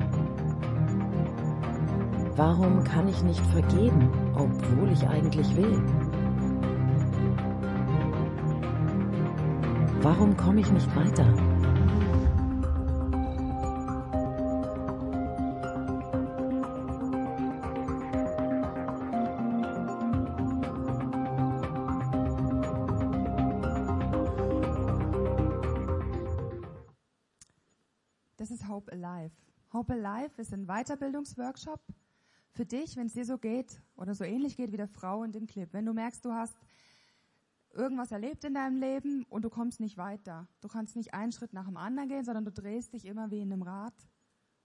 Warum 2.39 2.85
kann 2.85 3.05
ich 3.09 3.21
nicht 3.21 3.45
vergeben, 3.47 4.09
obwohl 4.33 4.89
ich 4.93 5.05
eigentlich 5.05 5.57
will? 5.57 5.83
Warum 10.01 10.37
komme 10.37 10.61
ich 10.61 10.71
nicht 10.71 10.87
weiter? 10.95 11.25
Das 28.37 28.49
ist 28.49 28.65
Hope 28.69 28.93
Alive. 28.93 29.31
Hope 29.73 29.91
Alive 29.91 30.41
ist 30.41 30.53
ein 30.53 30.67
Weiterbildungsworkshop, 30.67 31.81
für 32.59 32.65
dich, 32.65 32.97
wenn 32.97 33.07
es 33.07 33.13
dir 33.13 33.23
so 33.23 33.37
geht 33.37 33.81
oder 33.95 34.13
so 34.13 34.25
ähnlich 34.25 34.57
geht 34.57 34.73
wie 34.73 34.75
der 34.75 34.89
Frau 34.89 35.23
in 35.23 35.31
dem 35.31 35.47
Clip, 35.47 35.71
wenn 35.71 35.85
du 35.85 35.93
merkst, 35.93 36.25
du 36.25 36.33
hast 36.33 36.53
irgendwas 37.71 38.11
erlebt 38.11 38.43
in 38.43 38.53
deinem 38.53 38.81
Leben 38.81 39.25
und 39.29 39.43
du 39.43 39.49
kommst 39.49 39.79
nicht 39.79 39.95
weiter. 39.95 40.45
Du 40.59 40.67
kannst 40.67 40.97
nicht 40.97 41.13
einen 41.13 41.31
Schritt 41.31 41.53
nach 41.53 41.67
dem 41.67 41.77
anderen 41.77 42.09
gehen, 42.09 42.25
sondern 42.25 42.43
du 42.43 42.51
drehst 42.51 42.91
dich 42.91 43.05
immer 43.05 43.31
wie 43.31 43.39
in 43.39 43.53
einem 43.53 43.61
Rad 43.61 43.93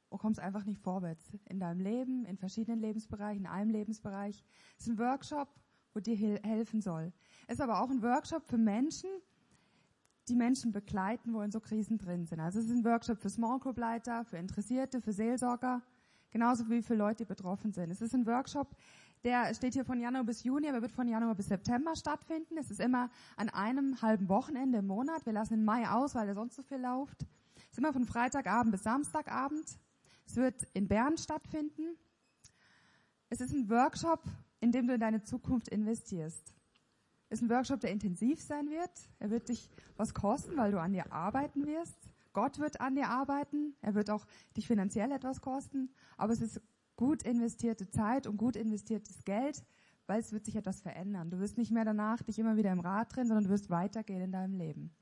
und 0.09 0.19
kommst 0.19 0.41
einfach 0.41 0.65
nicht 0.65 0.81
vorwärts 0.81 1.39
in 1.49 1.61
deinem 1.61 1.79
Leben, 1.79 2.25
in 2.25 2.37
verschiedenen 2.37 2.81
Lebensbereichen, 2.81 3.45
in 3.45 3.47
einem 3.47 3.71
Lebensbereich. 3.71 4.43
Es 4.77 4.89
ist 4.89 4.93
ein 4.93 4.99
Workshop, 4.99 5.47
wo 5.93 6.01
dir 6.01 6.41
helfen 6.43 6.81
soll. 6.81 7.13
Es 7.47 7.55
ist 7.55 7.61
aber 7.61 7.81
auch 7.81 7.91
ein 7.91 8.03
Workshop 8.03 8.45
für 8.45 8.59
Menschen, 8.59 9.11
die 10.27 10.35
Menschen 10.35 10.73
begleiten, 10.73 11.33
wo 11.33 11.43
in 11.43 11.53
so 11.53 11.61
Krisen 11.61 11.97
drin 11.97 12.27
sind. 12.27 12.41
Also 12.41 12.59
es 12.59 12.65
ist 12.65 12.73
ein 12.73 12.85
Workshop 12.85 13.19
für 13.21 13.31
Small 13.31 13.61
Group 13.61 13.79
Leiter, 13.79 14.25
für 14.25 14.39
Interessierte, 14.39 15.01
für 15.01 15.13
Seelsorger, 15.13 15.81
genauso 16.35 16.69
wie 16.69 16.83
für 16.83 16.97
Leute, 16.97 17.19
die 17.19 17.27
betroffen 17.27 17.73
sind. 17.73 17.91
Es 17.91 18.01
ist 18.01 18.13
ein 18.13 18.27
Workshop, 18.27 18.75
der 19.23 19.55
steht 19.55 19.75
hier 19.75 19.85
von 19.85 20.01
Januar 20.01 20.25
bis 20.25 20.43
Juni, 20.43 20.69
aber 20.69 20.83
wird 20.83 20.91
von 20.91 21.07
Januar 21.07 21.37
bis 21.37 21.47
September 21.47 21.95
stattfinden. 21.95 22.59
Es 22.59 22.73
ist 22.73 22.81
immer 22.81 23.09
an 23.37 23.51
einem 23.51 24.03
halben 24.03 24.29
Wochenende 24.29 24.79
im 24.79 24.89
Monat. 24.89 25.25
Wir 25.27 25.33
lassen 25.33 25.55
den 25.55 25.65
Mai 25.65 25.89
aus, 25.89 26.17
weil 26.17 26.27
er 26.27 26.35
sonst 26.35 26.57
so 26.57 26.65
viel 26.65 26.79
läuft. 26.79 27.23
Es 27.55 27.71
ist 27.71 27.79
immer 27.79 27.93
von 27.93 28.05
Freitagabend 28.05 28.73
bis 28.73 28.83
Samstagabend. 28.83 29.79
Es 30.27 30.35
wird 30.35 30.67
in 30.73 30.89
Bern 30.89 31.17
stattfinden. 31.19 31.97
Es 33.31 33.41
ist 33.41 33.53
ein 33.53 33.71
Workshop, 33.71 34.25
indem 34.61 34.89
du 34.89 34.95
in 34.95 35.01
deine 35.01 35.23
Zukunft 35.23 35.69
investierst. 35.69 36.53
Ist 37.29 37.43
ein 37.43 37.49
Workshop, 37.49 37.79
der 37.79 37.93
intensiv 37.93 38.43
sein 38.43 38.69
wird. 38.71 38.91
Er 39.21 39.31
wird 39.31 39.49
dich 39.49 39.71
was 39.97 40.13
kosten, 40.13 40.57
weil 40.57 40.73
du 40.73 40.81
an 40.81 40.93
dir 40.93 41.13
arbeiten 41.13 41.65
wirst. 41.65 42.04
Gott 42.35 42.59
wird 42.59 42.81
an 42.81 42.95
dir 42.95 43.09
arbeiten. 43.09 43.75
Er 43.81 43.95
wird 43.95 44.11
auch 44.11 44.27
dich 44.57 44.67
finanziell 44.67 45.11
etwas 45.13 45.41
kosten. 45.41 45.91
Aber 46.19 46.33
es 46.35 46.43
ist 46.43 46.61
gut 46.97 47.23
investierte 47.23 47.89
Zeit 47.89 48.27
und 48.27 48.37
gut 48.37 48.57
investiertes 48.57 49.25
Geld, 49.25 49.65
weil 50.07 50.21
es 50.21 50.33
wird 50.33 50.45
sich 50.45 50.57
etwas 50.57 50.83
verändern. 50.83 51.31
Du 51.31 51.39
wirst 51.39 51.57
nicht 51.57 51.71
mehr 51.71 51.85
danach 51.85 52.23
dich 52.23 52.39
immer 52.39 52.57
wieder 52.57 52.73
im 52.73 52.81
Rad 52.81 53.15
drehen, 53.15 53.27
sondern 53.27 53.45
du 53.45 53.51
wirst 53.51 53.71
weitergehen 53.71 54.21
in 54.21 54.33
deinem 54.33 54.55
Leben. 54.55 54.95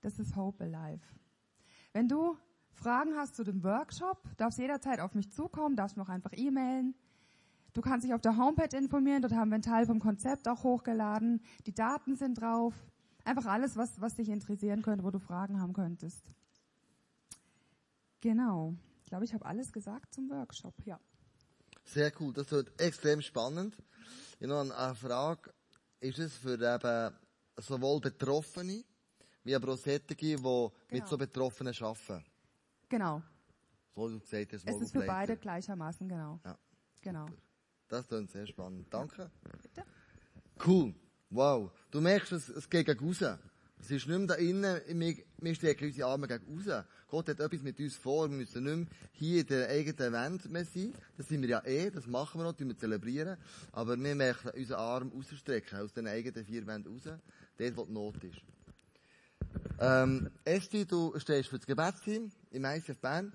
Das 0.00 0.18
ist 0.18 0.36
Hope 0.36 0.64
Alive. 0.64 1.04
Wenn 1.92 2.06
du 2.06 2.36
Fragen 2.70 3.16
hast 3.16 3.34
zu 3.34 3.42
dem 3.42 3.64
Workshop, 3.64 4.22
darfst 4.36 4.58
jederzeit 4.58 5.00
auf 5.00 5.14
mich 5.14 5.32
zukommen, 5.32 5.74
darfst 5.74 5.96
mir 5.96 6.04
auch 6.04 6.08
einfach 6.08 6.32
e-mailen. 6.36 6.94
Du 7.72 7.80
kannst 7.80 8.04
dich 8.04 8.14
auf 8.14 8.20
der 8.20 8.36
Homepage 8.36 8.76
informieren, 8.76 9.22
dort 9.22 9.34
haben 9.34 9.50
wir 9.50 9.54
einen 9.54 9.62
Teil 9.62 9.86
vom 9.86 9.98
Konzept 9.98 10.48
auch 10.48 10.62
hochgeladen. 10.62 11.40
Die 11.66 11.74
Daten 11.74 12.16
sind 12.16 12.40
drauf. 12.40 12.74
Einfach 13.24 13.46
alles, 13.46 13.76
was, 13.76 14.00
was 14.00 14.14
dich 14.14 14.28
interessieren 14.28 14.82
könnte, 14.82 15.04
wo 15.04 15.10
du 15.10 15.18
Fragen 15.18 15.60
haben 15.60 15.72
könntest. 15.72 16.32
Genau. 18.20 18.74
Ich 19.02 19.10
glaube, 19.10 19.24
ich 19.24 19.34
habe 19.34 19.44
alles 19.44 19.72
gesagt 19.72 20.12
zum 20.14 20.28
Workshop, 20.30 20.74
ja. 20.84 21.00
Sehr 21.84 22.12
cool, 22.20 22.32
das 22.32 22.50
wird 22.50 22.78
extrem 22.80 23.22
spannend. 23.22 23.76
Ich 24.38 24.48
habe 24.48 24.64
noch 24.64 24.76
eine 24.76 24.94
Frage. 24.94 25.52
Ist 26.00 26.18
es 26.18 26.36
für 26.36 26.54
eben 26.54 27.16
sowohl 27.56 28.00
Betroffene, 28.00 28.84
wie 29.44 29.54
aber 29.54 29.72
auch 29.72 29.78
solche, 29.78 30.00
die 30.00 30.36
genau. 30.36 30.72
mit 30.90 31.08
so 31.08 31.16
Betroffenen 31.16 31.74
arbeiten? 31.80 32.24
Genau. 32.88 33.22
So 33.94 34.08
du 34.08 34.20
gesagt 34.20 34.52
hast, 34.52 34.68
Es 34.68 34.80
ist 34.80 34.92
für 34.92 35.06
beide 35.06 35.36
gleichermaßen, 35.36 36.08
genau. 36.08 36.38
Ja. 36.44 36.56
Genau. 37.00 37.26
Super. 37.26 37.42
Das 37.88 38.06
klingt 38.06 38.30
sehr 38.30 38.46
spannend. 38.46 38.86
Danke. 38.92 39.30
Bitte. 39.62 39.84
Cool. 40.64 40.94
Wow. 41.30 41.70
Du 41.90 42.00
merkst, 42.00 42.32
es, 42.32 42.48
es 42.48 42.68
geht 42.68 42.86
gegen 42.86 43.06
raus. 43.06 43.38
Es 43.80 43.90
ist 43.90 44.06
nicht 44.06 44.18
mehr 44.18 44.26
da 44.26 44.34
innen, 44.34 44.80
wir, 44.86 45.16
wir 45.38 45.54
stecken 45.54 45.86
unsere 45.86 46.08
Arme 46.08 46.26
gegen 46.26 46.44
raus. 46.52 46.84
Gott 47.08 47.28
hat 47.28 47.40
etwas 47.40 47.62
mit 47.62 47.78
uns 47.78 47.96
vor, 47.96 48.28
wir 48.28 48.36
müssen 48.36 48.64
nicht 48.64 48.76
mehr 48.76 48.86
hier 49.12 49.40
in 49.40 49.46
der 49.46 49.68
eigenen 49.70 50.12
Welt 50.12 50.50
mehr 50.50 50.64
sein. 50.64 50.92
Das 51.16 51.28
sind 51.28 51.42
wir 51.42 51.48
ja 51.48 51.64
eh, 51.64 51.90
das 51.90 52.06
machen 52.06 52.40
wir 52.40 52.44
noch, 52.44 52.58
wir 52.58 52.76
zelebrieren. 52.76 53.38
Aber 53.72 53.96
wir 53.96 54.14
möchten 54.14 54.50
unseren 54.50 54.78
Arm 54.78 55.12
ausstrecken, 55.16 55.78
aus 55.78 55.92
den 55.92 56.06
eigenen 56.06 56.44
vier 56.44 56.66
Wänden 56.66 56.92
raus, 56.92 57.18
dort 57.56 57.76
wo 57.76 57.84
die 57.84 57.92
Not 57.92 58.24
ist. 58.24 58.42
Ähm, 59.80 60.30
Esti, 60.44 60.84
du 60.84 61.18
stehst 61.18 61.48
für 61.48 61.58
das 61.58 61.66
Gebetsteam 61.66 62.30
im 62.50 62.64
ICF 62.64 62.98
Bern. 62.98 63.32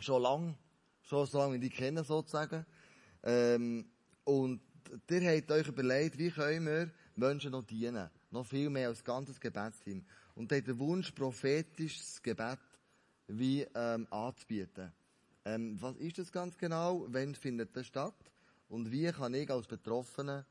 Schon 0.00 0.22
lang, 0.22 0.56
schon 1.02 1.26
so 1.26 1.38
lange, 1.38 1.54
wie 1.54 1.64
ich 1.64 1.70
dich 1.70 1.78
kenne, 1.78 2.04
sozusagen. 2.04 2.66
Ähm, 3.22 3.86
und 4.24 4.60
ihr 5.10 5.36
habt 5.36 5.50
euch 5.52 5.68
überlegt, 5.68 6.18
wie 6.18 6.30
können 6.30 6.66
wir 6.66 6.90
Menschen 7.16 7.52
noch 7.52 7.64
dienen? 7.64 8.10
Noch 8.30 8.46
viel 8.46 8.70
mehr 8.70 8.88
als 8.88 9.02
ganzes 9.02 9.40
Gebetsteam. 9.40 10.04
Und 10.34 10.52
habt 10.52 10.66
den 10.66 10.78
Wunsch, 10.78 11.10
prophetisches 11.12 12.22
Gebet 12.22 12.58
wie 13.26 13.66
ähm, 13.74 14.06
anzubieten. 14.10 14.92
Ähm, 15.44 15.76
was 15.80 15.96
ist 15.96 16.18
das 16.18 16.30
ganz 16.30 16.56
genau? 16.56 17.06
Wann 17.08 17.34
findet 17.34 17.76
das 17.76 17.86
statt? 17.86 18.14
Und 18.68 18.90
wie 18.90 19.10
kann 19.10 19.34
ich 19.34 19.50
als 19.50 19.66
Betroffener 19.66 20.44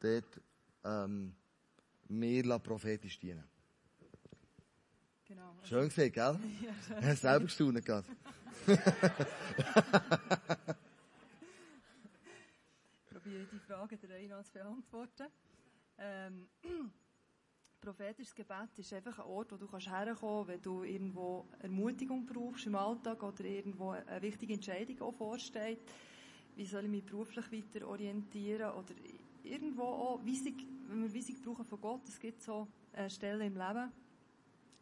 dort 0.00 0.40
ähm, 0.84 1.34
mehr 2.08 2.58
prophetisch 2.58 3.18
dienen? 3.18 3.44
Genau. 5.24 5.56
Schön 5.64 5.88
gesehen, 5.88 6.12
gell? 6.12 6.38
Ja, 6.62 7.00
schön. 7.00 7.16
selber 7.16 7.44
gestaunt 7.46 7.84
gerade. 7.84 8.06
probiere 13.22 13.46
die 13.52 13.58
Frage 13.60 13.96
der 13.96 14.10
Reihe 14.10 14.44
zu 14.44 14.52
beantworten. 14.52 15.26
Ähm, 15.98 16.48
prophetisches 17.82 18.34
Gebet 18.34 18.78
ist 18.78 18.92
einfach 18.92 19.18
ein 19.18 19.26
Ort, 19.26 19.52
wo 19.52 19.56
du 19.56 19.66
kannst 19.66 19.90
herkommen, 19.90 20.46
wenn 20.46 20.62
du 20.62 20.84
irgendwo 20.84 21.46
Ermutigung 21.58 22.24
brauchst 22.24 22.66
im 22.66 22.76
Alltag 22.76 23.22
oder 23.22 23.44
irgendwo 23.44 23.90
eine 23.90 24.22
wichtige 24.22 24.54
Entscheidung 24.54 25.00
auch 25.02 25.12
vorsteht. 25.12 25.80
Wie 26.54 26.64
soll 26.64 26.84
ich 26.84 26.90
mich 26.90 27.04
beruflich 27.04 27.50
weiter 27.50 27.88
orientieren 27.88 28.70
oder 28.70 28.94
irgendwo 29.42 29.82
auch 29.82 30.24
Weisung, 30.24 30.56
wenn 30.88 31.02
wir 31.02 31.14
Weisung 31.14 31.42
brauchen 31.42 31.64
von 31.64 31.80
Gott, 31.80 32.08
es 32.08 32.20
gibt 32.20 32.42
so 32.42 32.68
Stellen 33.08 33.40
im 33.40 33.56
Leben. 33.56 33.90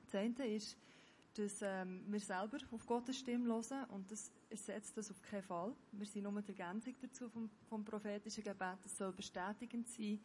Das 0.04 0.14
eine 0.14 0.46
ist, 0.54 0.76
dass 1.34 1.62
ähm, 1.62 2.04
wir 2.08 2.20
selber 2.20 2.58
auf 2.70 2.86
Gottes 2.86 3.18
Stimme 3.18 3.46
hören 3.46 3.84
und 3.90 4.10
das 4.10 4.30
ersetzt 4.50 4.96
das 4.96 5.10
auf 5.10 5.22
keinen 5.22 5.44
Fall. 5.44 5.72
Wir 5.92 6.06
sind 6.06 6.24
nur 6.24 6.42
die 6.42 6.48
Ergänzung 6.48 6.94
dazu 7.00 7.30
vom, 7.30 7.48
vom 7.68 7.84
prophetischen 7.84 8.42
Gebet. 8.42 8.78
Es 8.84 8.98
soll 8.98 9.12
bestätigend 9.12 9.88
sein, 9.88 10.20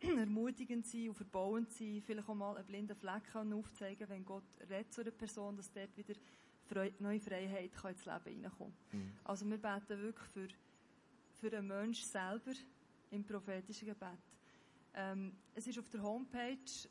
ermutigend 0.18 0.86
sein 0.86 1.08
und 1.08 1.14
verbauend 1.14 1.70
sein, 1.72 2.02
vielleicht 2.04 2.28
auch 2.28 2.34
mal 2.34 2.56
einen 2.56 2.66
blinden 2.66 2.96
Fleck 2.96 3.34
aufzeigen, 3.34 4.08
wenn 4.08 4.24
Gott 4.24 4.44
redet 4.68 4.92
zu 4.92 5.02
einer 5.02 5.10
Person, 5.10 5.56
dass 5.56 5.72
dort 5.72 5.96
wieder 5.96 6.14
neue 6.98 7.20
Freiheit 7.20 7.72
kann 7.74 7.92
ins 7.92 8.04
Leben 8.04 8.34
hineinkommen 8.34 8.74
mhm. 8.92 9.12
Also 9.24 9.48
wir 9.48 9.58
beten 9.58 10.02
wirklich 10.02 10.28
für, 10.28 10.48
für 11.40 11.50
den 11.50 11.66
Menschen 11.66 12.06
selber 12.06 12.52
im 13.10 13.24
prophetischen 13.24 13.88
Gebet. 13.88 14.18
Ähm, 14.94 15.32
es 15.54 15.66
ist 15.66 15.78
auf 15.78 15.88
der 15.88 16.02
Homepage 16.02 16.88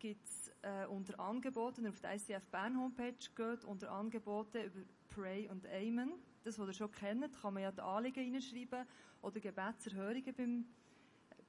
gibt 0.00 0.26
es 0.26 0.50
äh, 0.62 0.86
unter 0.86 1.20
Angeboten, 1.20 1.86
auf 1.86 2.00
der 2.00 2.14
ICF 2.14 2.46
Bern 2.50 2.76
Homepage 2.76 3.14
geht, 3.36 3.64
unter 3.64 3.92
Angebote 3.92 4.64
über 4.64 4.80
Pray 5.10 5.48
und 5.48 5.66
Amen. 5.66 6.12
Das, 6.42 6.58
was 6.58 6.68
ihr 6.68 6.74
schon 6.74 6.90
kennt, 6.90 7.40
kann 7.40 7.54
man 7.54 7.62
ja 7.62 7.70
die 7.70 7.82
Anliegen 7.82 8.32
reinschreiben 8.32 8.86
oder 9.20 9.38
Gebetserhörungen 9.38 10.34
beim, 10.34 10.64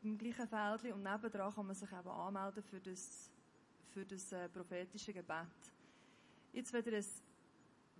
beim 0.01 0.17
gleichen 0.17 0.47
Feld. 0.47 0.93
Und 0.93 1.03
nebendran 1.03 1.53
kann 1.53 1.65
man 1.65 1.75
sich 1.75 1.91
eben 1.91 2.09
anmelden 2.09 2.63
für 2.63 2.79
das, 2.79 3.29
für 3.89 4.05
das 4.05 4.31
äh, 4.31 4.49
prophetische 4.49 5.13
Gebet. 5.13 5.47
Jetzt 6.53 6.73
wieder 6.73 6.97
ein, 6.97 7.05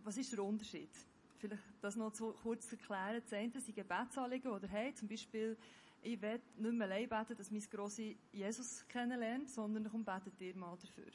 was 0.03 0.17
ist 0.17 0.31
der 0.33 0.43
Unterschied? 0.43 0.89
Vielleicht 1.37 1.63
das 1.81 1.95
noch 1.95 2.11
zu 2.11 2.33
kurz 2.33 2.71
erklären. 2.71 3.21
Das 3.23 3.33
eine 3.33 3.59
sind 3.59 3.75
Gebetsanliegen 3.75 4.51
oder 4.51 4.67
hey, 4.67 4.93
zum 4.93 5.07
Beispiel 5.07 5.57
ich 6.03 6.19
will 6.21 6.41
nicht 6.57 6.73
mehr 6.73 6.87
allein 6.87 7.07
beten, 7.07 7.37
dass 7.37 7.51
mein 7.51 7.61
grosse 7.69 8.15
Jesus 8.31 8.85
kennenlernt, 8.87 9.49
sondern 9.49 9.87
komm, 9.89 10.03
betet 10.03 10.39
ihr 10.41 10.55
mal 10.55 10.75
dafür. 10.75 11.11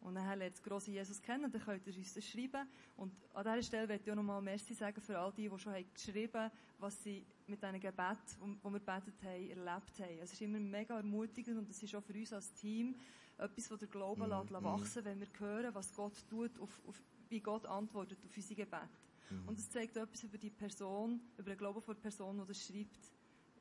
Und 0.00 0.14
dann 0.14 0.38
lernt 0.38 0.54
das 0.54 0.62
grosse 0.62 0.90
Jesus 0.90 1.20
kennen, 1.20 1.50
dann 1.50 1.60
könnt 1.62 1.86
ihr 1.86 1.96
uns 1.96 2.14
das 2.14 2.24
schreiben. 2.24 2.68
Und 2.96 3.12
an 3.34 3.44
dieser 3.44 3.62
Stelle 3.62 3.86
möchte 3.86 4.04
ich 4.06 4.12
auch 4.12 4.16
nochmal 4.16 4.40
Merci 4.40 4.74
sagen 4.74 5.00
für 5.00 5.18
all 5.18 5.32
die, 5.32 5.48
die 5.48 5.58
schon 5.58 5.72
haben 5.72 5.84
geschrieben 5.92 6.50
was 6.80 7.02
sie 7.02 7.26
mit 7.48 7.60
diesen 7.60 7.80
Gebet, 7.80 8.18
wo 8.62 8.70
wir 8.70 8.78
betet 8.78 9.20
haben, 9.24 9.50
erlebt 9.50 9.98
haben. 9.98 10.18
Es 10.20 10.32
ist 10.32 10.40
immer 10.40 10.60
mega 10.60 10.96
ermutigend 10.96 11.58
und 11.58 11.68
es 11.68 11.82
ist 11.82 11.92
auch 11.94 12.02
für 12.02 12.12
uns 12.12 12.32
als 12.32 12.52
Team 12.52 12.94
etwas, 13.36 13.68
das 13.68 13.78
der 13.80 13.88
Glauben 13.88 14.28
mm, 14.28 14.30
lässt, 14.30 14.52
wachsen 14.62 15.04
wenn 15.04 15.18
wir 15.18 15.26
hören, 15.38 15.74
was 15.74 15.92
Gott 15.92 16.12
tut, 16.28 16.56
auf, 16.60 16.80
auf, 16.86 17.02
wie 17.28 17.40
Gott 17.40 17.66
antwortet 17.66 18.18
auf 18.24 18.36
unsere 18.36 18.54
Gebet. 18.54 18.88
Mm. 19.30 19.48
Und 19.48 19.58
es 19.58 19.68
zeigt 19.70 19.96
etwas 19.96 20.22
über 20.22 20.38
die 20.38 20.50
Person, 20.50 21.20
über 21.36 21.50
den 21.50 21.58
Glauben 21.58 21.82
der 21.84 21.94
Person, 21.94 22.38
die 22.38 22.46
das 22.46 22.64
schreibt 22.64 23.10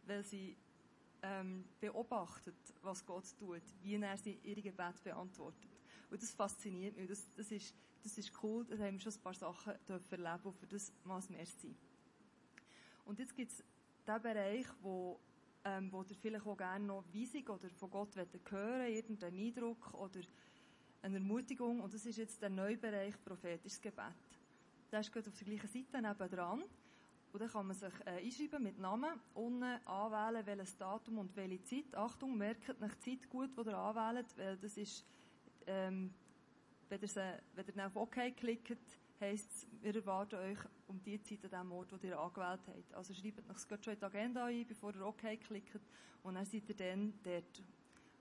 weil 0.08 0.24
sie 0.24 0.56
ähm, 1.22 1.66
beobachtet, 1.80 2.56
was 2.82 3.06
Gott 3.06 3.26
tut, 3.38 3.62
wie 3.82 3.96
er 3.96 4.18
sie 4.18 4.40
ihre 4.44 4.62
Gebet 4.62 5.04
beantwortet. 5.04 5.77
Und 6.10 6.22
das 6.22 6.32
fasziniert 6.32 6.96
mich. 6.96 7.08
Das, 7.08 7.28
das, 7.36 7.52
ist, 7.52 7.76
das 8.04 8.18
ist 8.18 8.32
cool. 8.44 8.66
Da 8.66 8.78
haben 8.78 8.94
wir 8.94 9.00
schon 9.00 9.14
ein 9.14 9.22
paar 9.22 9.34
Sachen 9.34 9.74
dürfen 9.88 10.24
erleben 10.24 10.44
und 10.44 10.58
für 10.58 10.68
das 10.68 10.92
muss 11.04 11.30
mehr 11.30 11.46
sein. 11.46 11.76
Und 13.06 13.20
jetzt 13.20 13.36
gibt 13.36 13.52
es 13.52 13.64
den 14.06 14.22
Bereich, 14.22 14.66
wo, 14.82 15.20
ähm, 15.66 15.92
wo 15.92 16.04
ihr 16.04 16.16
vielleicht 16.16 16.46
auch 16.46 16.58
gerne 16.58 16.86
noch 16.86 17.04
Weisung 17.14 17.48
oder 17.48 17.70
von 17.70 17.90
Gott 17.90 18.16
hören 18.16 18.92
irgendeinen 18.92 19.38
Eindruck 19.38 19.94
oder 19.94 20.22
eine 21.02 21.16
Ermutigung. 21.16 21.82
Und 21.82 21.94
das 21.94 22.06
ist 22.06 22.18
jetzt 22.18 22.42
der 22.42 22.50
neue 22.50 22.78
Bereich 22.78 23.14
prophetisches 23.24 23.82
Gebet. 23.82 24.14
Der 24.92 25.02
ist 25.02 25.12
gerade 25.12 25.30
auf 25.30 25.38
der 25.38 25.46
gleichen 25.48 25.68
Seite 25.68 26.02
nebenan. 26.02 26.64
Und 27.34 27.42
dann 27.42 27.50
kann 27.50 27.68
man 27.68 27.76
sich 27.76 27.94
äh, 28.06 28.24
einschreiben 28.24 28.64
mit 28.64 28.80
Namen, 28.80 29.20
unten 29.34 29.64
anwählen, 29.86 30.46
welches 30.46 30.78
Datum 30.78 31.20
und 31.20 31.36
welche 31.36 31.62
Zeit. 31.64 31.94
Achtung, 31.94 32.38
merkt 32.38 32.80
nach 32.80 32.98
Zeit 33.00 33.30
gut, 33.30 33.52
die 33.58 33.70
ihr 33.70 33.78
anwählt, 33.78 34.26
weil 34.38 34.58
das 34.58 34.78
ist, 34.78 35.06
ähm, 35.68 36.14
wenn 36.90 37.02
ihr, 37.02 37.42
ihr 37.76 37.86
auf 37.86 37.96
OK 37.96 38.36
klickt, 38.36 39.00
heisst 39.20 39.52
es, 39.52 39.68
wir 39.82 39.96
erwarten 39.96 40.36
euch 40.36 40.60
um 40.88 41.02
die 41.04 41.22
Zeit 41.22 41.44
an 41.46 41.64
dem 41.66 41.72
Ort, 41.72 41.92
wo 41.92 42.08
ihr 42.08 42.20
angewählt 42.20 42.62
habt. 42.68 42.94
Also 42.94 43.14
schreibt 43.14 43.50
euch 43.50 43.84
schon 43.84 43.94
in 43.94 44.00
die 44.00 44.06
Agenda 44.06 44.46
ein, 44.46 44.66
bevor 44.68 44.94
ihr 44.96 45.06
OK 45.06 45.40
klickt, 45.42 45.80
und 46.24 46.36
dann 46.36 46.46
seid 46.46 46.68
ihr 46.70 46.76
dann 46.76 47.14
dort. 47.24 47.64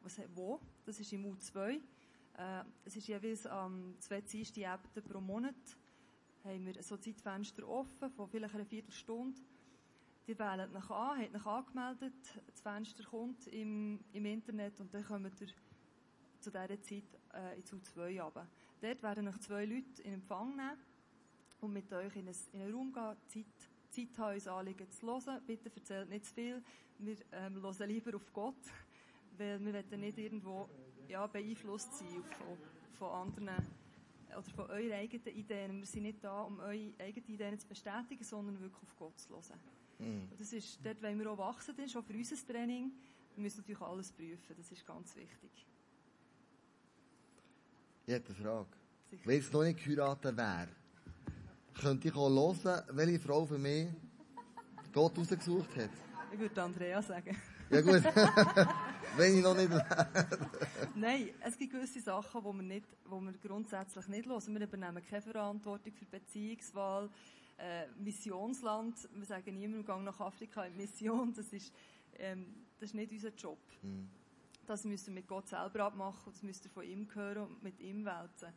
Was, 0.03 0.21
wo? 0.35 0.61
Das 0.85 1.01
ist 1.01 1.13
im 1.13 1.25
U2. 1.25 1.81
Äh, 2.39 2.65
es 2.85 2.97
ist 2.97 3.09
jeweils 3.09 3.47
am 3.47 3.95
ähm, 3.95 3.97
zwei 3.99 4.21
pro 4.21 5.21
Monat 5.21 5.55
haben 6.45 6.67
wir 6.67 6.81
so 6.83 6.97
Zeitfenster 6.97 7.67
offen, 7.67 8.11
von 8.11 8.29
vielleicht 8.29 8.55
einer 8.55 8.65
Viertelstunde. 8.65 9.41
Die 10.27 10.39
wählen 10.39 10.73
nach 10.73 10.91
an, 10.91 11.19
haben 11.19 11.33
nach 11.33 11.47
angemeldet, 11.47 12.15
das 12.47 12.61
Fenster 12.61 13.05
kommt 13.05 13.47
im, 13.49 14.01
im 14.13 14.25
Internet 14.25 14.81
und 14.81 14.93
dann 14.93 15.05
kommt 15.05 15.41
ihr 15.41 15.49
zu 16.47 16.53
dieser 16.53 16.81
Zeit 16.81 17.05
äh, 17.35 17.57
ins 17.57 17.73
U2 17.73 18.23
runter. 18.23 18.47
Dort 18.81 19.03
werden 19.03 19.25
noch 19.25 19.39
zwei 19.39 19.65
Leute 19.65 20.03
in 20.05 20.15
Empfang 20.15 20.55
nehmen 20.55 20.79
und 21.61 21.73
mit 21.73 21.93
euch 21.93 22.15
in, 22.15 22.29
ein, 22.29 22.35
in 22.53 22.63
einen 22.63 22.73
Raum 22.73 22.93
gehen, 22.93 23.17
Zeit, 23.27 23.71
Zeit 23.91 24.19
haben, 24.19 24.35
uns 24.35 24.47
Anliegen 24.47 24.91
zu 24.91 25.07
hören. 25.07 25.43
Bitte 25.45 25.73
erzählt 25.75 26.09
nicht 26.09 26.27
zu 26.27 26.35
viel. 26.35 26.63
Wir 26.99 27.17
ähm, 27.33 27.61
hören 27.61 27.89
lieber 27.89 28.15
auf 28.15 28.33
Gott, 28.33 28.55
weil 29.39 29.59
wir 29.65 29.75
wollen 29.75 30.01
nicht 30.01 30.19
irgendwo 30.19 30.69
ja, 31.09 31.27
beeinflusst 31.27 31.99
sein 31.99 32.23
von, 32.39 32.57
von 32.93 33.11
anderen 33.11 33.67
oder 34.29 34.51
von 34.55 34.71
euren 34.71 34.93
eigenen 34.93 35.37
Ideen. 35.37 35.79
Wir 35.79 35.87
sind 35.87 36.03
nicht 36.03 36.23
da, 36.23 36.43
um 36.43 36.61
eure 36.61 36.93
eigenen 36.99 37.29
Ideen 37.29 37.59
zu 37.59 37.67
bestätigen, 37.67 38.23
sondern 38.23 38.61
wirklich 38.61 38.83
auf 38.83 38.97
Gott 38.97 39.19
zu 39.19 39.31
hören. 39.31 39.61
Mhm. 39.99 40.29
Das 40.39 40.53
ist, 40.53 40.79
dort 40.85 41.03
wollen 41.03 41.19
wir 41.19 41.31
auch 41.33 41.39
wachsen, 41.39 41.75
das 41.77 41.87
ist 41.87 41.97
auch 41.97 42.05
für 42.05 42.13
unser 42.13 42.37
Training. 42.47 42.93
Wir 43.35 43.43
müssen 43.43 43.59
natürlich 43.59 43.81
alles 43.81 44.13
prüfen, 44.13 44.55
das 44.57 44.71
ist 44.71 44.87
ganz 44.87 45.17
wichtig. 45.17 45.67
Ich 48.09 48.15
hätte 48.15 48.33
eine 48.33 48.45
Frage. 48.45 48.69
Wenn 49.25 49.41
es 49.41 49.53
noch 49.53 49.65
nicht 49.65 49.83
geheiratet 49.83 50.37
wäre, 50.37 50.69
könnte 51.75 52.07
ich 52.07 52.15
auch 52.15 52.31
hören, 52.31 52.83
welche 52.93 53.19
Frau 53.19 53.45
für 53.45 53.59
mich 53.59 53.89
Gott 54.93 55.19
rausgesucht 55.19 55.77
hat. 55.77 55.91
Ich 56.33 56.39
würde 56.39 56.63
Andrea 56.63 57.03
sagen. 57.03 57.37
Ja 57.69 57.81
gut, 57.81 58.05
wenn 59.17 59.37
ich 59.37 59.43
noch 59.43 59.57
nicht 59.57 59.71
Nein, 60.95 61.31
es 61.41 61.59
gibt 61.59 61.73
gewisse 61.73 62.01
Sachen, 62.01 62.41
die 62.41 62.47
wir, 62.47 62.63
nicht, 62.63 62.87
wo 63.07 63.21
wir 63.21 63.33
grundsätzlich 63.33 64.07
nicht 64.07 64.29
hören. 64.29 64.55
Wir 64.55 64.69
übernehmen 64.69 65.05
keine 65.05 65.23
Verantwortung 65.23 65.93
für 65.93 66.05
Beziehungswahl, 66.05 67.11
äh, 67.59 67.89
Missionsland. 67.99 68.97
Wir 69.15 69.27
sagen 69.27 69.53
niemandem, 69.53 69.85
gang 69.85 70.05
nach 70.05 70.21
Afrika 70.21 70.65
in 70.65 70.77
Mission. 70.77 71.35
Das 71.35 71.53
ist, 71.53 71.73
ähm, 72.19 72.55
das 72.79 72.91
ist 72.91 72.95
nicht 72.95 73.11
unser 73.11 73.35
Job. 73.35 73.59
Mhm. 73.83 74.09
Das 74.67 74.85
müssen 74.85 75.09
wir 75.09 75.21
mit 75.21 75.29
Gott 75.29 75.49
selber 75.49 75.85
abmachen 75.85 76.33
das 76.33 76.43
müsst 76.43 76.65
ihr 76.65 76.71
von 76.71 76.85
ihm 76.85 77.09
hören 77.15 77.45
und 77.45 77.63
mit 77.63 77.79
ihm 77.81 78.05
wälzen. 78.05 78.53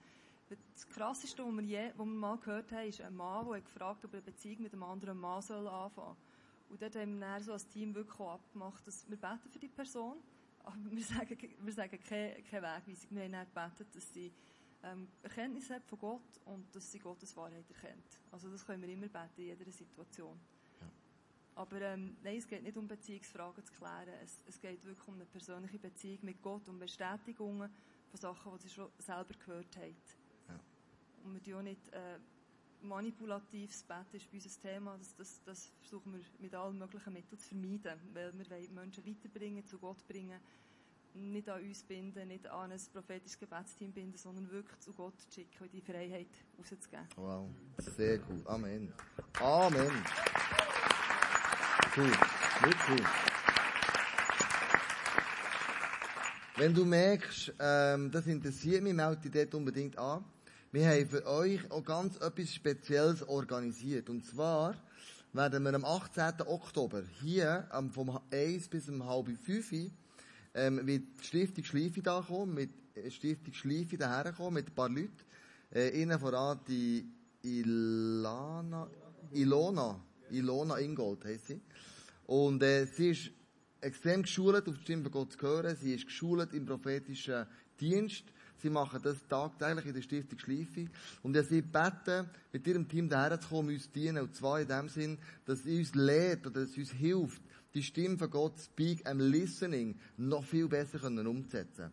Das 0.49 0.89
Krasseste, 0.89 1.45
was 1.45 1.53
wir, 1.53 1.63
je, 1.63 1.91
was 1.95 2.05
wir 2.07 2.13
mal 2.13 2.37
gehört 2.37 2.71
haben, 2.71 2.87
ist 2.87 3.01
ein 3.01 3.15
Mann, 3.15 3.45
der 3.45 3.57
hat 3.57 3.65
gefragt 3.65 4.03
ob 4.03 4.13
er 4.13 4.17
eine 4.17 4.25
Beziehung 4.25 4.63
mit 4.63 4.73
einem 4.73 4.83
anderen 4.83 5.19
Mann 5.19 5.41
soll 5.43 5.67
anfangen 5.67 6.15
soll. 6.15 6.15
Und 6.69 6.81
dort 6.81 6.95
haben 6.95 7.19
wir 7.19 7.27
dann 7.27 7.43
so 7.43 7.53
als 7.53 7.67
Team 7.67 7.93
wirklich 7.93 8.19
abgemacht, 8.19 8.85
dass 8.87 9.07
wir 9.09 9.17
beten 9.17 9.49
für 9.49 9.59
die 9.59 9.67
Person, 9.67 10.17
aber 10.63 10.77
wir 10.91 11.03
sagen, 11.03 11.37
wir 11.59 11.73
sagen 11.73 11.99
keine, 12.03 12.41
keine 12.43 12.67
Wegweisung. 12.67 13.09
Wir 13.11 13.23
haben 13.23 13.31
dann 13.31 13.45
gebetet, 13.45 13.95
dass 13.95 14.13
sie 14.13 14.31
ähm, 14.83 15.07
Erkenntnis 15.21 15.69
hat 15.69 15.85
von 15.85 15.99
Gott 15.99 16.41
und 16.45 16.73
dass 16.75 16.91
sie 16.91 16.99
Gottes 16.99 17.35
Wahrheit 17.37 17.69
erkennt. 17.69 18.19
Also 18.31 18.49
das 18.49 18.65
können 18.65 18.81
wir 18.81 18.89
immer 18.89 19.07
beten 19.07 19.41
in 19.41 19.45
jeder 19.45 19.71
Situation. 19.71 20.39
Aber 21.59 21.81
ähm, 21.81 22.15
nein, 22.23 22.37
es 22.37 22.47
geht 22.47 22.63
nicht 22.63 22.77
um 22.77 22.87
Beziehungsfragen 22.87 23.65
zu 23.65 23.73
klären. 23.73 24.13
Es, 24.23 24.41
es 24.47 24.61
geht 24.61 24.85
wirklich 24.85 25.05
um 25.09 25.15
eine 25.15 25.25
persönliche 25.25 25.77
Beziehung 25.77 26.19
mit 26.21 26.41
Gott, 26.41 26.69
um 26.69 26.79
Bestätigungen 26.79 27.69
von 28.09 28.17
Sachen, 28.17 28.53
die 28.55 28.63
sie 28.63 28.69
schon 28.69 28.89
selber 28.97 29.33
gehört 29.33 29.75
haben. 29.75 29.97
Ja. 30.47 30.59
Und 31.25 31.33
wir 31.33 31.43
tun 31.43 31.55
auch 31.55 31.61
nicht 31.61 31.89
äh, 31.89 32.17
manipulatives 32.81 33.83
Beten 33.83 34.15
ist 34.15 34.31
bei 34.31 34.37
uns 34.37 34.45
ein 34.45 34.61
Thema. 34.61 34.97
Das, 34.99 35.15
das, 35.17 35.43
das 35.43 35.71
versuchen 35.81 36.13
wir 36.13 36.21
mit 36.39 36.55
allen 36.55 36.77
möglichen 36.77 37.11
Mitteln 37.11 37.37
zu 37.37 37.49
vermeiden, 37.49 37.99
weil 38.13 38.31
wir 38.37 38.69
Menschen 38.71 39.05
weiterbringen, 39.05 39.65
zu 39.65 39.79
Gott 39.79 40.07
bringen, 40.07 40.39
nicht 41.13 41.49
an 41.49 41.61
uns 41.61 41.83
binden, 41.83 42.29
nicht 42.29 42.47
an 42.47 42.71
ein 42.71 42.79
prophetisches 42.93 43.37
Gebetsteam 43.37 43.91
binden, 43.91 44.17
sondern 44.17 44.49
wirklich 44.49 44.79
zu 44.79 44.93
Gott 44.93 45.15
schicken 45.29 45.61
und 45.63 45.73
die 45.73 45.81
Freiheit 45.81 46.29
rauszugeben. 46.57 47.05
Wow, 47.17 47.49
sehr 47.79 48.21
cool. 48.29 48.41
Amen. 48.45 48.93
Amen. 49.41 49.91
Wenn 56.57 56.73
du 56.73 56.85
merkst, 56.85 57.53
ähm, 57.59 58.11
das 58.11 58.27
interessiert 58.27 58.83
mich, 58.83 58.93
melde 58.93 59.21
dich 59.21 59.31
dort 59.31 59.55
unbedingt 59.55 59.97
an. 59.97 60.25
Wir 60.71 60.87
haben 60.89 61.07
für 61.07 61.25
euch 61.25 61.71
auch 61.71 61.83
ganz 61.83 62.17
etwas 62.17 62.53
Spezielles 62.53 63.27
organisiert. 63.27 64.09
Und 64.09 64.25
zwar 64.25 64.75
werden 65.33 65.63
wir 65.63 65.73
am 65.73 65.85
18. 65.85 66.41
Oktober 66.45 67.03
hier 67.21 67.67
ähm, 67.73 67.89
vom 67.89 68.19
1 68.31 68.67
bis 68.67 68.89
um 68.89 69.05
halb 69.05 69.29
5 69.29 69.71
ähm, 70.53 70.85
wird 70.85 71.03
die 71.21 71.25
Stiftung 71.25 71.63
Schleife 71.63 72.01
da 72.01 72.21
kommen, 72.21 72.53
mit 72.53 72.71
äh, 72.95 73.09
Stiftung 73.09 73.53
Schleife 73.53 73.97
daher 73.97 74.33
kommen, 74.33 74.55
mit 74.55 74.67
ein 74.67 74.75
paar 74.75 74.89
Leuten. 74.89 75.11
Äh, 75.71 76.01
innen 76.01 76.19
voran 76.19 76.59
die 76.67 77.05
Ilana, 77.41 78.89
Ilona, 79.31 79.99
Ilona 80.31 80.77
Ingold 80.77 81.25
heisst 81.25 81.47
sie. 81.47 81.61
Und 82.25 82.61
äh, 82.63 82.85
sie 82.85 83.09
ist 83.09 83.31
extrem 83.81 84.23
geschult, 84.23 84.67
auf 84.67 84.75
die 84.75 84.81
Stimme 84.81 85.03
von 85.03 85.11
Gott 85.11 85.33
zu 85.33 85.41
hören. 85.41 85.75
Sie 85.75 85.93
ist 85.93 86.05
geschult 86.05 86.53
im 86.53 86.65
prophetischen 86.65 87.45
Dienst. 87.79 88.25
Sie 88.61 88.69
machen 88.69 88.99
das 89.01 89.25
tagtäglich 89.27 89.85
in 89.85 89.93
der 89.93 90.01
Stiftung 90.01 90.37
Schleife. 90.37 90.87
Und 91.23 91.35
ja, 91.35 91.43
sie 91.43 91.61
beten, 91.61 92.29
mit 92.51 92.67
ihrem 92.67 92.87
Team 92.87 93.07
daher 93.07 93.39
zu 93.39 93.47
kommen, 93.47 93.69
uns 93.69 93.89
dienen. 93.91 94.23
Und 94.23 94.35
zwar 94.35 94.59
in 94.59 94.67
dem 94.67 94.89
Sinn, 94.89 95.17
dass 95.45 95.63
sie 95.63 95.79
uns 95.79 95.95
lehrt 95.95 96.45
oder 96.45 96.61
dass 96.61 96.73
sie 96.73 96.81
uns 96.81 96.91
hilft, 96.91 97.41
die 97.73 97.83
Stimme 97.83 98.17
von 98.17 98.29
Gott, 98.29 98.59
Speak 98.59 99.07
and 99.07 99.21
Listening, 99.21 99.97
noch 100.17 100.43
viel 100.43 100.67
besser 100.67 100.99
können 100.99 101.25
umzusetzen. 101.25 101.91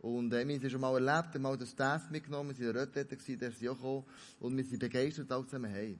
Und 0.00 0.32
äh, 0.32 0.46
wir 0.46 0.54
haben 0.54 0.62
sie 0.62 0.70
schon 0.70 0.80
mal 0.80 0.94
erlebt, 0.94 1.34
haben 1.34 1.42
mal 1.42 1.56
den 1.56 1.66
Staff 1.66 2.10
mitgenommen, 2.10 2.56
wir 2.56 2.66
waren 2.66 2.76
in 2.76 2.92
der 2.92 3.04
Retrette, 3.04 3.36
der 3.36 3.48
ist 3.48 3.68
auch 3.68 3.76
gekommen. 3.76 4.04
Und 4.40 4.56
wir 4.56 4.64
sind 4.64 4.78
begeistert, 4.78 5.30
alle 5.30 5.44
zusammen, 5.44 5.70
hey. 5.70 5.98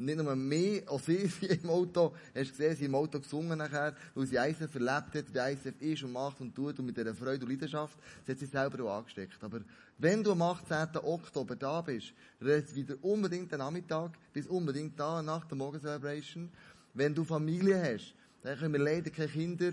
Nicht 0.00 0.16
nur 0.16 0.34
mehr 0.34 0.82
als 0.90 1.06
sie 1.06 1.30
im 1.62 1.70
Auto, 1.70 2.14
hast 2.34 2.50
gesehen, 2.50 2.76
sie 2.76 2.84
im 2.86 2.94
Auto 2.94 3.20
gesungen 3.20 3.58
nachher, 3.58 3.94
weil 4.14 4.26
sie 4.26 4.36
ISF 4.36 4.74
erlebt 4.74 5.14
hat, 5.14 5.34
wie 5.34 5.52
ISF 5.52 5.80
ist 5.80 6.02
und 6.02 6.12
macht 6.12 6.40
und 6.40 6.54
tut 6.54 6.78
und 6.78 6.86
mit 6.86 6.96
dieser 6.96 7.14
Freude 7.14 7.44
und 7.44 7.50
Leidenschaft, 7.50 7.98
sie 8.24 8.32
hat 8.32 8.38
sich 8.38 8.50
selber 8.50 8.84
auch 8.84 8.98
angesteckt. 8.98 9.42
Aber 9.42 9.60
wenn 9.98 10.24
du 10.24 10.32
am 10.32 10.42
18. 10.42 10.96
Oktober 11.02 11.54
da 11.54 11.80
bist, 11.82 12.12
rest 12.40 12.74
wieder 12.74 12.96
unbedingt 13.02 13.52
den 13.52 13.58
Nachmittag, 13.58 14.12
bis 14.32 14.46
unbedingt 14.46 14.98
da 14.98 15.22
nach 15.22 15.44
der 15.44 15.58
Morgen-Celebration. 15.58 16.48
Wenn 16.94 17.14
du 17.14 17.24
Familie 17.24 17.80
hast, 17.82 18.14
dann 18.42 18.58
können 18.58 18.72
wir 18.72 18.80
leider 18.80 19.10
keine 19.10 19.28
Kinder 19.28 19.72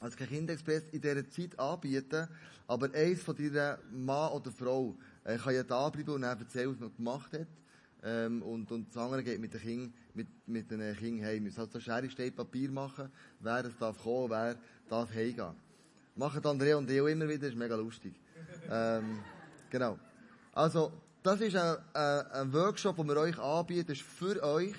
also 0.00 0.16
kein 0.16 0.28
Kinderexpress 0.28 0.90
in 0.92 1.00
dieser 1.00 1.28
Zeit 1.30 1.58
anbieten, 1.58 2.28
aber 2.66 2.92
eins 2.92 3.22
von 3.22 3.34
deiner 3.34 3.78
Mann 3.90 4.32
oder 4.32 4.50
Frau 4.50 4.94
äh, 5.24 5.38
kann 5.38 5.54
ja 5.54 5.62
da 5.62 5.88
bleiben 5.88 6.10
und 6.10 6.22
dann 6.22 6.38
erzählen, 6.38 6.70
was 6.70 6.80
man 6.80 6.94
gemacht 6.96 7.32
hat. 7.32 7.46
Ähm, 8.06 8.40
und, 8.42 8.70
und 8.70 8.88
das 8.88 8.96
andere 8.98 9.24
geht 9.24 9.40
mit 9.40 9.52
den 9.52 9.60
Kindern, 9.60 9.92
mit, 10.14 10.28
mit 10.46 10.70
den 10.70 10.96
Kindern 10.96 11.26
heim. 11.26 11.42
Müssen 11.42 11.58
halt 11.58 11.72
so 11.72 11.80
Schere, 11.80 12.08
Stein, 12.08 12.32
Papier 12.32 12.70
machen, 12.70 13.10
wer 13.40 13.64
es 13.64 13.76
darf 13.78 14.00
kommen, 14.00 14.30
wer 14.30 14.56
darf 14.88 15.12
heimgehen. 15.12 15.56
Machen 16.14 16.46
Andrea 16.46 16.76
und 16.76 16.88
ich 16.88 17.00
auch 17.00 17.08
immer 17.08 17.28
wieder, 17.28 17.48
ist 17.48 17.56
mega 17.56 17.74
lustig. 17.74 18.14
ähm, 18.70 19.18
genau. 19.68 19.98
Also, 20.52 20.92
das 21.20 21.40
ist 21.40 21.56
ein, 21.56 21.78
ein, 21.94 22.26
ein 22.30 22.52
Workshop, 22.52 22.96
den 22.96 23.08
wir 23.08 23.16
euch 23.16 23.36
anbieten, 23.40 23.88
das 23.88 23.98
ist 23.98 24.06
für 24.06 24.40
euch, 24.40 24.76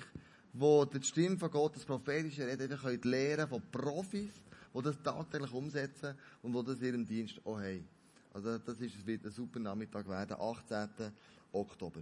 wo 0.54 0.86
die 0.86 1.02
Stimme 1.02 1.36
von 1.36 1.50
Gott, 1.50 1.76
das 1.76 1.84
prophetische 1.84 2.46
Reden, 2.46 2.62
einfach 2.62 2.84
könnt 2.84 3.04
lernen 3.04 3.46
von 3.46 3.62
Profis, 3.70 4.32
die 4.74 4.82
das 4.82 5.02
tagtäglich 5.02 5.52
umsetzen 5.52 6.14
und 6.40 6.54
die 6.54 6.64
das 6.64 6.80
in 6.80 6.86
ihrem 6.86 7.06
Dienst 7.06 7.42
auch 7.44 7.58
haben. 7.58 7.86
Also 8.32 8.56
das 8.56 8.80
ist, 8.80 9.06
wird 9.06 9.26
ein 9.26 9.30
super 9.32 9.58
Nachmittag 9.58 10.08
werden, 10.08 10.34
18. 10.40 11.12
Oktober. 11.52 12.00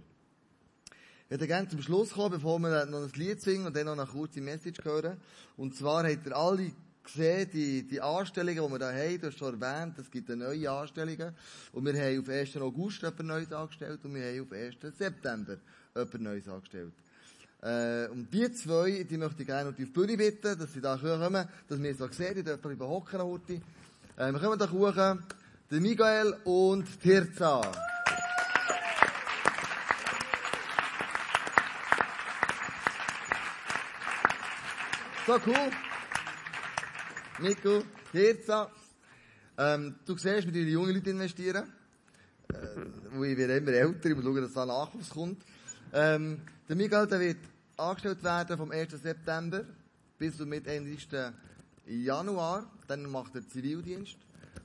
Ich 1.27 1.31
würde 1.31 1.47
gerne 1.47 1.67
zum 1.67 1.81
Schluss 1.81 2.11
kommen, 2.11 2.31
bevor 2.31 2.57
wir 2.59 2.85
noch 2.85 3.03
ein 3.03 3.11
Lied 3.15 3.41
singen 3.41 3.65
und 3.65 3.75
dann 3.75 3.87
noch 3.87 3.97
eine 3.97 4.05
kurze 4.05 4.39
Message 4.39 4.81
hören. 4.85 5.17
Und 5.57 5.75
zwar 5.75 6.09
habt 6.09 6.25
ihr 6.25 6.33
alle 6.33 6.71
gesehen, 7.03 7.49
die, 7.51 7.83
die 7.85 7.99
Anstellungen, 7.99 8.65
die 8.65 8.71
wir 8.71 8.79
da 8.79 8.93
haben, 8.93 9.19
du 9.19 9.27
hast 9.27 9.37
schon 9.37 9.61
erwähnt, 9.61 9.99
es 9.99 10.09
gibt 10.09 10.29
neue 10.29 10.71
Anstellungen. 10.71 11.35
Und 11.73 11.83
wir 11.83 12.01
haben 12.01 12.21
auf 12.21 12.29
1. 12.29 12.55
August 12.55 13.01
jemand 13.01 13.25
Neues 13.25 13.51
angestellt 13.51 13.99
und 14.05 14.15
wir 14.15 14.23
haben 14.25 14.41
auf 14.41 14.51
1. 14.53 14.97
September 14.97 15.57
jemand 15.93 16.21
Neues 16.21 16.47
angestellt. 16.47 16.93
Äh, 17.61 18.07
und 18.07 18.33
die 18.33 18.49
zwei, 18.53 19.03
die 19.03 19.17
möchte 19.17 19.41
ich 19.41 19.47
gerne 19.47 19.71
auf 19.71 19.75
die 19.75 19.83
Bühne 19.83 20.15
bitten, 20.15 20.57
dass 20.57 20.71
sie 20.71 20.79
da 20.79 20.95
kommen, 20.95 21.45
dass 21.67 21.83
wir 21.83 21.93
so 21.93 22.07
sehen, 22.07 22.35
die 22.35 22.43
dürfen 22.43 22.61
bleiben 22.61 22.87
hocken. 22.87 23.19
Äh, 23.19 24.31
wir 24.31 24.39
kommen 24.39 24.57
da 24.57 24.71
hoch, 24.71 24.93
der 24.93 25.81
Miguel 25.81 26.37
und 26.45 26.87
Tirza. 27.01 27.96
So 35.27 35.37
cool. 35.45 35.71
Nico, 37.39 37.83
Tirza. 38.13 38.71
Ähm, 39.57 39.95
du 40.05 40.15
siehst, 40.17 40.47
wir 40.53 40.61
in 40.61 40.69
junge 40.69 40.93
Leute 40.93 41.09
investieren. 41.09 41.65
Äh, 42.47 42.55
wo 43.11 43.25
ich 43.25 43.35
werde 43.35 43.57
immer 43.57 43.73
älter, 43.73 44.07
ich 44.07 44.15
muss 44.15 44.23
schauen, 44.23 44.41
dass 44.41 44.53
da 44.53 44.65
Nachwuchs 44.65 45.09
kommt. 45.09 45.43
Ähm, 45.91 46.39
der 46.69 46.77
Miguel, 46.77 47.07
der 47.07 47.19
wird 47.19 47.39
angestellt 47.75 48.23
werden 48.23 48.55
vom 48.55 48.71
1. 48.71 48.89
September 49.01 49.65
bis 50.17 50.37
zum 50.37 50.49
31. 50.49 51.09
Januar. 51.87 52.71
Dann 52.87 53.11
macht 53.11 53.35
er 53.35 53.45
Zivildienst. 53.45 54.15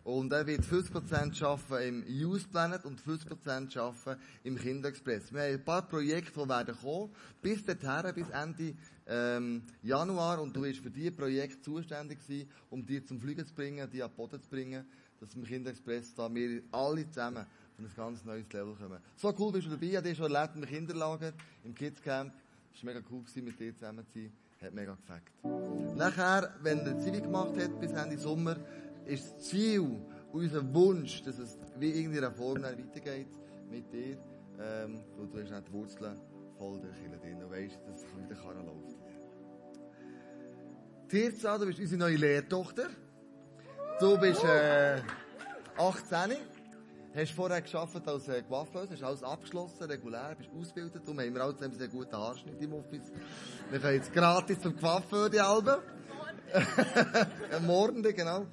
Und 0.04 0.32
er 0.32 0.46
wird 0.46 0.62
50% 0.62 1.44
arbeiten 1.44 1.88
im 1.88 2.04
Youth 2.06 2.50
Planet 2.52 2.84
und 2.84 3.00
50% 3.00 3.78
arbeiten 3.78 4.20
im 4.44 4.56
Kinderexpress. 4.56 5.32
Wir 5.32 5.42
haben 5.42 5.54
ein 5.54 5.64
paar 5.64 5.82
Projekte, 5.82 6.40
die 6.40 6.48
werden 6.48 6.76
kommen, 6.80 7.10
bis 7.40 7.64
dahin, 7.64 8.14
bis 8.14 8.28
Ende 8.30 8.74
ähm, 9.06 9.62
Januar. 9.82 10.40
Und 10.40 10.54
du 10.54 10.62
bist 10.62 10.80
für 10.80 10.90
diese 10.90 11.12
Projekte 11.12 11.60
zuständig 11.60 12.20
gewesen, 12.20 12.48
um 12.70 12.84
die 12.84 13.04
zum 13.04 13.20
Fliegen 13.20 13.46
zu 13.46 13.54
bringen, 13.54 13.88
die 13.90 14.02
an 14.02 14.10
den 14.10 14.16
Boden 14.16 14.42
zu 14.42 14.48
bringen, 14.48 14.84
dass 15.20 15.34
im 15.34 15.44
Kinderexpress 15.44 16.14
da 16.14 16.32
wir 16.34 16.62
alle 16.72 17.08
zusammen 17.08 17.46
auf 17.78 17.84
ein 17.84 17.90
ganz 17.96 18.24
neues 18.24 18.52
Level 18.52 18.74
kommen. 18.74 18.98
So 19.16 19.34
cool 19.38 19.52
bist 19.52 19.66
du 19.66 19.70
dabei, 19.70 19.96
hast 19.96 20.06
du 20.06 20.14
schon 20.14 20.34
erlebt 20.34 20.56
im 20.56 20.64
Kinderlager, 20.64 21.32
im 21.64 21.74
Kids 21.74 22.02
Camp. 22.02 22.32
Es 22.74 22.84
war 22.84 22.94
mega 22.94 23.04
cool 23.10 23.22
gewesen, 23.22 23.44
mit 23.44 23.58
dir 23.58 23.74
zusammen 23.74 24.04
zu 24.06 24.20
sein. 24.20 24.32
Hat 24.60 24.74
mega 24.74 24.94
gefällt. 24.94 25.96
Nachher, 25.96 26.54
wenn 26.62 26.78
er 26.86 26.98
Zivi 26.98 27.20
gemacht 27.20 27.56
hat, 27.56 27.80
bis 27.80 27.90
Ende 27.92 28.16
Sommer, 28.16 28.56
ist 29.04 29.34
das 29.34 29.48
Ziel, 29.48 30.00
unser 30.32 30.74
Wunsch, 30.74 31.22
dass 31.22 31.38
es 31.38 31.58
wie 31.78 31.90
irgendwie 31.90 32.18
in 32.18 32.24
einer 32.24 32.34
Form 32.34 32.62
weitergeht 32.62 33.26
mit 33.70 33.92
dir, 33.92 34.16
ähm, 34.60 35.00
weil 35.16 35.26
du 35.26 35.42
hast 35.42 35.50
nicht 35.50 35.68
die 35.68 35.72
Wurzeln 35.72 36.16
voll 36.62 36.80
der 36.80 36.92
Kirche 36.92 37.18
drin. 37.18 37.40
Du 37.40 37.50
weißt, 37.50 37.78
dass 37.88 38.02
es 38.04 38.16
wieder 38.16 38.40
Karren 38.40 38.66
läuft. 38.66 38.96
Tirza, 41.08 41.58
du 41.58 41.66
bist 41.66 41.80
unsere 41.80 41.98
neue 41.98 42.16
Lehrtochter. 42.16 42.86
Du 43.98 44.16
bist 44.18 44.44
äh, 44.44 45.00
18. 45.76 46.36
Hast 47.14 47.32
vorher 47.32 47.60
geschafft 47.60 48.06
als 48.06 48.28
äh, 48.28 48.42
Coiffeuse, 48.42 48.92
hast 48.92 49.02
alles 49.02 49.22
abgeschlossen, 49.22 49.82
regulär, 49.82 50.34
bist 50.38 50.50
ausgebildet. 50.56 51.02
Darum 51.04 51.18
haben 51.20 51.34
wir 51.34 51.42
alle 51.42 51.56
zusammen 51.56 51.78
einen 51.80 51.90
guten 51.90 52.16
Haarschnitt 52.16 52.62
im 52.62 52.72
Office. 52.74 53.12
Wir 53.70 53.80
können 53.80 53.96
jetzt 53.96 54.12
gratis 54.12 54.60
zum 54.60 54.76
Coiffeur 54.76 55.28
die 55.28 55.40
Alben. 55.40 55.82
Am 57.56 57.66
Morgen, 57.66 58.02
genau. 58.02 58.46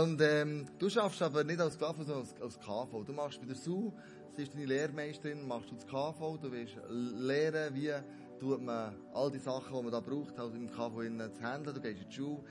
Und 0.00 0.20
ähm, 0.22 0.66
du 0.78 0.88
schaffst 0.88 1.20
aber 1.20 1.42
nicht 1.42 1.60
als 1.60 1.76
Coiffeur, 1.76 2.04
sondern 2.04 2.22
als, 2.22 2.40
als 2.40 2.60
KV. 2.60 3.04
Du 3.04 3.12
machst 3.12 3.40
bei 3.40 3.46
der 3.46 3.56
SU, 3.56 3.92
sie 4.36 4.42
ist 4.42 4.54
deine 4.54 4.66
Lehrmeisterin, 4.66 5.46
machst 5.46 5.70
du 5.70 5.74
das 5.74 5.86
KV, 5.86 6.38
du 6.40 6.52
willst 6.52 6.76
lernen, 6.88 7.74
wie 7.74 7.92
tut 8.38 8.62
man 8.62 8.94
all 9.12 9.30
die 9.30 9.38
Sachen, 9.38 9.76
die 9.76 9.82
man 9.82 9.92
da 9.92 10.00
braucht, 10.00 10.38
halt 10.38 10.54
im 10.54 10.70
KV 10.70 11.02
zu 11.32 11.42
handeln. 11.42 11.74
Du 11.74 11.80
gehst 11.80 12.02
in 12.02 12.08
die 12.08 12.14
Schule, 12.14 12.42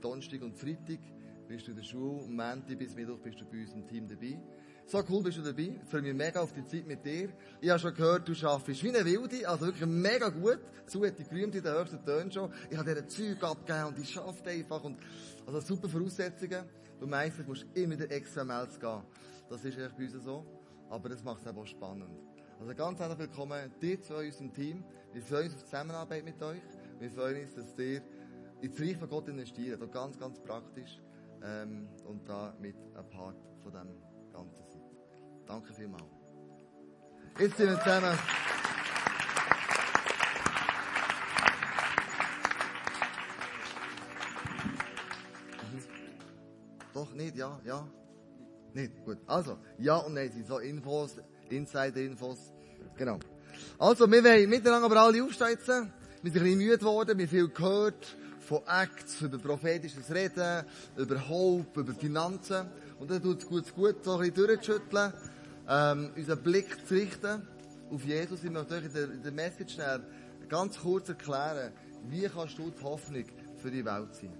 Donnerstag 0.00 0.42
und 0.42 0.56
Freitag 0.56 1.00
bist 1.48 1.66
du 1.66 1.70
in 1.70 1.76
der 1.76 1.84
Schule, 1.84 2.24
am 2.24 2.34
Montag 2.34 2.78
bis 2.78 2.94
Mittwoch 2.94 3.18
bist 3.18 3.40
du 3.40 3.44
bei 3.44 3.60
uns 3.60 3.72
im 3.74 3.86
Team 3.86 4.08
dabei. 4.08 4.40
So 4.88 5.02
cool 5.08 5.22
bist 5.22 5.38
du 5.38 5.42
dabei. 5.42 5.80
Ich 5.82 5.90
freue 5.90 6.02
mich 6.02 6.14
mega 6.14 6.40
auf 6.40 6.52
die 6.52 6.64
Zeit 6.64 6.86
mit 6.86 7.04
dir. 7.04 7.30
Ich 7.60 7.70
habe 7.70 7.80
schon 7.80 7.94
gehört, 7.94 8.28
du 8.28 8.46
arbeitest 8.46 8.84
wie 8.84 8.88
eine 8.88 9.04
Wilde, 9.04 9.48
also 9.48 9.66
wirklich 9.66 9.86
mega 9.86 10.28
gut. 10.28 10.60
So 10.86 11.04
hat 11.04 11.18
die 11.18 11.24
gerühmt 11.24 11.54
in 11.56 11.62
den 11.62 11.74
höchsten 11.74 12.04
Tönen 12.04 12.30
schon. 12.30 12.52
Ich 12.70 12.76
habe 12.76 12.94
dir 12.94 13.06
Zeug 13.08 13.42
abgegeben 13.42 13.86
und 13.86 13.98
ich 13.98 14.10
schaffe 14.10 14.48
einfach 14.48 14.84
und, 14.84 14.98
also 15.44 15.60
super 15.60 15.88
Voraussetzungen. 15.88 16.64
Du 17.00 17.06
meinst, 17.06 17.38
du 17.38 17.42
musst 17.42 17.66
immer 17.74 17.94
wieder 17.94 18.10
extra 18.12 18.44
Mails 18.44 18.78
gehen. 18.78 19.02
Das 19.48 19.64
ist 19.64 19.76
echt 19.76 19.96
bei 19.96 20.04
uns 20.04 20.24
so. 20.24 20.44
Aber 20.88 21.08
das 21.08 21.22
macht 21.22 21.40
es 21.40 21.46
einfach 21.46 21.66
spannend. 21.66 22.20
Also 22.60 22.74
ganz 22.74 23.00
herzlich 23.00 23.18
willkommen, 23.18 23.72
dir 23.82 24.00
zu 24.00 24.16
unserem 24.16 24.52
Team. 24.52 24.84
Wir 25.12 25.22
freuen 25.22 25.46
uns 25.46 25.54
auf 25.54 25.60
die 25.60 25.64
Zusammenarbeit 25.66 26.24
mit 26.24 26.42
euch. 26.42 26.62
Wir 26.98 27.10
freuen 27.10 27.44
uns, 27.44 27.54
dass 27.54 27.78
ihr 27.78 28.02
ins 28.60 28.80
Reich 28.80 28.96
von 28.96 29.08
Gott 29.08 29.28
investiert. 29.28 29.80
Und 29.82 29.92
ganz, 29.92 30.18
ganz 30.18 30.40
praktisch. 30.40 31.00
Ähm, 31.42 31.88
und 32.06 32.26
da 32.28 32.54
mit 32.60 32.76
ein 32.96 33.10
Part 33.10 33.36
von 33.62 33.72
dem 33.72 34.00
Ganzen 34.32 34.64
seid. 34.68 34.82
Danke 35.46 35.72
vielmals. 35.74 36.04
Jetzt 37.38 37.56
sind 37.56 37.68
wir 37.68 37.78
zusammen. 37.78 38.18
Doch, 46.94 47.12
nicht, 47.12 47.36
ja, 47.36 47.60
ja. 47.64 47.86
Nicht, 48.76 49.02
gut. 49.06 49.16
Also, 49.26 49.56
ja 49.78 49.96
und 49.96 50.12
nein 50.12 50.30
sind 50.30 50.46
so 50.46 50.58
Infos, 50.58 51.16
Insider-Infos. 51.48 52.52
Genau. 52.94 53.18
Also, 53.78 54.06
wir 54.06 54.22
wollen 54.22 54.50
miteinander 54.50 54.84
aber 54.84 55.00
alle 55.00 55.24
aufstehen. 55.24 55.56
Wir 55.56 55.64
sind 55.64 55.86
ein 56.24 56.32
bisschen 56.32 56.58
müde 56.58 56.76
geworden, 56.76 57.16
wir 57.16 57.24
haben 57.24 57.30
viel 57.30 57.48
gehört 57.48 58.06
von 58.40 58.60
Acts, 58.66 59.22
über 59.22 59.38
prophetisches 59.38 60.12
Reden, 60.12 60.66
über 60.94 61.26
Hope, 61.26 61.80
über 61.80 61.94
Finanzen. 61.94 62.66
Und 62.98 63.10
dann 63.10 63.22
tut 63.22 63.38
es 63.38 63.46
gut, 63.46 63.74
gut, 63.74 64.04
so 64.04 64.18
ein 64.18 64.30
bisschen 64.30 64.46
durchzuschütteln, 64.46 65.12
ähm, 65.70 66.10
unseren 66.14 66.42
Blick 66.42 66.86
zu 66.86 66.94
richten 66.96 67.48
auf 67.90 68.04
Jesus. 68.04 68.44
Ich 68.44 68.50
möchte 68.50 68.74
euch 68.74 68.84
in 68.84 68.92
der, 68.92 69.04
in 69.04 69.22
der 69.22 69.32
Message 69.32 69.78
ganz 70.50 70.78
kurz 70.78 71.08
erklären, 71.08 71.72
wie 72.10 72.28
kannst 72.28 72.58
du 72.58 72.70
die 72.70 72.84
Hoffnung 72.84 73.24
für 73.56 73.70
die 73.70 73.86
Welt 73.86 74.14
sein. 74.14 74.34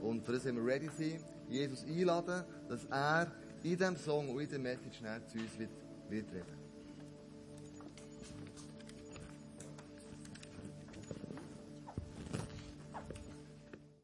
Und 0.00 0.24
für 0.24 0.32
das 0.32 0.44
sind 0.44 0.56
wir 0.56 0.64
ready 0.64 0.88
sein, 0.88 1.22
Jesus 1.50 1.84
einladen, 1.84 2.44
dass 2.66 2.86
er 2.86 3.30
in 3.64 3.78
diesem 3.78 3.96
Song 3.96 4.28
und 4.28 4.40
in 4.40 4.48
der 4.48 4.58
Message 4.58 4.98
zu 5.26 5.38
uns 5.38 5.58
wird, 5.58 5.70
wird 6.10 6.30
reden. 6.32 6.63